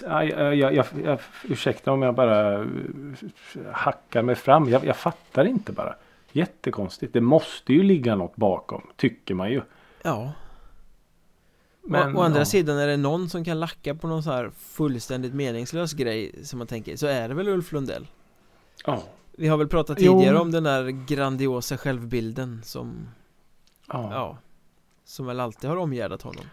Jag, 0.03 0.25
jag, 0.29 0.55
jag, 0.57 0.75
jag, 0.75 0.87
jag, 1.05 1.19
ursäkta 1.45 1.93
om 1.93 2.03
jag 2.03 2.15
bara 2.15 2.55
eh, 2.63 2.67
hackar 3.73 4.23
mig 4.23 4.35
fram. 4.35 4.69
Jag, 4.69 4.85
jag 4.85 4.97
fattar 4.97 5.45
inte 5.45 5.73
bara. 5.73 5.95
Jättekonstigt. 6.33 7.13
Det 7.13 7.21
måste 7.21 7.73
ju 7.73 7.83
ligga 7.83 8.17
något 8.17 8.37
bakom. 8.37 8.87
Tycker 8.97 9.35
man 9.35 9.51
ju. 9.51 9.63
Ja 10.03 10.33
Men, 11.87 12.17
å, 12.17 12.19
å 12.19 12.23
andra 12.23 12.39
ja. 12.41 12.45
sidan 12.45 12.79
är 12.79 12.87
det 12.87 12.97
någon 12.97 13.29
som 13.29 13.45
kan 13.45 13.61
lacka 13.61 13.95
på 13.95 14.09
någon 14.09 14.23
så 14.23 14.31
här 14.31 14.51
fullständigt 14.59 15.35
meningslös 15.35 15.93
grej 15.93 16.45
som 16.45 16.59
man 16.59 16.67
tänker 16.67 16.97
så 16.97 17.07
är 17.07 17.29
det 17.29 17.35
väl 17.35 17.49
Ulf 17.49 17.73
Lundell 17.73 18.07
Ja. 18.87 19.03
Vi 19.37 19.49
har 19.49 19.57
väl 19.57 19.69
pratat 19.69 20.01
Jo. 20.01 20.19
tidigare 20.19 20.39
om 20.39 20.51
den 20.51 20.63
där 20.63 21.07
grandiosa 21.07 21.79
självbilden 21.79 22.61
som 22.65 23.09
ja. 23.89 24.09
Ja 24.13 24.39
Som 25.05 25.27
väl 25.27 25.41
alltid 25.41 25.71
har 25.71 25.77
omgärdat 25.77 26.23
honom 26.23 26.45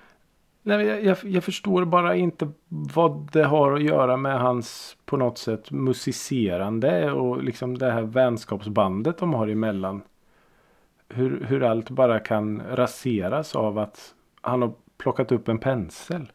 Nej, 0.66 0.86
jag, 0.86 1.04
jag, 1.04 1.18
jag 1.24 1.44
förstår 1.44 1.86
bara 1.86 2.16
inte 2.16 2.52
vad 2.68 3.32
det 3.32 3.44
har 3.44 3.74
att 3.74 3.84
göra 3.84 4.18
med 4.18 4.40
hans 4.40 4.98
på 5.06 5.18
något 5.18 5.38
sätt 5.38 5.72
musicerande 5.72 7.12
och 7.12 7.44
liksom 7.44 7.78
det 7.78 7.92
här 7.92 8.02
vänskapsbandet 8.02 9.18
de 9.18 9.34
har 9.34 9.48
emellan. 9.48 10.02
Hur, 11.10 11.46
hur 11.46 11.64
allt 11.64 11.90
bara 11.90 12.20
kan 12.20 12.62
raseras 12.72 13.56
av 13.56 13.78
att 13.78 14.14
han 14.42 14.62
har 14.62 14.74
plockat 15.04 15.32
upp 15.32 15.47
en 15.47 15.58
pensel. 15.60 16.32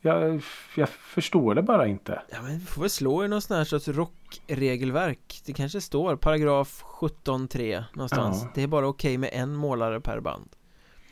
Jag, 0.00 0.42
jag 0.76 0.88
förstår 0.88 1.54
det 1.54 1.62
bara 1.62 1.86
inte. 1.86 2.22
Ja 2.30 2.42
men 2.42 2.58
vi 2.58 2.64
får 2.64 2.80
väl 2.80 2.90
slå 2.90 3.24
i 3.24 3.28
någon 3.28 3.42
sån 3.42 3.56
här 3.56 3.64
sorts 3.64 3.88
rockregelverk 3.88 5.40
Det 5.46 5.52
kanske 5.52 5.80
står 5.80 6.16
paragraf 6.16 6.84
17.3 6.84 7.84
någonstans 7.94 8.42
Ja. 8.42 8.50
Det 8.54 8.62
är 8.62 8.66
bara 8.66 8.86
okej 8.88 9.18
med 9.18 9.30
en 9.32 9.56
målare 9.56 10.00
per 10.00 10.20
band 10.20 10.48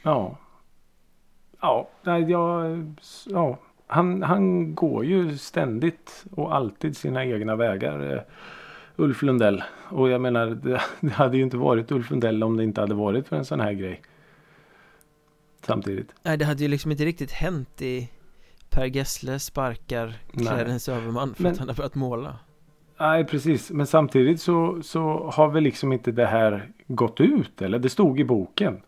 Ja. 0.02 0.36
Ja, 1.60 1.88
nej, 2.02 2.30
jag, 2.30 2.84
ja. 3.26 3.58
Han, 3.86 4.22
han 4.22 4.74
går 4.74 5.04
ju 5.04 5.38
ständigt 5.38 6.24
och 6.32 6.54
alltid 6.54 6.96
sina 6.96 7.24
egna 7.24 7.56
vägar. 7.56 8.12
eh, 8.14 8.20
Ulf 8.96 9.22
Lundell. 9.22 9.62
Och 9.88 10.08
jag 10.10 10.20
menar, 10.20 10.46
det 11.00 11.10
hade 11.12 11.36
ju 11.36 11.42
inte 11.42 11.56
varit 11.56 11.92
Ulf 11.92 12.10
Lundell 12.10 12.42
om 12.44 12.56
det 12.56 12.64
inte 12.64 12.80
hade 12.80 12.94
varit 12.94 13.28
för 13.28 13.36
en 13.36 13.44
sån 13.44 13.60
här 13.60 13.72
grej. 13.72 14.02
Samtidigt. 15.70 16.14
Nej 16.22 16.36
det 16.36 16.44
hade 16.44 16.62
ju 16.62 16.68
liksom 16.68 16.90
inte 16.90 17.04
riktigt 17.04 17.32
hänt 17.32 17.82
i 17.82 18.10
Per 18.70 18.84
Gessle 18.86 19.38
sparkar. 19.38 20.14
Clarence 20.38 20.92
Överman 20.92 21.34
för 21.34 21.42
Men- 21.42 21.52
att 21.52 21.58
han 21.58 21.68
har 21.68 21.74
börjat 21.74 21.94
måla 21.94 22.38
Nej, 23.00 23.24
precis. 23.24 23.70
Men 23.70 23.86
samtidigt 23.86 24.40
så, 24.40 24.82
så 24.82 25.30
har 25.34 25.48
väl 25.48 25.62
liksom 25.62 25.92
inte 25.92 26.12
det 26.12 26.26
här 26.26 26.70
gått 26.86 27.20
ut. 27.20 27.62
Eller 27.62 27.78
det 27.78 27.88
stod 27.88 28.20
i 28.20 28.24
boken. 28.24 28.80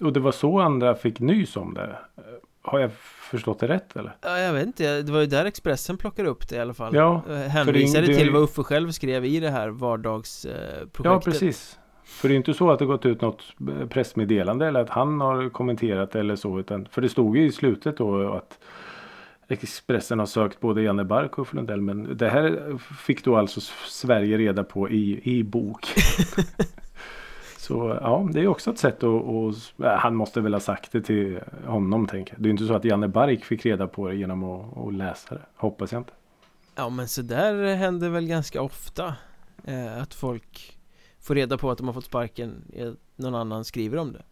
Och 0.00 0.12
det 0.12 0.20
var 0.20 0.32
så 0.32 0.60
andra 0.60 0.94
fick 0.94 1.20
nys 1.20 1.56
om 1.56 1.74
det. 1.74 1.98
Eh, 2.16 2.22
Har 2.62 2.78
jag 2.78 2.92
förstått 3.30 3.58
det 3.58 3.68
rätt 3.68 3.96
eller? 3.96 4.16
Ja 4.22 4.38
jag 4.38 4.52
vet 4.52 4.66
inte, 4.66 5.02
det 5.02 5.12
var 5.12 5.20
ju 5.20 5.26
där 5.26 5.44
Expressen 5.44 5.96
plockade 5.96 6.28
upp 6.28 6.48
det 6.48 6.56
i 6.56 6.58
alla 6.58 6.74
fall 6.74 6.94
Ja, 6.94 7.22
Eh, 7.30 7.36
Hänvisade 7.36 8.06
det- 8.06 8.12
det- 8.12 8.18
till 8.18 8.30
vad 8.30 8.42
Uffe 8.42 8.62
själv 8.62 8.90
skrev 8.90 9.24
i 9.24 9.40
det 9.40 9.50
här 9.50 9.68
vardagsprojektet 9.68 11.04
Ja, 11.04 11.20
precis. 11.24 11.78
För 12.06 12.28
det 12.28 12.34
är 12.34 12.36
inte 12.36 12.54
så 12.54 12.70
att 12.70 12.78
det 12.78 12.86
gått 12.86 13.06
ut 13.06 13.20
något 13.20 13.42
pressmeddelande 13.88 14.66
eller 14.66 14.80
att 14.80 14.90
han 14.90 15.20
har 15.20 15.48
kommenterat 15.48 16.14
eller 16.14 16.36
så. 16.36 16.60
Utan, 16.60 16.86
för 16.90 17.02
det 17.02 17.08
stod 17.08 17.36
ju 17.36 17.46
i 17.46 17.52
slutet 17.52 17.96
då 17.96 18.32
att 18.32 18.58
Expressen 19.48 20.18
har 20.18 20.26
sökt 20.26 20.60
både 20.60 20.82
Janne 20.82 21.04
Bark 21.04 21.38
och 21.38 21.54
Lundell. 21.54 21.80
Men 21.80 22.16
det 22.16 22.28
här 22.28 22.78
fick 22.78 23.24
då 23.24 23.36
alltså 23.36 23.60
Sverige 23.86 24.38
reda 24.38 24.64
på 24.64 24.90
i, 24.90 25.20
i 25.38 25.44
bok. 25.44 25.86
så 27.56 27.98
ja, 28.02 28.28
det 28.32 28.40
är 28.40 28.46
också 28.46 28.70
ett 28.70 28.78
sätt 28.78 29.02
att, 29.02 29.82
äh, 29.84 29.90
han 29.98 30.14
måste 30.14 30.40
väl 30.40 30.52
ha 30.52 30.60
sagt 30.60 30.92
det 30.92 31.02
till 31.02 31.40
honom 31.66 32.06
tänker 32.06 32.34
jag. 32.34 32.42
Det 32.42 32.48
är 32.48 32.50
inte 32.50 32.66
så 32.66 32.74
att 32.74 32.84
Janne 32.84 33.08
Bark 33.08 33.44
fick 33.44 33.66
reda 33.66 33.86
på 33.86 34.08
det 34.08 34.14
genom 34.14 34.44
att, 34.44 34.78
att 34.78 34.94
läsa 34.94 35.34
det. 35.34 35.42
Hoppas 35.56 35.92
jag 35.92 36.00
inte. 36.00 36.12
Ja 36.74 36.88
men 36.88 37.08
så 37.08 37.22
där 37.22 37.74
händer 37.74 38.08
väl 38.08 38.26
ganska 38.26 38.62
ofta 38.62 39.14
eh, 39.64 40.02
Att 40.02 40.14
folk 40.14 40.75
får 41.26 41.34
reda 41.34 41.58
på 41.58 41.70
att 41.70 41.78
de 41.78 41.86
har 41.86 41.94
fått 41.94 42.04
sparken 42.04 42.62
Någon 43.16 43.34
annan 43.34 43.64
skriver 43.64 43.98
om 43.98 44.12
det 44.12 44.22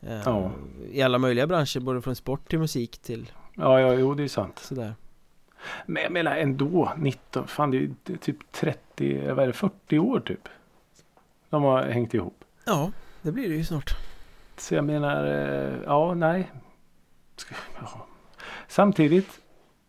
eh, 0.00 0.22
Ja. 0.24 0.50
I 0.90 1.02
alla 1.02 1.18
möjliga 1.18 1.46
branscher, 1.46 1.80
både 1.80 2.02
från 2.02 2.16
sport 2.16 2.48
till 2.48 2.58
musik 2.58 2.98
till 2.98 3.32
Ja, 3.54 3.80
ja, 3.80 3.94
jo 3.94 4.14
det 4.14 4.22
är 4.22 4.28
sant. 4.28 4.58
sådär 4.58 4.94
Men 5.86 6.02
jag 6.02 6.12
menar 6.12 6.36
ändå 6.36 6.92
19, 6.96 7.46
fan 7.46 7.70
det 7.70 7.78
är 7.78 8.16
typ 8.16 8.52
30, 8.52 9.32
vad 9.34 9.38
är 9.38 9.46
det, 9.46 9.52
40 9.52 9.98
år 9.98 10.20
typ. 10.20 10.48
De 11.50 11.62
har 11.62 11.82
hängt 11.82 12.14
ihop. 12.14 12.44
Ja, 12.64 12.90
det 13.22 13.32
blir 13.32 13.48
det 13.48 13.54
ju 13.54 13.64
snart 13.64 13.90
Så 14.56 14.74
jag 14.74 14.84
menar, 14.84 15.24
eh, 15.26 15.74
ja 15.84 16.14
nej. 16.14 16.50
Ja. 17.80 18.06
Samtidigt, 18.68 19.40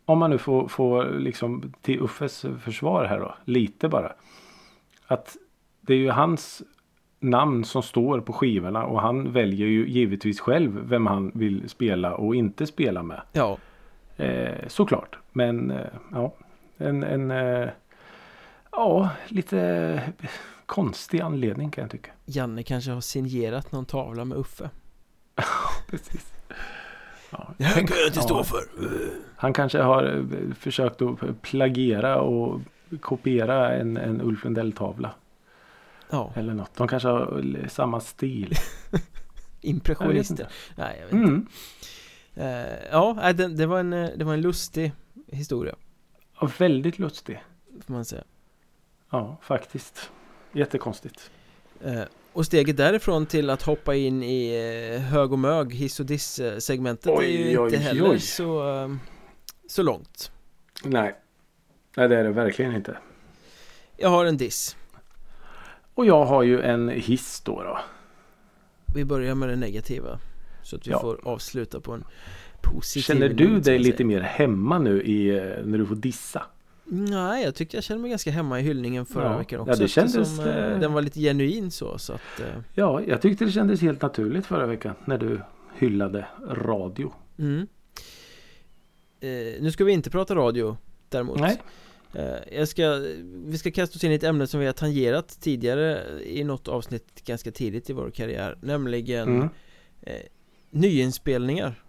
om 0.06 0.18
man 0.20 0.30
nu 0.30 0.38
får, 0.38 0.68
får 0.68 1.06
liksom 1.06 1.74
till 1.82 1.99
Uffes 2.01 2.45
försvar 2.64 3.06
här 3.06 3.20
då, 3.20 3.36
lite 3.45 3.88
bara. 3.89 4.14
Att 5.08 5.38
det 5.88 5.93
är 5.93 5.97
ju 5.97 6.09
hans 6.09 6.61
namn 7.19 7.65
som 7.65 7.84
står 7.84 8.21
på 8.21 8.34
skivorna 8.34 8.86
och 8.86 9.01
han 9.01 9.31
väljer 9.31 9.67
ju 9.67 9.89
givetvis 9.89 10.39
själv 10.39 10.79
vem 10.89 11.07
han 11.07 11.31
vill 11.36 11.69
spela 11.69 12.15
och 12.15 12.36
inte 12.36 12.67
spela 12.67 13.03
med. 13.03 13.21
Ja, 13.31 13.57
Eh, 14.17 14.67
såklart. 14.67 15.17
Men 15.31 15.71
eh, 15.71 15.86
ja, 16.11 16.34
en, 16.77 17.03
en 17.03 17.31
eh, 17.31 17.69
ja, 18.71 19.09
lite 19.27 20.01
konstig 20.65 21.21
anledning 21.21 21.71
kan 21.71 21.81
jag 21.81 21.91
tycka. 21.91 22.11
Janne 22.25 22.63
kanske 22.63 22.91
har 22.91 23.01
signerat 23.01 23.71
någon 23.71 23.86
tavla 23.86 24.25
med 24.25 24.38
Uffe 24.38 24.69
Precis. 25.89 26.34
Ja, 27.29 27.53
Det 27.57 27.63
här 27.63 27.88
kan 27.88 27.97
jag 27.97 28.07
inte 28.07 28.21
stå 28.21 28.43
för 28.43 28.59
Han 29.36 29.53
kanske 29.53 29.81
har 29.81 30.03
eh, 30.03 30.53
försökt 30.55 31.01
att 31.01 31.41
plagiera 31.41 32.21
och 32.21 32.61
kopiera 33.01 33.73
en, 33.73 33.97
en 33.97 34.21
Ulf 34.21 34.43
Lundell-tavla. 34.43 35.11
Ja, 36.14 36.34
Eller 36.36 36.53
något. 36.53 36.76
De 36.76 36.88
kanske 36.88 37.07
har 37.09 37.68
samma 37.70 37.99
stil. 37.99 38.53
Impressionister 39.61 40.34
inte. 40.34 40.47
Nej, 40.76 40.97
jag 40.99 41.05
vet 41.05 41.14
inte 41.14 41.47
Mm. 42.36 42.68
eh, 42.68 42.78
Ja, 42.91 43.14
nej, 43.14 43.34
det, 43.34 43.47
det, 43.47 43.66
var 43.66 43.80
en, 43.80 43.93
eh, 43.93 44.09
det 44.16 44.24
var 44.26 44.34
en 44.34 44.41
lustig 44.41 44.91
historia 45.28 45.76
Ja, 46.41 46.49
väldigt 46.57 46.99
lustig. 46.99 47.43
Får 47.86 47.93
man 47.93 48.05
säga 48.05 48.24
Ja, 49.09 49.38
faktiskt. 49.41 50.11
Jättekonstigt. 50.51 51.32
Eh, 51.84 52.01
och 52.34 52.45
steget 52.45 52.78
därifrån 52.78 53.26
till 53.26 53.49
att 53.49 53.61
hoppa 53.61 53.95
in 53.95 54.24
i 54.24 54.49
eh, 54.95 55.01
hög 55.01 55.32
och 55.32 55.39
mög, 55.39 55.74
hiss 55.74 55.99
och 55.99 56.05
diss 56.05 56.41
segmentet 56.59 57.05
är 57.20 57.22
ju 57.22 57.38
Oj, 57.43 57.49
inte 57.49 57.61
oj, 57.61 57.76
heller 57.76 58.11
oj. 58.11 58.20
så, 58.20 58.70
eh, 58.84 58.95
så 59.70 59.84
långt 59.84 60.32
Nej. 60.84 61.16
Nej, 61.97 62.07
det 62.09 62.18
är 62.20 62.24
det 62.24 62.32
verkligen 62.32 62.76
inte. 62.76 62.97
Jag 63.97 64.09
har 64.09 64.26
en 64.26 64.38
diss 64.38 64.76
Och 65.94 66.06
jag 66.06 66.26
har 66.26 66.44
ju 66.44 66.62
en 66.62 66.89
hiss 66.89 67.41
då. 67.46 67.64
då. 67.64 67.78
Vi 68.96 69.06
börjar 69.06 69.36
med 69.36 69.50
det 69.50 69.56
negativa 69.56 70.20
Så 70.64 70.76
att 70.76 70.88
vi 70.88 70.91
Ja. 70.91 71.00
får 71.02 71.20
avsluta 71.24 71.80
på 71.80 71.91
en 71.91 72.04
positiv 72.62 73.02
Känner 73.02 73.30
du 73.30 73.48
som 73.48 73.62
dig 73.62 73.80
lite 73.80 74.04
mer 74.04 74.22
hemma 74.22 74.80
nu 74.80 75.02
i, 75.04 75.30
eh, 75.38 75.44
när 75.66 75.78
du 75.78 75.86
får 75.86 75.96
dissa? 75.96 76.44
Nej, 76.86 77.44
jag 77.44 77.56
tyckte 77.56 77.78
jag 77.78 77.84
kände 77.84 78.02
mig 78.02 78.10
ganska 78.10 78.32
hemma 78.32 78.60
i 78.60 78.64
hyllningen 78.64 79.06
förra 79.06 79.32
Ja. 79.32 79.38
veckan 79.38 79.64
Ja, 79.66 79.72
också 79.72 79.84
det 79.84 79.88
kändes, 79.88 80.16
eftersom, 80.16 80.46
eh, 80.50 80.72
eh, 80.72 80.80
Den 80.80 80.94
var 80.94 81.02
lite 81.02 81.20
genuin 81.20 81.72
så, 81.72 81.98
så 81.98 82.14
att 82.14 82.39
eh, 82.39 82.46
Ja, 82.74 83.02
jag 83.08 83.22
tyckte 83.22 83.46
det 83.46 83.52
kändes 83.52 83.82
helt 83.82 84.02
naturligt 84.02 84.46
förra 84.46 84.66
veckan 84.66 84.96
när 85.06 85.18
du 85.18 85.41
hyllade 85.78 86.26
radio. 86.52 87.14
mm. 87.39 87.68
eh, 89.20 89.62
Nu 89.62 89.72
ska 89.72 89.84
vi 89.84 89.91
inte 89.91 90.10
prata 90.10 90.36
radio 90.36 90.78
däremot 91.10 91.39
Nej. 91.39 91.62
Eh, 92.16 92.36
Jag 92.57 92.68
ska, 92.68 92.89
vi 93.45 93.57
ska 93.57 93.72
kasta 93.72 93.95
oss 93.97 94.03
in 94.03 94.11
i 94.11 94.16
ett 94.16 94.24
ämne 94.24 94.47
som 94.47 94.59
vi 94.59 94.66
har 94.66 94.74
tangerat 94.74 95.38
tidigare 95.41 96.03
i 96.24 96.43
något 96.43 96.68
avsnitt 96.68 97.26
ganska 97.26 97.51
tidigt 97.51 97.89
i 97.89 97.93
vår 97.93 98.09
karriär 98.09 98.57
Nämligen 98.61 99.28
Mm. 99.36 99.49
eh, 100.01 100.14
nyinspelningar 100.72 101.84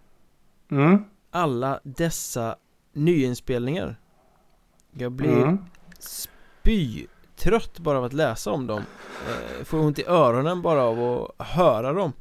Mm. 0.71 1.03
Alla 1.31 1.79
dessa 1.83 2.55
nyinspelningar 2.93 3.95
Jag 4.91 5.11
blir 5.11 5.41
Mm. 5.43 5.57
spytrött 5.99 7.79
bara 7.79 7.97
av 7.97 8.03
att 8.03 8.13
läsa 8.13 8.51
om 8.51 8.67
dem 8.67 8.83
eh, 9.29 9.63
Får 9.63 9.79
ont 9.79 9.99
i 9.99 10.03
öronen 10.07 10.61
bara 10.61 10.83
av 10.83 10.99
att 11.37 11.47
höra 11.47 11.93
dem 11.93 12.13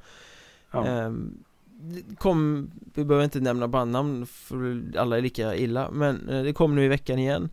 Ja. 0.70 1.12
Det 1.86 2.16
kom, 2.18 2.70
vi 2.94 3.04
behöver 3.04 3.24
inte 3.24 3.40
nämna 3.40 3.68
bandnamn 3.68 4.26
för 4.26 4.82
alla 4.98 5.16
är 5.16 5.20
lika 5.22 5.56
illa 5.56 5.90
Men 5.90 6.28
eh, 6.28 6.42
det 6.42 6.52
kom 6.52 6.74
nu 6.74 6.84
i 6.84 6.88
veckan 6.88 7.18
igen 7.18 7.48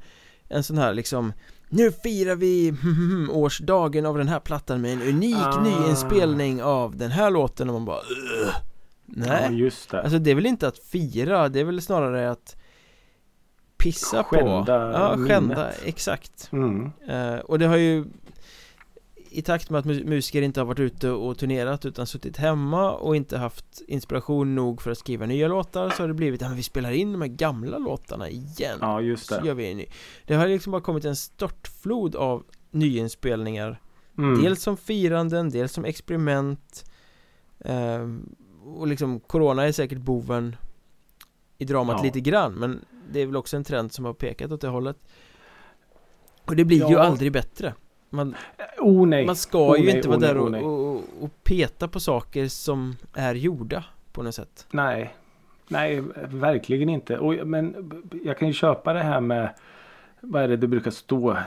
En 0.52 0.64
sån 0.64 0.78
här 0.78 0.94
liksom 0.94 1.34
Nu 1.70 1.92
firar 1.92 2.36
vi 2.36 2.74
årsdagen 3.32 4.06
av 4.06 4.18
den 4.18 4.28
här 4.28 4.40
plattan 4.40 4.82
med 4.82 4.94
en 4.94 5.02
unik 5.02 5.36
Ah. 5.38 5.62
nyinspelning 5.64 6.64
av 6.64 6.96
den 6.98 7.12
här 7.12 7.30
låten 7.32 7.70
och 7.70 7.74
man 7.74 7.86
bara 7.86 7.98
"Ugh." 8.00 8.54
Nej, 9.06 9.44
Ja, 9.44 9.50
just 9.52 9.90
det. 9.90 10.02
alltså 10.02 10.20
det 10.20 10.32
är 10.32 10.36
väl 10.36 10.46
inte 10.46 10.68
att 10.68 10.78
fira, 10.80 11.50
det 11.50 11.60
är 11.60 11.64
väl 11.64 11.82
snarare 11.82 12.32
att 12.32 12.56
Pissa 13.78 14.24
på 14.24 14.30
Skända 14.36 14.92
Ja, 14.92 15.10
skända, 15.28 15.38
minnet. 15.56 15.82
exakt 15.86 16.50
Mm. 16.52 16.92
Eh, 17.08 17.36
och 17.40 17.60
det 17.60 17.66
har 17.66 17.78
ju 17.78 18.06
i 19.34 19.42
takt 19.42 19.70
med 19.70 19.80
att 19.80 19.86
mu- 19.86 20.06
musiker 20.06 20.42
inte 20.42 20.60
har 20.60 20.66
varit 20.66 20.80
ute 20.80 21.10
och 21.10 21.38
turnerat 21.38 21.86
utan 21.86 22.08
suttit 22.08 22.38
hemma 22.38 22.92
och 22.92 23.16
inte 23.16 23.38
haft 23.38 23.82
inspiration 23.88 24.56
nog 24.56 24.82
för 24.82 24.92
att 24.92 24.98
skriva 24.98 25.26
nya 25.26 25.48
låtar 25.48 25.90
så 25.90 26.04
har 26.04 26.08
det 26.08 26.14
blivit, 26.14 26.42
ja 26.42 26.48
men 26.48 26.58
vi 26.58 26.64
spelar 26.64 26.92
in 26.92 27.12
de 27.12 27.22
här 27.22 27.28
gamla 27.30 27.78
låtarna 27.78 28.30
igen 28.30 28.78
Ja, 28.82 29.02
just 29.02 29.26
Så 29.26 29.40
det. 29.40 29.48
gör 29.48 29.54
vi 29.54 29.72
en 29.72 29.78
ny 29.78 29.86
Det 30.28 30.34
har 30.36 30.48
liksom 30.48 30.72
bara 30.72 30.82
kommit 30.82 31.06
en 31.06 31.16
störtflod 31.16 32.16
av 32.16 32.44
nyinspelningar 32.72 33.82
Mm. 34.18 34.42
Dels 34.44 34.62
som 34.62 34.78
firanden, 34.78 35.50
dels 35.50 35.74
som 35.74 35.86
experiment 35.86 36.86
ehm, 37.66 38.36
Och 38.66 38.88
liksom 38.88 39.20
Corona 39.20 39.64
är 39.68 39.72
säkert 39.72 39.98
boven 39.98 40.56
I 41.58 41.66
dramat 41.66 41.96
Ja. 42.00 42.04
lite 42.04 42.20
grann 42.22 42.54
men 42.54 42.86
Det 43.12 43.20
är 43.20 43.26
väl 43.26 43.36
också 43.36 43.58
en 43.58 43.64
trend 43.64 43.94
som 43.94 44.06
har 44.06 44.14
pekat 44.14 44.52
åt 44.52 44.62
det 44.62 44.68
hållet 44.68 44.98
Och 46.46 46.56
det 46.56 46.66
blir 46.66 46.78
ju 46.88 46.94
Ja. 46.94 47.00
aldrig 47.02 47.32
bättre 47.32 47.74
Man, 48.14 48.36
Oh 48.80 49.08
nej. 49.08 49.26
man 49.26 49.36
ska 49.36 49.72
Oh, 49.72 49.80
ju 49.80 49.86
nej, 49.86 49.96
inte 49.96 50.08
oh, 50.08 50.10
vara 50.10 50.20
nej, 50.20 50.30
där 50.30 50.40
oh, 50.40 50.66
och, 50.66 50.96
och, 50.96 51.04
och 51.22 51.44
peta 51.44 51.88
på 51.88 52.00
saker 52.00 52.48
som 52.48 52.96
är 53.14 53.36
gjorda 53.36 53.84
På 54.12 54.24
något 54.24 54.36
sätt 54.36 54.68
Nej. 54.72 55.16
Nej, 55.68 56.04
verkligen 56.30 56.90
inte. 56.90 57.18
Och, 57.18 57.48
men 57.48 57.92
jag 58.24 58.38
kan 58.38 58.48
ju 58.48 58.54
köpa 58.54 58.94
det 58.94 59.00
här 59.00 59.22
med 59.22 59.50
vad 60.22 60.44
är 60.44 60.48
det 60.48 60.58
det 60.58 60.68
brukar 60.68 60.92
stå? 60.92 61.38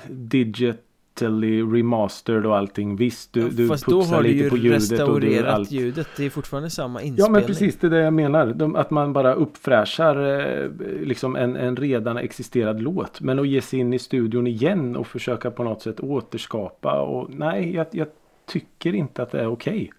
Digitally 1.15 1.63
remastered 1.63 2.47
och 2.47 2.57
allting. 2.57 2.97
Visst, 2.97 3.33
du, 3.33 3.51
du 3.51 3.69
Fast 3.69 3.87
då 3.87 4.01
putsar 4.01 4.17
har 4.17 4.23
du 4.23 4.29
lite 4.29 4.45
ju 4.45 4.51
på 4.51 4.57
ljudet 4.57 4.83
och 4.83 5.21
du 5.21 5.27
restaurerat 5.27 5.55
allt. 5.55 5.71
ljudet 5.71 6.09
Det 6.17 6.25
är 6.25 6.31
fortfarande 6.31 6.71
samma 6.71 7.01
Ja 7.01 7.07
inspelning 7.07 7.33
men 7.33 7.43
precis 7.43 7.77
det 7.77 7.87
är 7.87 7.91
det 7.91 7.99
jag 7.99 8.13
menar. 8.13 8.47
De, 8.47 8.77
att 8.77 8.91
man 8.91 9.13
bara 9.13 9.35
uppfräschar 9.35 10.41
eh, 10.41 10.71
liksom 11.03 11.37
en, 11.37 11.57
en 11.57 11.77
redan 11.77 12.17
existerad 12.17 12.83
låt. 12.83 13.21
Men 13.21 13.39
att 13.39 13.49
ge 13.49 13.61
sig 13.61 13.79
in 13.79 13.93
i 13.93 13.99
studion 13.99 14.47
igen 14.47 14.97
och 14.97 15.07
försöka 15.07 15.51
på 15.51 15.65
något 15.65 15.83
sätt 15.83 16.01
återskapa. 16.01 17.01
Och 17.01 17.31
nej, 17.31 17.75
jag, 17.75 17.87
jag 17.91 18.09
tycker 18.47 18.95
inte 18.95 19.23
att 19.23 19.31
det 19.31 19.41
är 19.41 19.47
okej. 19.47 19.93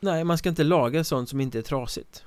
Nej, 0.00 0.24
man 0.24 0.38
ska 0.38 0.48
inte 0.48 0.64
laga 0.64 1.04
sånt 1.04 1.28
som 1.28 1.40
inte 1.40 1.58
är 1.58 1.62
trasigt 1.62 2.24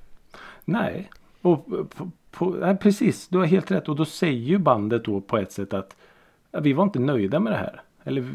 Nej. 0.66 1.10
Och 1.42 1.66
på, 1.90 2.12
på, 2.32 2.50
nej, 2.50 2.78
precis, 2.78 3.28
du 3.28 3.38
har 3.38 3.46
helt 3.46 3.72
rätt. 3.72 3.90
Och 3.90 3.96
då 3.96 4.06
säger 4.06 4.40
ju 4.40 4.58
bandet 4.58 5.06
då 5.06 5.22
på 5.22 5.38
ett 5.38 5.52
sätt 5.52 5.74
att 5.74 5.96
ja, 6.52 6.60
vi 6.60 6.74
var 6.74 6.84
inte 6.84 7.00
nöjda 7.00 7.40
med 7.40 7.54
det 7.54 7.58
här. 7.58 7.82
Eller 8.08 8.34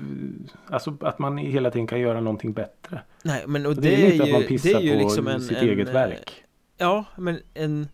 alltså 0.67 0.97
att 1.01 1.19
man 1.19 1.39
hela 1.39 1.71
tiden 1.71 1.87
kan 1.87 2.01
göra 2.01 2.21
någonting 2.21 2.53
bättre. 2.53 3.03
Nej, 3.25 3.45
men 3.47 3.67
och 3.67 3.75
Det, 3.75 3.81
det, 3.81 3.95
är 3.95 4.07
är 4.09 4.13
inte 4.13 4.25
att 4.25 4.31
man 4.31 4.41
ju, 4.41 4.47
pissar 4.47 4.81
ju 4.81 4.93
på 4.93 4.99
liksom 4.99 5.27
en, 5.29 5.41
sitt 5.41 5.57
en, 5.59 5.69
eget 5.69 5.89
eh, 5.89 5.95
verk. 5.95 6.45
Ja, 6.77 7.05
men 7.17 7.39
en, 7.55 7.89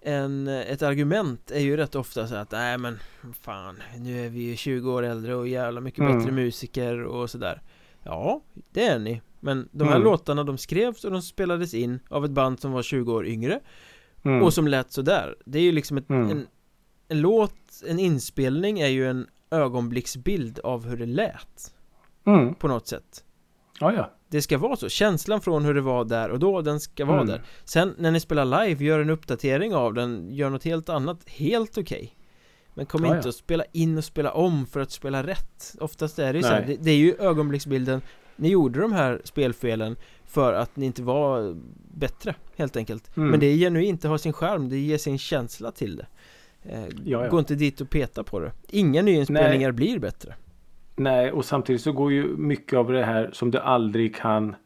en, 0.00 0.48
ett 0.48 0.82
argument 0.82 1.50
är 1.50 1.60
ju 1.60 1.76
rätt 1.76 1.94
ofta 1.94 2.26
så 2.26 2.34
att 2.34 2.50
nej 2.50 2.78
men 2.78 2.98
fan, 3.40 3.82
nu 3.98 4.26
är 4.26 4.28
vi 4.30 4.40
ju 4.40 4.56
20 4.56 4.92
år 4.92 5.02
äldre 5.02 5.34
och 5.34 5.48
jävla 5.48 5.80
mycket 5.80 6.00
Mm. 6.00 6.18
bättre 6.18 6.32
musiker 6.32 7.02
och 7.02 7.30
sådär 7.30 7.62
Ja, 8.02 8.40
det 8.72 8.84
är 8.86 8.98
ni 8.98 9.22
Men 9.40 9.68
de 9.72 9.84
här 9.88 9.96
Mm. 9.96 10.04
låtarna 10.04 10.44
de 10.44 10.58
skrevs 10.58 11.04
och 11.04 11.10
de 11.12 11.22
spelades 11.22 11.74
in 11.74 12.00
av 12.08 12.24
ett 12.24 12.30
band 12.30 12.60
som 12.60 12.72
var 12.72 12.82
20 12.82 13.12
år 13.12 13.26
yngre 13.26 13.60
Mm. 14.24 14.42
och 14.42 14.54
som 14.54 14.68
lät 14.68 14.92
sådär 14.92 15.36
Det 15.44 15.58
är 15.58 15.62
ju 15.62 15.72
liksom 15.72 15.96
ett, 15.98 16.10
Mm. 16.10 16.30
en, 16.30 16.46
en 17.08 17.20
låt, 17.20 17.54
en 17.88 17.98
inspelning 17.98 18.80
är 18.80 18.88
ju 18.88 19.08
en 19.10 19.26
ögonblicksbild 19.50 20.58
av 20.58 20.86
hur 20.86 20.96
det 20.96 21.06
lät. 21.06 21.72
Mm. 22.26 22.54
på 22.54 22.68
något 22.68 22.86
sätt. 22.88 23.24
Ja, 23.80 23.92
ja. 23.92 24.10
det 24.28 24.42
ska 24.42 24.58
vara 24.58 24.76
så, 24.76 24.88
känslan 24.88 25.40
från 25.40 25.64
hur 25.64 25.74
det 25.74 25.80
var 25.80 26.04
där 26.04 26.28
och 26.30 26.38
då, 26.38 26.60
den 26.62 26.80
ska 26.80 27.04
vara 27.04 27.16
Mm. 27.20 27.26
där. 27.28 27.42
Sen 27.64 27.94
när 27.98 28.10
ni 28.10 28.20
spelar 28.20 28.44
live, 28.66 28.84
gör 28.84 29.00
en 29.00 29.10
uppdatering 29.10 29.74
av 29.74 29.94
den, 29.94 30.28
gör 30.34 30.50
något 30.50 30.64
helt 30.64 30.88
annat, 30.88 31.28
helt 31.28 31.78
okej. 31.78 32.16
Men 32.74 32.86
kom 32.86 33.04
Ja, 33.04 33.16
inte 33.16 33.26
ja. 33.26 33.30
att 33.30 33.34
spela 33.36 33.64
in 33.72 33.98
och 33.98 34.04
spela 34.04 34.32
om 34.32 34.66
för 34.66 34.80
att 34.80 34.90
spela 34.90 35.26
rätt. 35.26 35.74
Oftast 35.80 36.18
är 36.18 36.32
det 36.32 36.36
ju 36.38 36.42
så 36.42 36.48
här, 36.48 36.64
Nej. 36.66 36.76
det, 36.76 36.84
det 36.84 36.90
är 36.90 36.96
ju 36.96 37.14
ögonblicksbilden. 37.18 38.00
Ni 38.36 38.48
gjorde 38.48 38.80
de 38.80 38.92
här 38.92 39.20
spelfelen 39.24 39.96
för 40.24 40.52
att 40.52 40.76
ni 40.76 40.86
inte 40.86 41.02
var 41.02 41.56
bättre, 41.94 42.34
helt 42.56 42.76
enkelt. 42.76 43.16
Mm. 43.16 43.30
Men 43.30 43.40
det 43.40 43.46
är 43.46 43.56
genuint, 43.56 44.02
det 44.02 44.08
har 44.08 44.18
sin 44.18 44.32
charm, 44.32 44.68
det 44.68 44.78
ger 44.78 44.98
sin 44.98 45.18
känsla 45.18 45.72
till 45.72 45.96
det 45.96 46.06
eh, 46.68 46.84
Ja, 47.04 47.24
ja. 47.24 47.28
Gå 47.28 47.38
inte 47.38 47.54
dit 47.54 47.80
och 47.80 47.90
peta 47.90 48.22
på 48.22 48.40
det 48.40 48.52
Inga 48.68 49.02
nyinspelningar 49.02 49.72
blir 49.72 49.98
bättre 49.98 50.34
Nej, 50.96 51.32
och 51.32 51.44
samtidigt 51.44 51.82
så 51.82 51.92
går 51.92 52.12
ju 52.12 52.36
mycket 52.36 52.78
av 52.78 52.92
det 52.92 53.04
här 53.04 53.30
som 53.32 53.50
du 53.50 53.58
aldrig 53.58 54.16
kan 54.16 54.56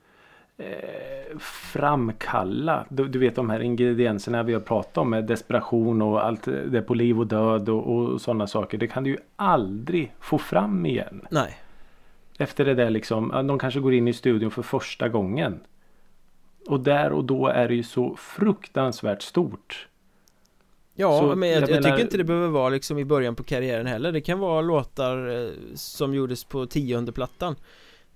eh, 0.59 1.39
framkalla. 1.39 2.87
Du, 2.89 3.09
du 3.09 3.19
vet 3.19 3.37
de 3.37 3.51
här 3.51 3.61
ingredienserna 3.61 4.43
vi 4.43 4.53
har 4.53 4.61
pratat 4.61 4.99
om 4.99 5.11
med 5.11 5.25
desperation 5.25 6.03
och 6.03 6.27
allt 6.27 6.45
det 6.45 6.83
på 6.83 6.95
liv 6.95 7.21
och 7.21 7.27
död 7.27 7.69
och, 7.69 7.87
och 7.87 8.21
sådana 8.21 8.47
saker. 8.47 8.79
Det 8.79 8.87
kan 8.87 9.05
du 9.05 9.11
ju 9.11 9.19
aldrig 9.37 10.13
få 10.21 10.39
fram 10.39 10.87
igen. 10.87 11.27
Nej 11.31 11.59
Efter 12.39 12.65
det 12.65 12.75
där 12.75 12.91
liksom, 12.91 13.29
de 13.29 13.59
kanske 13.59 13.81
går 13.81 13.95
in 13.95 14.09
i 14.09 14.13
studion 14.13 14.51
för 14.51 14.63
första 14.63 15.09
gången. 15.09 15.61
Och 16.69 16.81
där 16.81 17.13
och 17.13 17.25
då 17.25 17.47
är 17.47 17.69
det 17.69 17.75
ju 17.75 17.83
så 17.83 18.17
fruktansvärt 18.17 19.23
stort. 19.23 19.89
Ja, 21.01 21.19
Så, 21.21 21.37
men 21.37 21.49
jag, 21.49 21.57
jag 21.63 21.63
jag, 21.71 21.75
menar- 21.75 21.91
tycker 21.91 22.05
inte 22.05 22.17
det 22.17 22.25
behöver 22.25 22.49
vara 22.49 22.69
liksom 22.69 22.99
i 22.99 23.05
början 23.05 23.35
på 23.37 23.43
karriären 23.43 23.87
heller 23.87 24.13
Det 24.13 24.21
kan 24.21 24.39
vara 24.39 24.61
låtar 24.61 25.45
eh, 25.45 25.51
som 25.75 26.15
gjordes 26.15 26.45
på 26.45 26.67
tionde 26.67 27.13
plattan 27.13 27.57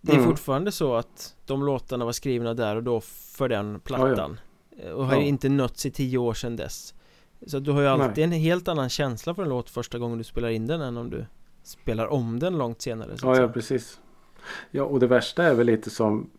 Det 0.01 0.12
är 0.12 0.16
Mm. 0.16 0.28
fortfarande 0.30 0.72
så 0.72 0.95
att 0.95 1.35
de 1.47 1.62
låtarna 1.64 2.05
var 2.05 2.12
skrivna 2.12 2.55
där 2.55 2.76
och 2.76 2.82
då 2.82 3.01
för 3.37 3.49
den 3.49 3.80
plattan 3.80 4.41
Eh, 4.78 4.91
Och 4.91 5.07
har 5.07 5.14
Ja. 5.14 5.20
inte 5.22 5.49
nötts 5.49 5.87
i 5.87 5.91
tio 5.91 6.18
år 6.18 6.35
sedan 6.35 6.57
dess 6.57 6.95
Så 7.47 7.59
du 7.59 7.70
har 7.70 7.80
ju 7.80 7.87
alltid 7.87 8.24
en 8.24 8.32
helt 8.32 8.68
annan 8.68 8.89
känsla 8.89 9.35
för 9.35 9.43
en 9.43 9.49
låt 9.49 9.70
första 9.70 9.99
gången 9.99 10.18
du 10.18 10.24
spelar 10.24 10.49
in 10.49 10.66
den 10.66 10.80
än 10.80 10.97
om 10.97 11.11
du 11.11 11.26
spelar 11.62 12.07
om 12.07 12.39
den 12.39 12.59
långt 12.59 12.82
senare 12.82 13.16
så 13.18 13.26
Ja, 13.26 13.41
ja 13.41 13.49
precis. 13.49 14.01
Ja, 14.70 14.82
och 14.85 15.01
det 15.01 15.07
värsta 15.07 15.43
är 15.45 15.55
väl 15.55 15.66
lite 15.66 15.91
som 15.91 16.30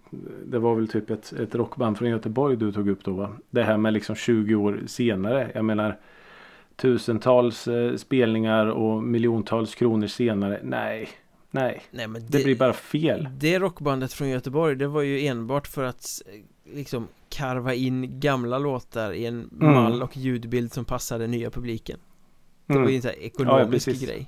Det 0.46 0.60
var 0.60 0.76
väl 0.76 0.88
typ 0.88 1.10
ett, 1.10 1.34
ett 1.34 1.56
rockband 1.56 1.98
från 1.98 2.10
Göteborg 2.10 2.56
du 2.58 2.72
tog 2.72 2.90
upp 2.90 3.04
då 3.04 3.12
va? 3.12 3.30
Det 3.50 3.64
här 3.64 3.78
med 3.78 3.94
liksom 3.94 4.16
20 4.16 4.56
år 4.56 4.80
senare. 4.88 5.52
Jag 5.56 5.66
menar 5.66 6.00
Tusentals 6.76 7.68
eh, 7.68 7.96
spelningar 7.96 8.66
och 8.68 9.04
miljontals 9.04 9.76
kronor 9.76 10.08
senare. 10.08 10.60
Nej, 10.64 11.10
nej. 11.52 11.82
Nej 11.92 12.08
men 12.08 12.22
Det 12.30 12.44
blir 12.44 12.56
bara 12.56 12.74
fel. 12.74 13.30
Det 13.38 13.60
rockbandet 13.60 14.14
från 14.14 14.30
Göteborg, 14.30 14.76
det 14.76 14.88
var 14.88 15.02
ju 15.02 15.26
enbart 15.28 15.68
för 15.68 15.84
att 15.84 16.22
liksom 16.74 17.08
karva 17.30 17.74
in 17.74 18.20
gamla 18.20 18.58
låtar 18.60 19.12
i 19.12 19.26
en 19.26 19.50
Mm. 19.62 19.74
mall 19.74 20.04
och 20.04 20.18
ljudbild 20.18 20.74
som 20.74 20.86
passade 20.86 21.28
nya 21.28 21.50
publiken. 21.50 22.00
Det 22.66 22.74
var 22.74 22.80
ju 22.82 22.84
Mm. 22.86 22.96
en 22.96 23.02
sån 23.02 23.12
här 23.12 23.20
ekonomisk 23.20 23.86
precis. 23.86 24.08
grej. 24.10 24.28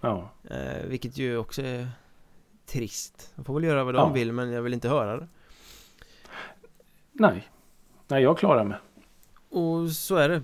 Ja, 0.00 0.30
Eh, 0.50 0.86
vilket 0.88 1.18
ju 1.18 1.36
också 1.36 1.62
är 1.62 1.88
trist. 2.66 3.32
De 3.36 3.44
får 3.44 3.54
väl 3.54 3.64
göra 3.64 3.84
vad 3.84 3.94
de 3.94 3.98
Ja. 3.98 4.12
vill 4.12 4.32
men 4.32 4.50
jag 4.52 4.62
vill 4.62 4.74
inte 4.74 4.88
höra 4.88 5.16
det. 5.16 5.28
nej. 7.12 7.48
Nej, 8.08 8.22
jag 8.22 8.38
klarar 8.38 8.64
mig. 8.64 8.78
Och 9.50 9.90
så 9.90 10.16
är 10.16 10.28
det. 10.28 10.42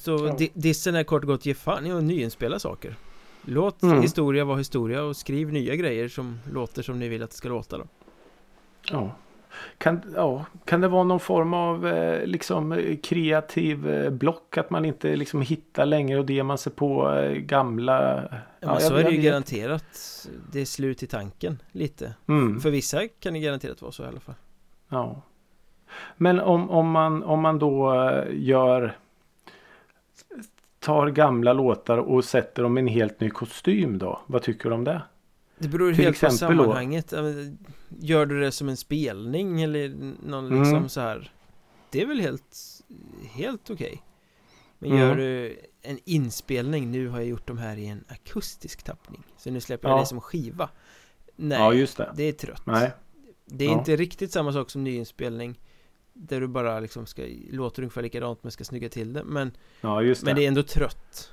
Så 0.00 0.10
Ja. 0.26 0.34
di- 0.38 0.50
dissen 0.54 0.94
är 0.94 1.04
kort 1.04 1.22
och 1.22 1.28
gott 1.28 1.46
ge 1.46 1.54
fan 1.54 1.86
i 1.86 1.92
att 1.92 2.02
nyinspela 2.02 2.58
saker. 2.58 2.94
Låt 3.44 3.82
Mm. 3.82 4.02
historia 4.02 4.44
vara 4.44 4.58
historia 4.58 5.02
och 5.02 5.16
skriv 5.16 5.52
nya 5.52 5.74
grejer 5.76 6.08
som 6.08 6.38
låter 6.52 6.82
som 6.82 6.98
ni 6.98 7.08
vill 7.08 7.22
att 7.22 7.30
det 7.30 7.36
ska 7.36 7.48
låta 7.48 7.78
då. 7.78 7.84
Ja. 8.90 9.16
Kan, 9.78 10.00
ja, 10.14 10.44
kan 10.64 10.80
det 10.80 10.88
vara 10.88 11.04
någon 11.04 11.20
form 11.20 11.54
av 11.54 11.86
eh, 11.86 12.26
liksom 12.26 12.72
eh, 12.72 12.96
kreativ 12.96 13.88
eh, 13.90 14.10
block? 14.10 14.58
Att 14.58 14.70
man 14.70 14.84
inte 14.84 15.16
liksom 15.16 15.42
hittar 15.42 15.86
längre 15.86 16.18
och 16.18 16.26
det 16.26 16.42
man 16.42 16.58
sig 16.58 16.72
på 16.72 17.10
eh, 17.14 17.32
gamla... 17.32 18.14
Ja, 18.22 18.38
men 18.60 18.68
jag- 18.70 18.82
så 18.82 18.94
är 18.94 19.04
det 19.04 19.10
ju 19.10 19.16
vet. 19.16 19.24
garanterat 19.24 20.28
Det 20.52 20.60
är 20.60 20.64
slut 20.64 21.02
i 21.02 21.06
tanken 21.06 21.62
lite 21.72 22.14
Mm. 22.28 22.60
För 22.60 22.70
vissa 22.70 23.08
kan 23.08 23.32
det 23.32 23.38
garanterat 23.40 23.82
vara 23.82 23.92
så 23.92 24.02
i 24.02 24.06
alla 24.06 24.20
fall 24.20 24.34
Ja. 24.88 25.22
Men 26.16 26.40
om, 26.40 26.70
om, 26.70 26.90
man, 26.90 27.22
om 27.22 27.40
man 27.40 27.58
då 27.58 27.94
eh, 27.94 28.24
gör 28.32 28.96
tar 30.80 31.10
gamla 31.10 31.52
låtar 31.52 31.98
och 31.98 32.24
sätter 32.24 32.62
dem 32.62 32.78
i 32.78 32.80
en 32.80 32.86
helt 32.88 33.20
ny 33.20 33.30
kostym 33.30 33.98
då? 33.98 34.20
Vad 34.26 34.42
tycker 34.42 34.68
du 34.68 34.74
om 34.74 34.84
det? 34.84 35.02
Det 35.58 35.68
beror 35.68 35.92
Till 35.94 36.04
helt 36.04 36.20
på 36.20 36.30
sammanhanget 36.30 37.12
men 37.12 37.58
Gör 38.00 38.26
du 38.26 38.40
det 38.40 38.52
som 38.52 38.68
en 38.68 38.76
spelning 38.76 39.62
eller 39.62 39.88
någon 40.28 40.46
Mm. 40.46 40.58
liksom 40.62 40.88
så 40.88 41.00
här 41.00 41.32
Det 41.90 42.02
är 42.02 42.06
väl 42.06 42.20
helt 42.20 42.56
Helt 43.30 43.70
okej 43.70 44.02
Men 44.78 44.90
Mm. 44.92 45.02
gör 45.02 45.16
du 45.16 45.56
en 45.82 45.98
inspelning 46.04 46.90
Nu 46.90 47.08
har 47.08 47.18
jag 47.18 47.28
gjort 47.28 47.46
de 47.46 47.58
här 47.58 47.76
i 47.76 47.86
en 47.86 48.04
akustisk 48.08 48.82
tappning 48.82 49.22
Så 49.36 49.50
nu 49.50 49.60
släpper 49.60 49.88
jag 49.88 49.96
Ja. 49.96 50.00
det 50.00 50.06
som 50.06 50.20
skiva 50.20 50.68
Nej, 51.36 51.58
Ja, 51.58 51.72
just 51.72 51.96
det. 51.96 52.12
det 52.16 52.22
är 52.24 52.32
trött 52.32 52.66
Nej. 52.66 52.90
Det 53.46 53.64
är 53.64 53.68
Ja. 53.68 53.78
inte 53.78 53.96
riktigt 53.96 54.32
samma 54.32 54.52
sak 54.52 54.70
som 54.70 54.84
nyinspelning 54.84 55.60
Där 56.22 56.40
du 56.40 56.46
bara 56.48 56.80
liksom 56.80 57.06
ska, 57.06 57.22
låter 57.50 57.82
ungefär 57.82 58.02
likadant 58.02 58.42
men 58.42 58.52
ska 58.52 58.64
snygga 58.64 58.88
till 58.88 59.12
det 59.12 59.24
Men, 59.24 59.52
Ja, 59.80 60.02
just 60.02 60.20
det. 60.20 60.24
men 60.26 60.36
det 60.36 60.44
är 60.44 60.48
ändå 60.48 60.62
trött 60.62 61.30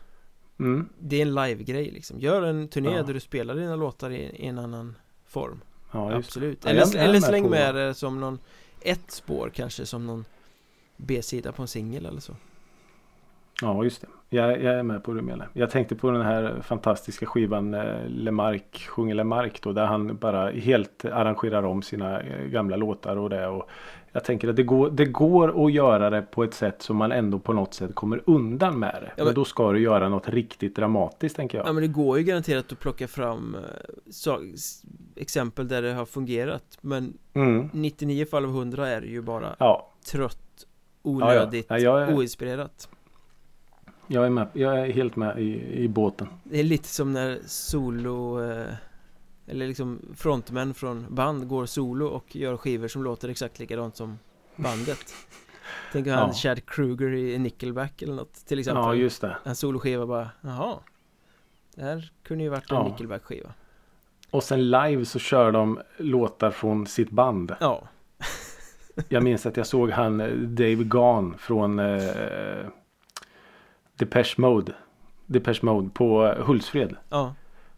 Mm. 0.60 0.90
Det 1.00 1.16
är 1.16 1.22
en 1.22 1.36
live-grej 1.36 1.92
liksom 1.92 2.20
Gör 2.20 2.42
en 2.42 2.68
turné 2.68 2.96
Ja. 2.96 3.04
där 3.04 3.14
du 3.14 3.20
spelar 3.20 3.56
dina 3.56 3.76
låtar 3.76 4.10
i, 4.12 4.16
i 4.16 4.46
en 4.46 4.60
annan 4.60 4.96
form 5.26 5.62
Ja, 5.92 6.14
Absolut 6.16 6.66
Eller, 6.66 6.80
jag- 6.80 6.96
eller 6.96 7.20
släng 7.20 7.44
på- 7.44 7.50
med 7.50 7.76
det 7.76 7.94
som 7.94 8.20
någon 8.20 8.40
Ett 8.82 9.12
spår 9.12 9.52
kanske 9.54 9.86
som 9.86 10.06
någon 10.08 10.26
B-sida 10.98 11.52
på 11.52 11.62
en 11.62 11.68
singel 11.68 12.06
eller 12.06 12.20
så 12.22 12.36
Ja, 13.62 13.84
just 13.84 14.02
det. 14.02 14.08
Jag, 14.30 14.64
jag 14.64 14.74
är 14.76 14.84
med 14.84 15.04
på 15.04 15.12
det 15.14 15.18
du 15.20 15.26
menar. 15.26 15.50
Jag 15.54 15.70
tänkte 15.70 15.96
på 15.96 16.12
den 16.12 16.22
här 16.22 16.62
fantastiska 16.62 17.26
skivan 17.26 17.74
eh, 17.74 18.08
Lemark 18.08 18.88
sjunger 18.90 19.16
Lemark 19.16 19.62
då. 19.62 19.72
Där 19.74 19.86
han 19.86 20.18
bara 20.18 20.50
helt 20.52 21.06
arrangerar 21.06 21.64
om 21.64 21.82
sina 21.82 22.22
eh, 22.22 22.44
gamla 22.46 22.76
låtar 22.76 23.18
och 23.18 23.30
det. 23.30 23.48
Och 23.48 23.70
jag 24.12 24.24
tänker 24.24 24.48
att 24.50 24.56
det 24.56 24.64
går, 24.64 24.90
det 24.90 25.06
går 25.06 25.66
att 25.66 25.74
göra 25.74 26.10
det 26.10 26.22
på 26.22 26.44
ett 26.44 26.54
sätt 26.54 26.82
som 26.82 26.96
man 26.98 27.12
ändå 27.12 27.40
på 27.40 27.54
något 27.54 27.74
sätt 27.74 27.96
kommer 27.96 28.22
undan 28.26 28.80
med 28.80 28.96
det. 29.02 29.12
men- 29.18 29.26
men 29.26 29.34
då 29.36 29.46
ska 29.46 29.72
du 29.72 29.80
göra 29.80 30.10
något 30.10 30.30
riktigt 30.30 30.76
dramatiskt 30.76 31.36
tänker 31.36 31.58
jag. 31.58 31.68
Ja 31.68 31.74
men 31.74 31.82
det 31.82 31.88
går 31.88 32.18
ju 32.18 32.24
garanterat 32.24 32.72
att 32.72 32.80
plocka 32.80 33.08
fram 33.08 33.56
eh, 33.56 33.62
så, 34.12 34.40
exempel 35.16 35.68
där 35.68 35.82
det 35.82 35.94
har 35.94 36.06
fungerat 36.06 36.78
Men 36.82 37.18
Mm. 37.34 37.70
99 37.74 38.26
fall 38.26 38.44
av 38.46 38.50
100 38.52 38.88
är 38.88 39.02
det 39.02 39.08
ju 39.08 39.22
bara 39.22 39.56
Ja, 39.60 39.92
trött, 40.12 40.40
onödigt, 41.02 41.66
Ja, 41.70 42.00
är- 42.00 42.16
oinspirerat 42.16 42.90
jag 44.08 44.26
är, 44.26 44.30
med, 44.30 44.48
jag 44.54 44.80
är 44.80 44.92
helt 44.92 45.16
med 45.16 45.40
i, 45.40 45.74
i 45.84 45.88
båten. 45.88 46.28
Det 46.44 46.60
är 46.60 46.64
lite 46.64 46.88
som 46.88 47.14
när 47.14 47.40
solo 47.46 48.44
eh, 48.52 48.74
Eller 49.48 49.68
liksom 49.68 50.00
frontmän 50.16 50.74
från 50.74 51.06
band 51.10 51.48
går 51.48 51.66
solo 51.66 52.08
och 52.08 52.36
gör 52.36 52.58
skivor 52.58 52.88
som 52.88 53.04
låter 53.04 53.30
exakt 53.30 53.60
likadant 53.60 53.96
som 53.96 54.20
bandet 54.56 55.14
Tänk 55.92 56.08
han 56.08 56.18
Ja. 56.28 56.34
Chad 56.34 56.66
Kruger 56.66 57.14
i 57.14 57.38
Nickelback 57.38 58.02
eller 58.02 58.14
något 58.14 58.34
till 58.46 58.60
exempel 58.60 58.84
Ja, 58.84 58.94
just 58.96 59.22
det. 59.22 59.38
En 59.44 59.56
soloskiva 59.56 60.06
bara, 60.06 60.30
jaha 60.42 60.76
Det 61.76 61.82
här 61.84 62.12
kunde 62.24 62.44
ju 62.44 62.50
varit 62.50 62.72
en 62.72 62.78
Ja. 62.78 62.88
Nickelback-skiva 62.88 63.50
Och 64.32 64.44
sen 64.44 64.70
live 64.72 65.06
så 65.06 65.20
kör 65.20 65.52
de 65.52 65.80
låtar 65.98 66.52
från 66.52 66.88
sitt 66.88 67.10
band. 67.10 67.56
Ja, 67.60 67.84
Jag 69.10 69.24
minns 69.24 69.46
att 69.46 69.58
jag 69.58 69.68
såg 69.68 69.90
han 69.92 70.20
eh, 70.22 70.28
Dave 70.32 70.76
Gahn 70.84 71.36
från 71.38 71.80
eh, 71.80 72.66
Depeche 73.98 74.34
Mode. 74.38 74.74
Depeche 75.26 75.60
Mode 75.66 75.90
på 75.90 76.26
eh, 76.26 76.46
Hultsfred. 76.46 76.96
ja, 77.10 77.34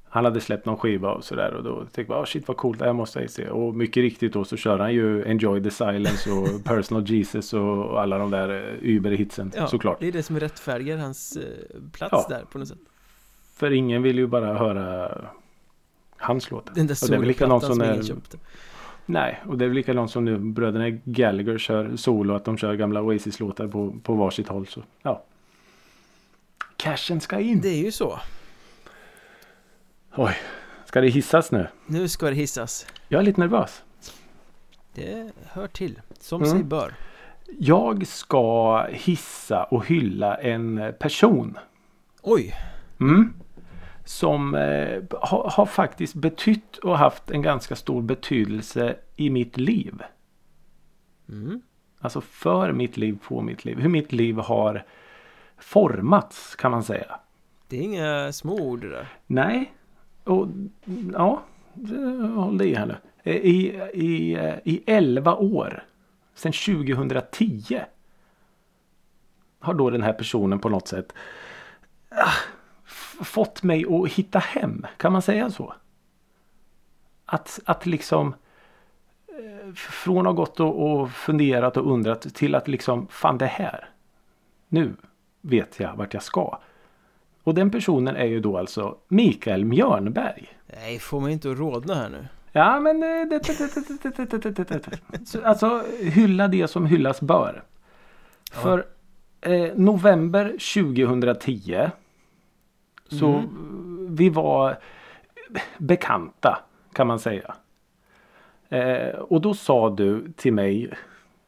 Han 0.09 0.25
hade 0.25 0.41
släppt 0.41 0.65
någon 0.65 0.77
skiva 0.77 1.11
och 1.11 1.23
sådär 1.23 1.53
och 1.53 1.63
då 1.63 1.85
tänkte 1.85 2.13
jag 2.13 2.19
oh, 2.19 2.25
shit 2.25 2.47
vad 2.47 2.57
coolt 2.57 2.79
det 2.79 2.85
här 2.85 2.93
måste 2.93 3.19
jag 3.19 3.29
se. 3.29 3.49
Och 3.49 3.75
mycket 3.75 4.01
riktigt 4.01 4.33
då 4.33 4.43
så 4.43 4.57
kör 4.57 4.79
han 4.79 4.93
ju 4.93 5.23
Enjoy 5.25 5.63
the 5.63 5.71
Silence 5.71 6.31
och 6.31 6.63
Personal 6.63 7.03
Jesus 7.09 7.53
och, 7.53 8.01
alla 8.01 8.17
de 8.17 8.31
där 8.31 8.49
eh, 8.49 8.89
Uber-hitsen 8.95 9.51
ja 9.55 9.67
såklart. 9.67 9.99
Det 9.99 10.07
är 10.07 10.11
det 10.11 10.23
som 10.23 10.39
rättfärdigar 10.39 10.97
hans 10.97 11.37
eh, 11.37 11.43
plats 11.91 12.11
Ja. 12.11 12.25
där 12.29 12.45
på 12.51 12.57
något 12.57 12.67
sätt 12.67 12.79
För 13.55 13.71
ingen 13.71 14.01
vill 14.01 14.17
ju 14.17 14.27
bara 14.27 14.53
höra 14.57 15.11
hans 16.17 16.51
låtar. 16.51 16.73
Den 16.75 16.87
där 16.87 16.95
soloplattan 16.95 17.61
som 17.61 17.75
som 17.75 17.83
ingen 17.83 18.03
köpte 18.03 18.37
Nej, 19.05 19.39
och 19.47 19.57
det 19.57 19.65
är 19.65 19.69
väl 19.69 19.75
likadant 19.75 20.11
som 20.11 20.25
nu 20.25 20.37
bröderna 20.37 20.89
Gallagher 20.89 21.57
kör 21.57 21.95
solo. 21.95 22.33
Att 22.33 22.45
de 22.45 22.57
kör 22.57 22.75
gamla 22.75 23.01
Oasis-låtar 23.01 23.67
på, 23.67 23.95
på 24.03 24.13
varsitt 24.13 24.47
håll. 24.47 24.67
Så, 24.67 24.83
ja. 25.01 25.23
Cashen 26.79 27.21
ska 27.21 27.39
in. 27.39 27.61
Det 27.61 27.69
är 27.69 27.83
ju 27.83 27.91
så 27.91 28.19
Oj, 30.15 30.35
ska 30.85 31.01
det 31.01 31.07
hissas 31.07 31.51
nu? 31.51 31.67
Nu 31.85 32.07
ska 32.07 32.25
det 32.29 32.35
hissas 32.35 32.87
Jag 33.07 33.19
är 33.19 33.23
lite 33.23 33.39
nervös. 33.39 33.83
Det 34.93 35.31
hör 35.45 35.67
till, 35.67 36.01
som 36.19 36.41
Mm. 36.43 36.55
sig 36.55 36.63
bör 36.63 36.93
Jag 37.59 38.07
ska 38.07 38.81
hissa 38.91 39.63
och 39.63 39.85
hylla 39.85 40.35
en 40.35 40.93
person. 40.99 41.57
Oj, 42.21 42.53
Mm. 42.99 43.33
Som 44.05 44.55
eh, 44.55 45.03
har, 45.21 45.49
har 45.49 45.65
faktiskt 45.65 46.15
betytt 46.15 46.77
och 46.77 46.97
haft 46.97 47.31
en 47.31 47.41
ganska 47.41 47.75
stor 47.75 48.01
betydelse 48.01 48.95
i 49.15 49.29
mitt 49.29 49.57
liv. 49.57 50.03
mm. 51.29 51.61
Alltså 52.01 52.21
för 52.21 52.71
mitt 52.71 52.97
liv, 52.97 53.19
på 53.27 53.41
mitt 53.41 53.65
liv. 53.65 53.79
Hur 53.79 53.89
mitt 53.89 54.11
liv 54.11 54.37
har 54.37 54.85
formats 55.59 56.55
kan 56.55 56.71
man 56.71 56.83
säga. 56.83 57.19
det 57.67 57.77
är 57.77 57.81
inga 57.81 58.31
små 58.31 58.53
ord 58.53 58.81
det 58.81 58.89
där 58.89 59.07
Nej. 59.27 59.73
Och 60.23 60.47
ja, 61.13 61.43
håll 62.35 62.61
i 62.61 62.75
här 62.75 62.85
nu. 62.85 62.95
Eh, 63.23 63.35
I, 63.35 63.81
i, 63.93 64.33
eh, 64.33 64.55
I 64.63 64.83
11 64.85 65.35
år. 65.35 65.83
Sedan 66.33 66.51
2010. 66.51 67.81
Har 69.59 69.73
då 69.73 69.89
den 69.89 70.03
här 70.03 70.13
personen 70.13 70.59
på 70.59 70.69
något 70.69 70.87
sätt 70.87 71.13
ah, 72.09 72.33
fått 73.23 73.63
mig 73.63 73.85
att 73.89 74.11
hitta 74.11 74.39
hem. 74.39 74.85
Kan 74.97 75.11
man 75.11 75.21
säga 75.21 75.51
så? 75.51 75.73
Att, 77.25 77.59
att 77.65 77.85
liksom 77.85 78.33
eh, 79.27 79.73
från 79.73 80.17
att 80.17 80.25
ha 80.25 80.31
gått 80.33 80.59
och, 80.59 80.91
och 80.91 81.11
funderat 81.11 81.77
och 81.77 81.91
undrat 81.91 82.21
till 82.21 82.55
att 82.55 82.67
liksom 82.67 83.07
fan 83.07 83.37
det 83.37 83.45
här. 83.45 83.89
Nu 84.67 84.95
vet 85.41 85.79
jag 85.79 85.95
vart 85.95 86.13
jag 86.13 86.23
ska. 86.23 86.59
Och 87.43 87.53
den 87.53 87.71
personen 87.71 88.15
är 88.15 88.25
ju 88.25 88.39
då 88.39 88.57
alltså 88.57 88.97
Mikael 89.07 89.65
Mjörnberg. 89.65 90.47
Nej, 90.65 90.99
får 90.99 91.19
man 91.19 91.29
inte 91.29 91.47
rådna 91.47 91.95
här 91.95 92.09
nu? 92.09 92.27
Ja, 92.51 92.79
men... 92.79 93.03
Alltså, 95.43 95.83
hylla 96.01 96.47
det 96.47 96.67
som 96.67 96.85
hyllas 96.85 97.21
bör. 97.21 97.63
För 98.51 98.85
eh, 99.41 99.75
november 99.75 100.45
2010 100.45 101.89
så 103.07 103.27
mm. 103.27 104.15
vi 104.15 104.29
var 104.29 104.79
bekanta 105.77 106.59
kan 106.93 107.07
man 107.07 107.19
säga. 107.19 107.55
Eh, 108.69 109.19
och 109.19 109.41
då 109.41 109.53
sa 109.53 109.89
du 109.89 110.31
till 110.31 110.53
mig, 110.53 110.93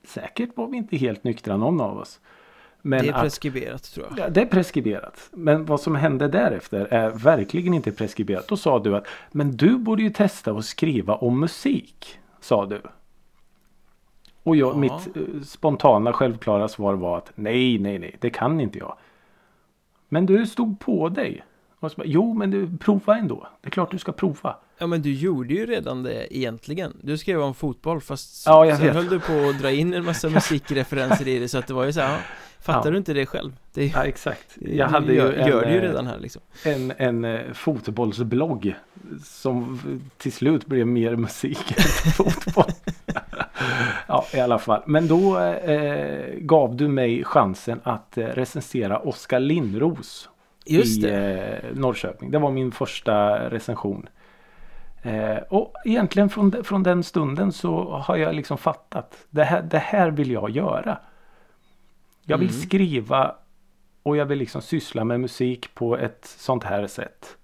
säkert 0.04 0.50
var 0.58 0.68
vi 0.68 0.78
inte 0.78 0.98
helt 0.98 1.24
nyktra 1.24 1.58
någon 1.58 1.82
av 1.82 1.98
oss. 1.98 2.20
Men 2.82 3.02
Det 3.04 3.10
är 3.10 3.14
att, 3.14 3.22
preskriberat 3.22 3.84
tror 3.84 4.08
jag 4.10 4.20
Ja, 4.20 4.30
det 4.30 4.42
är 4.42 4.46
preskriberat. 4.46 5.30
Men 5.32 5.66
vad 5.66 5.82
som 5.82 5.96
hände 5.96 6.28
därefter 6.28 6.86
är 6.92 7.10
verkligen 7.10 7.74
inte 7.74 7.92
preskriberat. 7.92 8.48
Då 8.48 8.58
sa 8.58 8.80
du 8.80 8.96
att 8.96 9.08
men 9.32 9.52
du 9.58 9.78
borde 9.78 10.04
ju 10.04 10.10
testa 10.10 10.52
att 10.52 10.66
skriva 10.66 11.16
om 11.16 11.40
musik. 11.40 12.20
Sa 12.40 12.66
du. 12.66 12.82
Och 14.44 14.56
jag, 14.56 14.74
Ja. 14.74 14.78
mitt 14.78 14.92
eh, 14.92 15.42
spontana 15.46 16.14
självklara 16.14 16.68
svar 16.68 16.94
var 16.94 17.18
att 17.18 17.32
nej, 17.36 17.80
nej, 17.80 18.00
nej, 18.00 18.16
det 18.20 18.30
kan 18.30 18.60
inte 18.62 18.78
jag. 18.80 18.98
Men 20.10 20.26
du 20.26 20.46
stod 20.46 20.80
på 20.80 21.10
dig. 21.10 21.44
Och 21.82 21.92
så 21.92 21.98
bara, 21.98 22.08
jo, 22.08 22.34
men 22.34 22.52
du 22.52 22.78
prova 22.78 23.18
ändå. 23.18 23.48
Det 23.62 23.68
är 23.68 23.72
klart 23.72 23.92
du 23.92 23.98
ska 23.98 24.12
prova. 24.12 24.56
Ja 24.78 24.88
men 24.88 25.02
du 25.02 25.14
gjorde 25.14 25.54
ju 25.54 25.66
redan 25.66 26.04
det 26.04 26.38
egentligen 26.38 26.94
Du 27.02 27.18
skrev 27.18 27.42
om 27.42 27.54
fotboll 27.54 28.02
fast 28.02 28.46
Ja, 28.46 28.66
jag 28.66 28.78
sen 28.78 28.86
vet. 28.86 28.96
höll 28.96 29.10
du 29.10 29.20
på 29.20 29.50
att 29.50 29.60
dra 29.62 29.72
in 29.72 29.94
en 29.94 30.06
massa 30.06 30.30
musikreferenser 30.40 31.28
i 31.28 31.40
det 31.40 31.48
så 31.48 31.58
att 31.58 31.68
det 31.68 31.74
var 31.74 31.86
ju 31.86 31.94
så 31.94 32.00
här, 32.02 32.18
Fattar 32.60 32.86
Ja. 32.86 32.92
du 32.92 32.98
inte 32.98 33.14
det 33.14 33.26
själv? 33.26 33.52
Det 33.74 33.86
Ja, 33.88 34.04
exakt. 34.04 34.46
du 34.56 34.76
Jag 34.76 34.88
hade 34.88 35.14
gör, 35.14 35.32
ju 35.32 35.38
en, 35.40 35.48
gör 35.48 35.62
det 35.66 35.72
ju 35.72 35.78
eh, 35.78 35.82
redan 35.82 36.08
här 36.08 36.20
liksom 36.20 36.42
en, 36.66 36.94
en 36.98 37.26
eh, 37.26 37.40
fotbollsblogg 37.54 38.76
som 39.24 39.80
till 40.18 40.32
slut 40.34 40.66
blev 40.66 40.88
mer 40.88 41.16
musik 41.16 41.72
än 41.78 41.84
fotboll. 42.18 42.72
ja, 44.08 44.26
i 44.34 44.40
alla 44.40 44.60
fall. 44.60 44.82
Men 44.86 45.08
då 45.08 45.40
eh, 45.40 46.34
gav 46.38 46.76
du 46.76 46.88
mig 46.88 47.24
chansen 47.24 47.80
att 47.84 48.18
eh, 48.18 48.26
recensera 48.26 48.98
Oskar 49.00 49.40
Lindros 49.40 50.30
Just 50.66 50.98
i 50.98 51.02
det, 51.02 51.38
eh, 51.58 51.76
Norrköping. 51.76 52.32
Det 52.32 52.40
var 52.40 52.52
min 52.52 52.72
första 52.72 53.50
recension. 53.50 54.10
Eh, 55.04 55.38
och 55.50 55.74
egentligen 55.86 56.30
från, 56.30 56.64
från 56.64 56.84
den 56.84 57.04
stunden 57.04 57.52
så 57.52 57.90
har 57.90 58.18
jag 58.18 58.36
liksom 58.36 58.58
fattat. 58.58 59.26
Det 59.30 59.44
här, 59.44 59.62
det 59.62 59.78
här 59.80 60.12
vill 60.12 60.32
jag 60.32 60.50
göra. 60.50 60.98
Jag 62.24 62.38
vill 62.38 62.50
Mm. 62.50 62.62
skriva 62.62 63.36
och 64.04 64.18
jag 64.18 64.26
vill 64.26 64.40
liksom 64.40 64.62
syssla 64.62 65.04
med 65.04 65.20
musik 65.20 65.76
på 65.76 65.98
ett 65.98 66.26
sånt 66.26 66.64
här 66.64 66.88
sätt. 66.88 67.38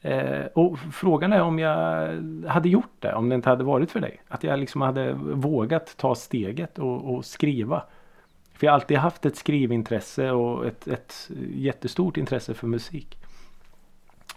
Eh, 0.00 0.44
och 0.54 0.78
frågan 0.92 1.32
är 1.32 1.42
om 1.42 1.58
jag 1.58 2.08
hade 2.48 2.68
gjort 2.68 2.96
det 2.98 3.14
om 3.14 3.28
det 3.28 3.34
inte 3.34 3.48
hade 3.48 3.64
varit 3.64 3.90
för 3.90 4.00
dig. 4.00 4.20
Att 4.28 4.44
jag 4.44 4.58
liksom 4.58 4.80
hade 4.80 5.12
vågat 5.22 5.96
ta 5.96 6.14
steget 6.14 6.78
och, 6.78 7.14
och 7.14 7.24
skriva. 7.24 7.82
För 8.62 8.66
jag 8.66 8.72
har 8.72 8.80
alltid 8.80 8.96
haft 8.96 9.26
ett 9.26 9.36
skrivintresse 9.36 10.30
och 10.30 10.66
ett, 10.66 10.88
ett 10.88 11.30
jättestort 11.54 12.16
intresse 12.16 12.54
för 12.54 12.66
musik. 12.66 13.18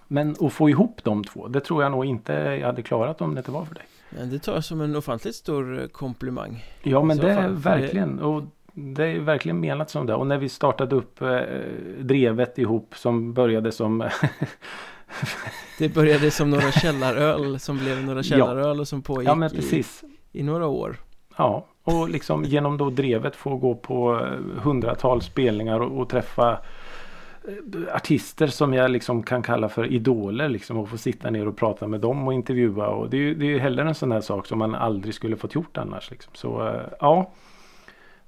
Men 0.07 0.35
att 0.39 0.53
få 0.53 0.69
ihop 0.69 1.01
de 1.03 1.23
två, 1.23 1.47
det 1.47 1.59
tror 1.59 1.83
jag 1.83 1.91
nog 1.91 2.05
inte 2.05 2.33
jag 2.33 2.65
hade 2.67 2.81
klarat 2.81 3.21
om 3.21 3.35
det 3.35 3.39
inte 3.39 3.51
var 3.51 3.65
för 3.65 3.75
dig. 3.75 3.83
men 4.09 4.29
det 4.29 4.39
tar 4.39 4.53
jag 4.53 4.63
som 4.63 4.81
en 4.81 4.95
ofantligt 4.95 5.35
stor 5.35 5.81
eh, 5.81 5.87
komplimang 5.87 6.65
Ja 6.83 7.03
men 7.03 7.17
det 7.17 7.31
är 7.31 7.49
verkligen. 7.49 8.19
Och 8.19 8.43
det 8.73 9.05
är 9.05 9.19
verkligen 9.19 9.59
menat 9.59 9.89
som 9.89 10.05
det. 10.05 10.15
Och 10.15 10.27
när 10.27 10.37
vi 10.37 10.49
startade 10.49 10.95
upp 10.95 11.21
eh, 11.21 11.39
drevet 11.99 12.57
ihop 12.57 12.93
som 12.95 13.33
började 13.33 13.71
som 13.71 14.09
Det 15.79 15.89
började 15.89 16.31
som 16.31 16.49
några 16.49 16.71
källaröl 16.71 17.59
som 17.59 17.77
blev 17.77 18.03
några 18.03 18.23
källaröl 18.23 18.79
och 18.79 18.87
som 18.87 19.01
pågick 19.01 19.29
Ja 19.29 19.35
men 19.35 19.51
i, 19.51 19.55
precis. 19.55 20.03
i 20.31 20.43
några 20.43 20.67
år 20.67 20.97
Ja, 21.37 21.65
och 21.85 22.09
liksom 22.09 22.43
genom 22.43 22.77
då 22.77 22.89
drevet 22.89 23.35
få 23.35 23.55
gå 23.55 23.75
på 23.75 24.19
eh, 24.19 24.61
hundratals 24.63 25.25
spelningar 25.25 25.79
och, 25.79 26.01
och 26.01 26.09
träffa 26.09 26.51
eh, 27.47 27.95
artister 27.95 28.47
som 28.47 28.73
jag 28.73 28.91
liksom 28.91 29.23
kan 29.23 29.43
kalla 29.43 29.69
för 29.69 29.93
idoler 29.93 30.49
liksom 30.49 30.77
och 30.77 30.89
få 30.89 30.97
sitta 30.97 31.29
ner 31.29 31.47
och 31.47 31.57
prata 31.57 31.87
med 31.87 32.01
dem 32.01 32.27
och 32.27 32.33
intervjua 32.33 32.87
och 32.87 33.09
det 33.09 33.17
är 33.17 33.21
ju 33.21 33.35
det 33.35 33.45
är 33.45 33.49
ju 33.49 33.59
heller 33.59 33.85
en 33.85 33.95
sån 33.95 34.11
här 34.11 34.21
sak 34.21 34.47
som 34.47 34.59
man 34.59 34.75
aldrig 34.75 35.13
skulle 35.13 35.35
fått 35.35 35.55
gjort 35.55 35.77
annars 35.77 36.11
liksom. 36.11 36.31
Så 36.35 36.67
eh, 36.67 36.81
ja 36.99 37.31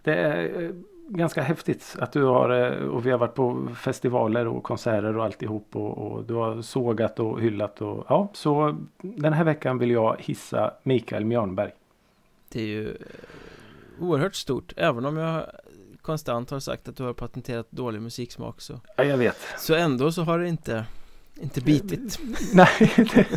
Det 0.03 0.13
är 0.13 0.71
ganska 1.09 1.41
häftigt 1.41 1.95
att 1.99 2.11
du 2.11 2.23
har 2.23 2.49
och 2.87 3.05
vi 3.05 3.11
har 3.11 3.17
varit 3.17 3.35
på 3.35 3.67
festivaler 3.75 4.47
och 4.47 4.63
konserter 4.63 5.17
och 5.17 5.25
alltihop 5.25 5.75
och, 5.75 5.97
och 5.97 6.23
du 6.23 6.33
har 6.33 6.61
sågat 6.61 7.19
och 7.19 7.41
hyllat 7.41 7.81
och 7.81 8.05
ja 8.09 8.27
så 8.33 8.77
den 9.01 9.33
här 9.33 9.43
veckan 9.43 9.77
vill 9.77 9.91
jag 9.91 10.15
hissa 10.19 10.73
Mikael 10.83 11.25
Mjörnberg. 11.25 11.71
Det 12.49 12.61
är 12.61 12.65
ju 12.65 12.89
eh, 12.89 12.95
oerhört 13.99 14.35
stort 14.35 14.73
Även 14.77 15.05
om 15.05 15.17
jag 15.17 15.45
konstant 16.01 16.49
har 16.49 16.59
sagt 16.59 16.87
att 16.87 16.97
du 16.97 17.03
har 17.03 17.13
patenterat 17.13 17.67
dålig 17.71 18.01
musiksmak 18.01 18.61
så 18.61 18.81
Ja 18.95 19.03
jag 19.03 19.17
vet. 19.17 19.37
Så 19.57 19.75
ändå 19.75 20.11
så 20.11 20.23
har 20.23 20.39
det 20.39 20.47
inte 20.47 20.85
Inte 21.41 21.61
bitit 21.61 22.19
Nej, 22.53 22.67
det, 22.95 23.27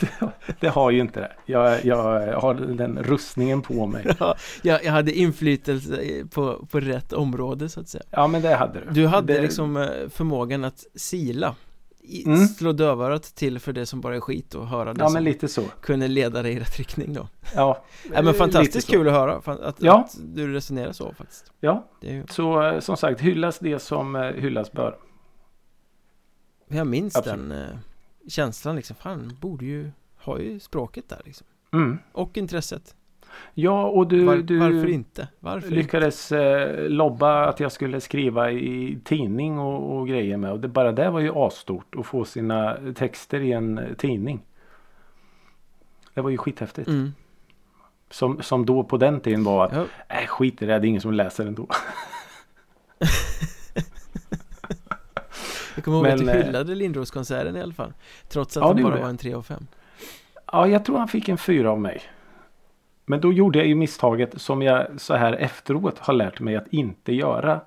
det, 0.00 0.32
det 0.60 0.68
har 0.68 0.90
ju 0.90 1.00
inte 1.00 1.20
det. 1.20 1.32
Jag, 1.46 1.84
jag 1.84 1.96
har 2.40 2.54
den 2.54 3.02
rustningen 3.02 3.62
på 3.62 3.86
mig. 3.86 4.06
Ja, 4.20 4.36
jag, 4.62 4.84
jag 4.84 4.92
hade 4.92 5.12
inflytelse 5.12 6.24
på, 6.30 6.66
på 6.70 6.80
rätt 6.80 7.12
område 7.12 7.68
så 7.68 7.80
att 7.80 7.88
säga 7.88 8.04
Ja 8.10 8.26
men 8.26 8.42
det 8.42 8.54
hade 8.54 8.80
du. 8.80 8.90
Du 8.90 9.06
hade 9.06 9.32
det, 9.32 9.42
liksom 9.42 9.76
eh, 9.76 10.08
förmågan 10.08 10.64
att 10.64 10.84
sila 10.94 11.54
Mm. 12.26 12.46
Slå 12.46 12.72
dövörat 12.72 13.22
till 13.22 13.58
för 13.58 13.72
det 13.72 13.86
som 13.86 14.00
bara 14.00 14.16
är 14.16 14.20
skit 14.20 14.54
och 14.54 14.66
höra 14.68 14.94
det 14.94 15.00
Ja 15.00 15.06
som 15.06 15.12
men 15.14 15.24
lite 15.24 15.48
så. 15.48 15.62
kunde 15.80 16.08
leda 16.08 16.42
dig 16.42 16.52
i 16.52 16.58
rätt 16.60 16.78
riktning 16.78 17.12
då 17.14 17.28
Ja, 17.54 17.84
Ja 18.14 18.22
men 18.22 18.34
fantastiskt 18.34 18.90
kul 18.90 19.08
att 19.08 19.14
höra 19.14 19.36
att, 19.66 19.82
Ja. 19.82 19.98
att 20.04 20.16
du 20.34 20.52
resonerar 20.52 20.92
så 20.92 21.12
faktiskt 21.12 21.52
Ja, 21.60 21.88
ju, 22.00 22.24
så 22.30 22.62
eh, 22.62 22.80
som 22.80 22.96
sagt 22.96 23.20
hyllas 23.20 23.58
det 23.58 23.78
som 23.78 24.16
eh, 24.16 24.22
hyllas 24.22 24.72
bör. 24.72 24.96
Jag 26.68 26.86
minns 26.86 27.16
Absolut. 27.16 27.48
den 27.48 27.52
eh, 27.62 27.76
känslan 28.28 28.76
liksom, 28.76 28.96
fan 28.96 29.36
borde 29.40 29.64
ju 29.64 29.90
ha 30.18 30.38
ju 30.38 30.60
språket 30.60 31.08
där 31.08 31.20
liksom 31.24 31.46
Mm. 31.72 31.98
Och 32.12 32.36
intresset 32.38 32.94
Ja 33.54 33.86
och 33.86 34.08
du, 34.08 34.24
Var, 34.24 34.36
du 34.36 34.58
Varför 34.58 34.88
inte? 34.88 35.28
Varför 35.40 35.66
inte? 35.66 35.76
lyckades 35.76 36.32
eh, 36.32 36.88
lobba 36.88 37.46
att 37.46 37.60
jag 37.60 37.72
skulle 37.72 38.00
skriva 38.00 38.50
i 38.50 38.98
tidning 39.04 39.58
och, 39.58 39.98
och 39.98 40.08
grejer 40.08 40.36
med. 40.36 40.52
Och 40.52 40.60
det, 40.60 40.68
bara 40.68 40.92
det 40.92 41.10
var 41.10 41.20
ju 41.20 41.32
asstort 41.34 41.94
att 41.98 42.06
få 42.06 42.24
sina 42.24 42.76
texter 42.94 43.40
i 43.40 43.52
en 43.52 43.80
tidning. 43.98 44.42
Det 46.14 46.20
var 46.20 46.30
ju 46.30 46.36
skithäftigt. 46.36 46.88
mm. 46.88 47.12
Som, 48.10 48.42
som 48.42 48.66
då 48.66 48.84
på 48.84 48.96
den 48.96 49.20
tiden 49.20 49.44
var 49.44 49.64
att 49.64 49.72
ja, 49.72 49.84
äh, 50.08 50.26
skit 50.26 50.62
i 50.62 50.66
det, 50.66 50.78
det 50.78 50.86
är 50.86 50.88
ingen 50.88 51.00
som 51.00 51.12
läser 51.12 51.46
ändå. 51.46 51.66
Jag 55.74 55.84
kommer 55.84 55.96
ihåg 55.96 56.06
Men, 56.06 56.12
att 56.12 56.34
du 56.34 56.40
eh, 56.40 56.46
hyllade 56.46 56.74
Lindroskonserten 56.74 57.56
i 57.56 57.60
alla 57.60 57.72
fall 57.72 57.92
Trots 58.28 58.56
att 58.56 58.62
Ja, 58.62 58.72
den 58.72 58.82
bara 58.82 59.00
var 59.00 59.08
en 59.08 59.18
3 59.18 59.34
av 59.34 59.42
5 59.42 59.66
Ja, 60.52 60.66
jag 60.68 60.84
tror 60.84 60.98
han 60.98 61.08
fick 61.08 61.28
en 61.28 61.38
fyra 61.38 61.70
av 61.70 61.80
mig. 61.80 62.02
Men 63.10 63.20
då 63.20 63.32
gjorde 63.32 63.58
jag 63.58 63.68
ju 63.68 63.74
misstaget 63.74 64.40
som 64.40 64.62
jag 64.62 64.86
så 65.00 65.14
här 65.14 65.32
efteråt 65.32 65.98
har 65.98 66.14
lärt 66.14 66.40
mig 66.40 66.56
att 66.56 66.68
inte 66.70 67.12
göra. 67.12 67.60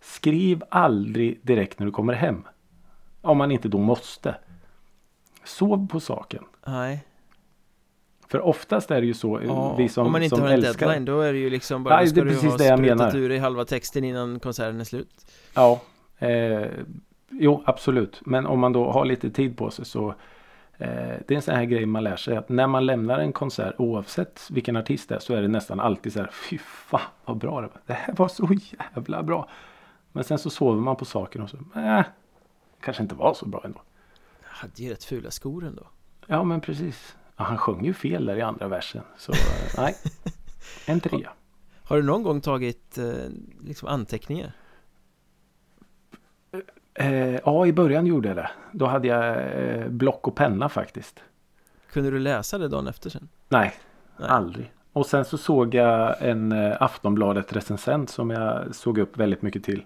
Skriv 0.00 0.62
aldrig 0.68 1.40
direkt 1.42 1.78
när 1.78 1.86
du 1.86 1.92
kommer 1.92 2.12
hem. 2.12 2.42
Om 3.20 3.38
man 3.38 3.50
inte 3.52 3.68
då 3.68 3.78
måste. 3.78 4.34
Sov 5.44 5.88
på 5.88 6.00
saken. 6.00 6.44
Nej, 6.66 7.04
För 8.28 8.40
oftast 8.40 8.90
är 8.90 9.00
det 9.00 9.06
ju 9.06 9.14
så 9.14 9.38
eh, 9.38 9.46
ja, 9.46 9.76
vi 9.76 9.88
som, 9.88 10.06
om 10.06 10.12
man 10.12 10.22
inte 10.22 10.40
har 10.40 10.48
en 10.48 10.52
älskar. 10.52 10.86
deadline 10.86 11.04
då 11.04 11.20
är 11.20 11.32
det 11.32 11.38
ju 11.38 11.50
liksom 11.50 11.84
bara 11.84 11.96
Nej, 11.96 12.06
ska 12.06 12.14
det 12.14 12.20
är 12.20 12.24
du 12.24 12.30
precis 12.30 12.50
ha 12.50 12.56
det 12.56 12.64
jag 12.66 12.78
sprutat 12.78 13.14
ur 13.14 13.28
dig 13.28 13.38
halva 13.38 13.64
texten 13.64 14.04
innan 14.04 14.40
konserten 14.40 14.80
är 14.80 14.84
slut 14.84 15.32
Ja, 15.54 15.80
eh, 16.18 16.66
jo 17.30 17.62
absolut. 17.66 18.20
Men 18.24 18.46
om 18.46 18.60
man 18.60 18.72
då 18.72 18.90
har 18.90 19.04
lite 19.04 19.30
tid 19.30 19.56
på 19.56 19.70
sig 19.70 19.84
så 19.84 20.14
det 20.78 21.30
är 21.30 21.32
en 21.32 21.42
sån 21.42 21.54
här 21.54 21.64
grej 21.64 21.86
man 21.86 22.04
lär 22.04 22.16
sig 22.16 22.36
att 22.36 22.48
när 22.48 22.66
man 22.66 22.86
lämnar 22.86 23.18
en 23.18 23.32
konsert 23.32 23.74
oavsett 23.78 24.48
vilken 24.50 24.76
artist 24.76 25.08
det 25.08 25.14
är 25.14 25.18
så 25.18 25.34
är 25.34 25.42
det 25.42 25.48
nästan 25.48 25.80
alltid 25.80 26.12
så 26.12 26.18
här 26.18 26.30
fy 26.50 26.58
fan 26.58 27.00
vad 27.24 27.38
bra 27.38 27.60
det 27.60 27.66
var. 27.66 27.80
Det 27.86 27.92
här 27.92 28.14
var 28.14 28.28
så 28.28 28.48
jävla 28.94 29.22
bra. 29.22 29.48
Men 30.12 30.24
sen 30.24 30.38
så 30.38 30.50
sover 30.50 30.80
man 30.80 30.96
på 30.96 31.04
saken 31.04 31.42
och 31.42 31.50
så 31.50 31.56
eh, 31.56 32.04
kanske 32.80 33.02
inte 33.02 33.14
var 33.14 33.34
så 33.34 33.46
bra 33.46 33.62
ändå. 33.64 33.80
Jag 34.42 34.56
hade 34.56 34.82
ju 34.82 34.90
rätt 34.90 35.04
fula 35.04 35.30
skor 35.30 35.64
ändå 35.64 35.86
Ja 36.26 36.44
men 36.44 36.60
precis. 36.60 37.16
Ja, 37.36 37.44
han 37.44 37.58
sjöng 37.58 37.84
ju 37.84 37.94
fel 37.94 38.26
där 38.26 38.36
i 38.36 38.42
andra 38.42 38.68
versen. 38.68 39.02
Så 39.16 39.32
eh, 39.32 39.38
nej. 39.78 39.94
En 40.86 41.00
trea. 41.00 41.32
Har 41.82 41.96
du 41.96 42.02
någon 42.02 42.22
gång 42.22 42.40
tagit 42.40 42.98
eh, 42.98 43.04
liksom 43.60 43.88
anteckningar? 43.88 44.52
Eh, 46.98 47.34
ja 47.44 47.66
i 47.66 47.72
början 47.72 48.06
gjorde 48.06 48.28
jag 48.28 48.36
det. 48.36 48.50
Då 48.72 48.86
hade 48.86 49.08
jag 49.08 49.36
eh, 49.38 49.88
block 49.88 50.28
och 50.28 50.34
penna 50.34 50.68
faktiskt. 50.68 51.22
Kunde 51.92 52.10
du 52.10 52.18
läsa 52.18 52.58
det 52.58 52.68
dagen 52.68 52.86
efter 52.86 53.10
sen? 53.10 53.28
Nej, 53.48 53.74
Nej. 54.16 54.28
Aldrig. 54.28 54.72
Och 54.92 55.06
sen 55.06 55.24
så 55.24 55.38
såg 55.38 55.74
jag 55.74 56.22
en 56.22 56.52
eh, 56.52 56.76
Aftonbladet 56.82 57.56
recensent 57.56 58.10
som 58.10 58.30
jag 58.30 58.74
såg 58.74 58.98
upp 58.98 59.16
väldigt 59.16 59.42
mycket 59.42 59.64
till. 59.64 59.84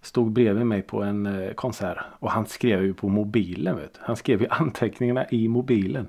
Stod 0.00 0.32
bredvid 0.32 0.66
mig 0.66 0.82
på 0.82 1.02
en 1.02 1.26
eh, 1.26 1.52
konsert 1.52 1.98
och 2.18 2.30
han 2.30 2.46
skrev 2.46 2.82
ju 2.82 2.94
på 2.94 3.08
mobilen. 3.08 3.76
Vet. 3.76 3.98
Han 4.00 4.16
skrev 4.16 4.40
ju 4.40 4.48
anteckningarna 4.50 5.26
i 5.30 5.48
mobilen. 5.48 6.08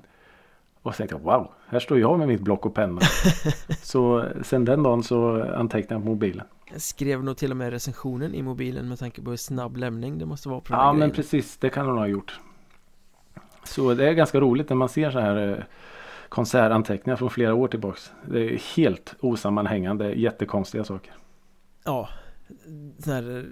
Och 0.82 0.94
så 0.94 0.96
tänkte 0.96 1.16
jag 1.16 1.22
wow, 1.22 1.52
här 1.66 1.78
står 1.78 1.98
jag 1.98 2.18
med 2.18 2.28
mitt 2.28 2.40
block 2.40 2.66
och 2.66 2.74
penna. 2.74 3.00
så 3.82 4.24
sen 4.42 4.64
den 4.64 4.82
dagen 4.82 5.02
så 5.02 5.42
antecknade 5.42 5.94
jag 5.94 6.02
på 6.02 6.08
mobilen. 6.08 6.46
Jag 6.72 6.80
skrev 6.80 7.24
nog 7.24 7.36
till 7.36 7.50
och 7.50 7.56
med 7.56 7.70
recensionen 7.70 8.34
i 8.34 8.42
mobilen 8.42 8.88
med 8.88 8.98
tanke 8.98 9.22
på 9.22 9.30
hur 9.30 9.36
snabb 9.36 9.76
lämning 9.76 10.18
det 10.18 10.26
måste 10.26 10.48
vara 10.48 10.60
på 10.60 10.74
här 10.74 10.80
Ja 10.82 10.92
men 10.92 10.98
grejerna. 10.98 11.14
precis, 11.14 11.56
det 11.56 11.70
kan 11.70 11.86
hon 11.86 11.98
ha 11.98 12.06
gjort. 12.06 12.40
Så 13.64 13.94
det 13.94 14.08
är 14.08 14.12
ganska 14.12 14.40
roligt 14.40 14.68
när 14.68 14.76
man 14.76 14.88
ser 14.88 15.10
så 15.10 15.18
här 15.20 15.48
eh, 15.58 15.64
konsertanteckningar 16.28 17.16
från 17.16 17.30
flera 17.30 17.54
år 17.54 17.68
tillbaks. 17.68 18.12
Det 18.28 18.40
är 18.54 18.76
helt 18.76 19.14
osammanhängande, 19.20 20.12
jättekonstiga 20.12 20.84
saker. 20.84 21.12
Ja, 21.84 22.08
sådana 22.98 23.20
här 23.20 23.38
eh, 23.38 23.44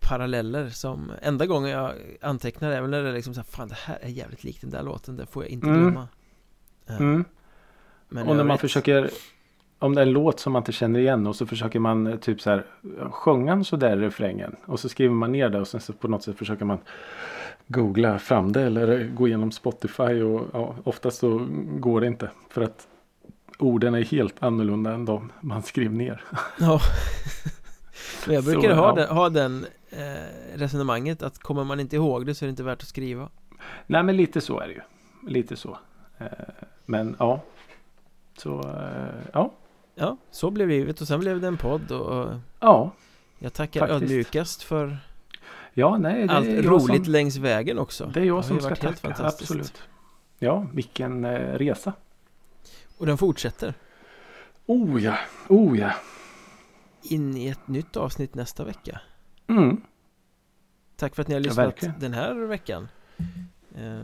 paralleller 0.00 0.68
som 0.68 1.12
enda 1.22 1.46
gången 1.46 1.70
jag 1.70 1.92
antecknar 2.20 2.70
är 2.70 2.80
väl 2.80 2.90
när 2.90 3.02
det 3.02 3.08
är 3.08 3.12
liksom 3.12 3.34
så 3.34 3.40
här, 3.40 3.44
fan 3.46 3.68
det 3.68 3.74
här 3.74 3.98
är 4.02 4.08
jävligt 4.08 4.44
likt 4.44 4.60
den 4.60 4.70
där 4.70 4.82
låten, 4.82 5.16
det 5.16 5.26
får 5.26 5.42
jag 5.44 5.50
inte 5.50 5.66
Mm. 5.66 5.80
glömma. 5.80 6.08
Eh, 6.88 6.96
Mm. 7.00 7.24
Men 8.08 8.28
och 8.28 8.36
när 8.36 8.44
man 8.44 8.50
övrigt- 8.50 8.60
försöker 8.60 9.10
om 9.78 9.94
det 9.94 10.00
är 10.00 10.06
en 10.06 10.12
låt 10.12 10.40
som 10.40 10.52
man 10.52 10.60
inte 10.60 10.72
känner 10.72 11.00
igen 11.00 11.26
och 11.26 11.36
så 11.36 11.46
försöker 11.46 11.78
man 11.78 12.06
eh, 12.06 12.16
typ 12.16 12.40
så 12.40 12.50
här 12.50 12.64
sjunga 13.10 13.52
en 13.52 13.64
så 13.64 13.76
där 13.76 13.96
i 13.96 14.00
refrängen 14.00 14.56
och 14.66 14.80
så 14.80 14.88
skriver 14.88 15.14
man 15.14 15.32
ner 15.32 15.48
det 15.48 15.60
och 15.60 15.68
sen 15.68 15.80
så 15.80 15.92
på 15.92 16.08
något 16.08 16.22
sätt 16.22 16.38
försöker 16.38 16.64
man 16.64 16.78
googla 17.66 18.18
fram 18.18 18.52
det 18.52 18.62
eller 18.62 19.04
gå 19.14 19.26
igenom 19.28 19.52
Spotify 19.52 20.22
och 20.22 20.46
ja, 20.52 20.74
oftast 20.84 21.18
så 21.18 21.46
går 21.78 22.00
det 22.00 22.06
inte 22.06 22.30
för 22.50 22.62
att 22.62 22.88
orden 23.58 23.94
är 23.94 24.02
helt 24.02 24.42
annorlunda 24.42 24.92
än 24.94 25.04
de 25.04 25.32
man 25.40 25.62
skrev 25.62 25.92
ner. 25.92 26.24
Ja. 26.60 26.80
Men 28.26 28.34
jag 28.34 28.44
Så, 28.44 28.50
brukar 28.50 28.74
ha, 28.74 28.88
ja. 28.88 28.94
den, 28.94 29.16
ha 29.16 29.28
den 29.28 29.66
eh, 29.90 30.58
resonemanget 30.58 31.22
att 31.22 31.38
kommer 31.38 31.64
man 31.64 31.80
inte 31.80 31.96
ihåg 31.96 32.26
det 32.26 32.34
så 32.34 32.44
är 32.44 32.46
det 32.46 32.50
inte 32.50 32.62
värt 32.62 32.82
att 32.82 32.88
skriva. 32.88 33.28
Nej 33.86 34.02
men 34.02 34.16
lite 34.16 34.40
så 34.40 34.60
är 34.60 34.66
det 34.66 34.72
ju. 34.72 34.80
Lite 35.28 35.56
så. 35.56 35.78
Eh, 36.18 36.26
Men 36.86 37.16
ja. 37.18 37.40
Så 38.38 38.60
eh, 38.60 39.22
ja. 39.32 39.52
Ja, 39.98 40.16
så 40.30 40.50
blev 40.50 40.68
livet 40.68 41.00
och 41.00 41.08
sen 41.08 41.20
blev 41.20 41.40
det 41.40 41.46
en 41.46 41.56
podd 41.56 41.90
och 41.92 42.34
Ja. 42.60 42.90
jag 43.38 43.52
tackar 43.52 43.80
Faktiskt. 43.80 44.02
ödmjukast 44.02 44.62
för 44.62 44.98
Ja 45.74 45.96
nej. 45.98 46.26
Det 46.26 46.32
allt 46.32 46.46
är 46.46 46.62
roligt 46.62 47.04
Som, 47.04 47.12
längs 47.12 47.36
vägen 47.36 47.78
också. 47.78 48.10
det 48.14 48.20
är 48.20 48.24
jag 48.24 48.34
har 48.34 48.42
som 48.42 48.60
ska 48.60 48.76
tacka. 48.76 49.14
Absolut. 49.18 49.82
Ja 50.38 50.66
vilken 50.72 51.24
eh, 51.24 51.30
resa. 51.58 51.92
Och 52.98 53.06
den 53.06 53.18
fortsätter 53.18 53.74
Oh 54.66 55.02
ja. 55.04 55.18
Oh 55.48 55.78
ja. 55.78 55.92
in 57.02 57.36
i 57.36 57.48
ett 57.48 57.68
nytt 57.68 57.96
avsnitt 57.96 58.34
nästa 58.34 58.64
vecka. 58.64 59.00
Mm. 59.46 59.80
Tack 60.96 61.14
för 61.14 61.22
att 61.22 61.28
ni 61.28 61.34
har 61.34 61.40
Ja, 61.40 61.44
lyssnat 61.44 61.66
verkligen. 61.66 61.94
den 62.00 62.12
här 62.14 62.34
veckan. 62.34 62.88
Eh, 63.76 64.00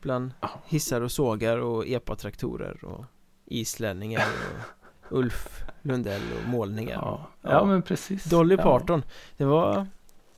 bland 0.00 0.30
Ja. 0.40 0.50
hissar 0.66 1.00
och 1.00 1.12
sågar 1.12 1.58
och 1.58 1.86
epatraktorer 1.88 2.84
och 2.84 3.04
islänningar 3.46 4.26
och 4.26 4.77
Ulf 5.10 5.64
Lundell 5.82 6.22
och 6.42 6.48
målningar. 6.48 6.98
Ja. 7.02 7.26
Ja. 7.42 7.50
ja 7.50 7.64
men 7.64 7.82
precis. 7.82 8.24
Dolly. 8.24 8.56
Parton. 8.56 9.02
Det 9.36 9.44
var 9.44 9.86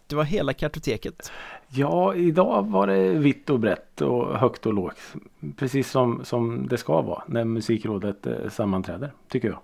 det 0.06 0.16
var 0.16 0.24
hela 0.24 0.52
kartoteket. 0.52 1.32
Ja, 1.68 2.14
idag 2.14 2.70
var 2.70 2.86
det 2.86 3.08
vitt 3.08 3.50
och 3.50 3.60
brett 3.60 4.00
och 4.00 4.38
högt 4.38 4.66
och 4.66 4.74
lågt. 4.74 4.98
Precis 5.56 5.90
som, 5.90 6.24
som 6.24 6.68
det 6.68 6.78
ska 6.78 7.02
vara 7.02 7.22
när 7.26 7.44
musikrådet 7.44 8.26
eh, 8.26 8.48
sammanträder, 8.50 9.12
tycker 9.28 9.48
jag. 9.48 9.58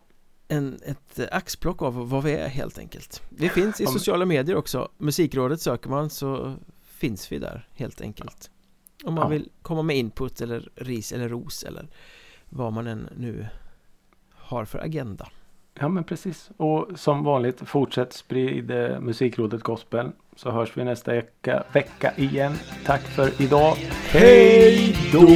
En, 0.49 0.79
ett 0.87 1.19
eh, 1.19 1.27
axplock 1.33 1.83
av 1.83 2.09
vad 2.11 2.25
vi 2.25 2.33
är 2.33 2.49
helt 2.49 2.79
enkelt. 2.79 3.23
Vi 3.29 3.49
finns 3.49 3.81
i 3.81 3.87
sociala 3.87 4.25
medier 4.25 4.57
också. 4.57 4.89
Musikrådet 4.99 5.61
söker 5.61 5.91
man 5.91 6.11
så 6.11 6.55
finns 6.85 7.33
vi 7.33 7.39
där 7.39 7.69
helt 7.75 8.01
enkelt. 8.01 8.51
Om 9.05 9.15
man 9.15 9.23
Ja. 9.23 9.29
vill 9.29 9.49
komma 9.63 9.83
med 9.83 9.97
input 9.97 10.41
eller 10.41 10.69
ris 10.75 11.13
eller 11.13 11.29
ros 11.29 11.63
eller 11.65 11.87
vad 12.45 12.73
man 12.73 12.87
än 12.87 13.09
nu 13.17 13.47
har 14.47 14.65
för 14.65 14.79
agenda. 14.79 15.29
Ja 15.81 15.89
men 15.89 16.05
precis. 16.05 16.51
Och 16.57 16.89
som 16.95 17.25
vanligt 17.25 17.61
fortsätt 17.69 18.13
sprid 18.13 18.71
eh, 18.71 19.01
musikrådet 19.01 19.63
gospel. 19.63 20.11
Så 20.37 20.51
hörs 20.51 20.77
vi 20.77 20.85
nästa 20.85 21.13
vecka, 21.13 21.65
vecka 21.73 22.13
igen. 22.17 22.53
Tack 22.85 23.03
för 23.03 23.43
idag. 23.43 23.77
Hej 24.11 24.97
då! 25.13 25.27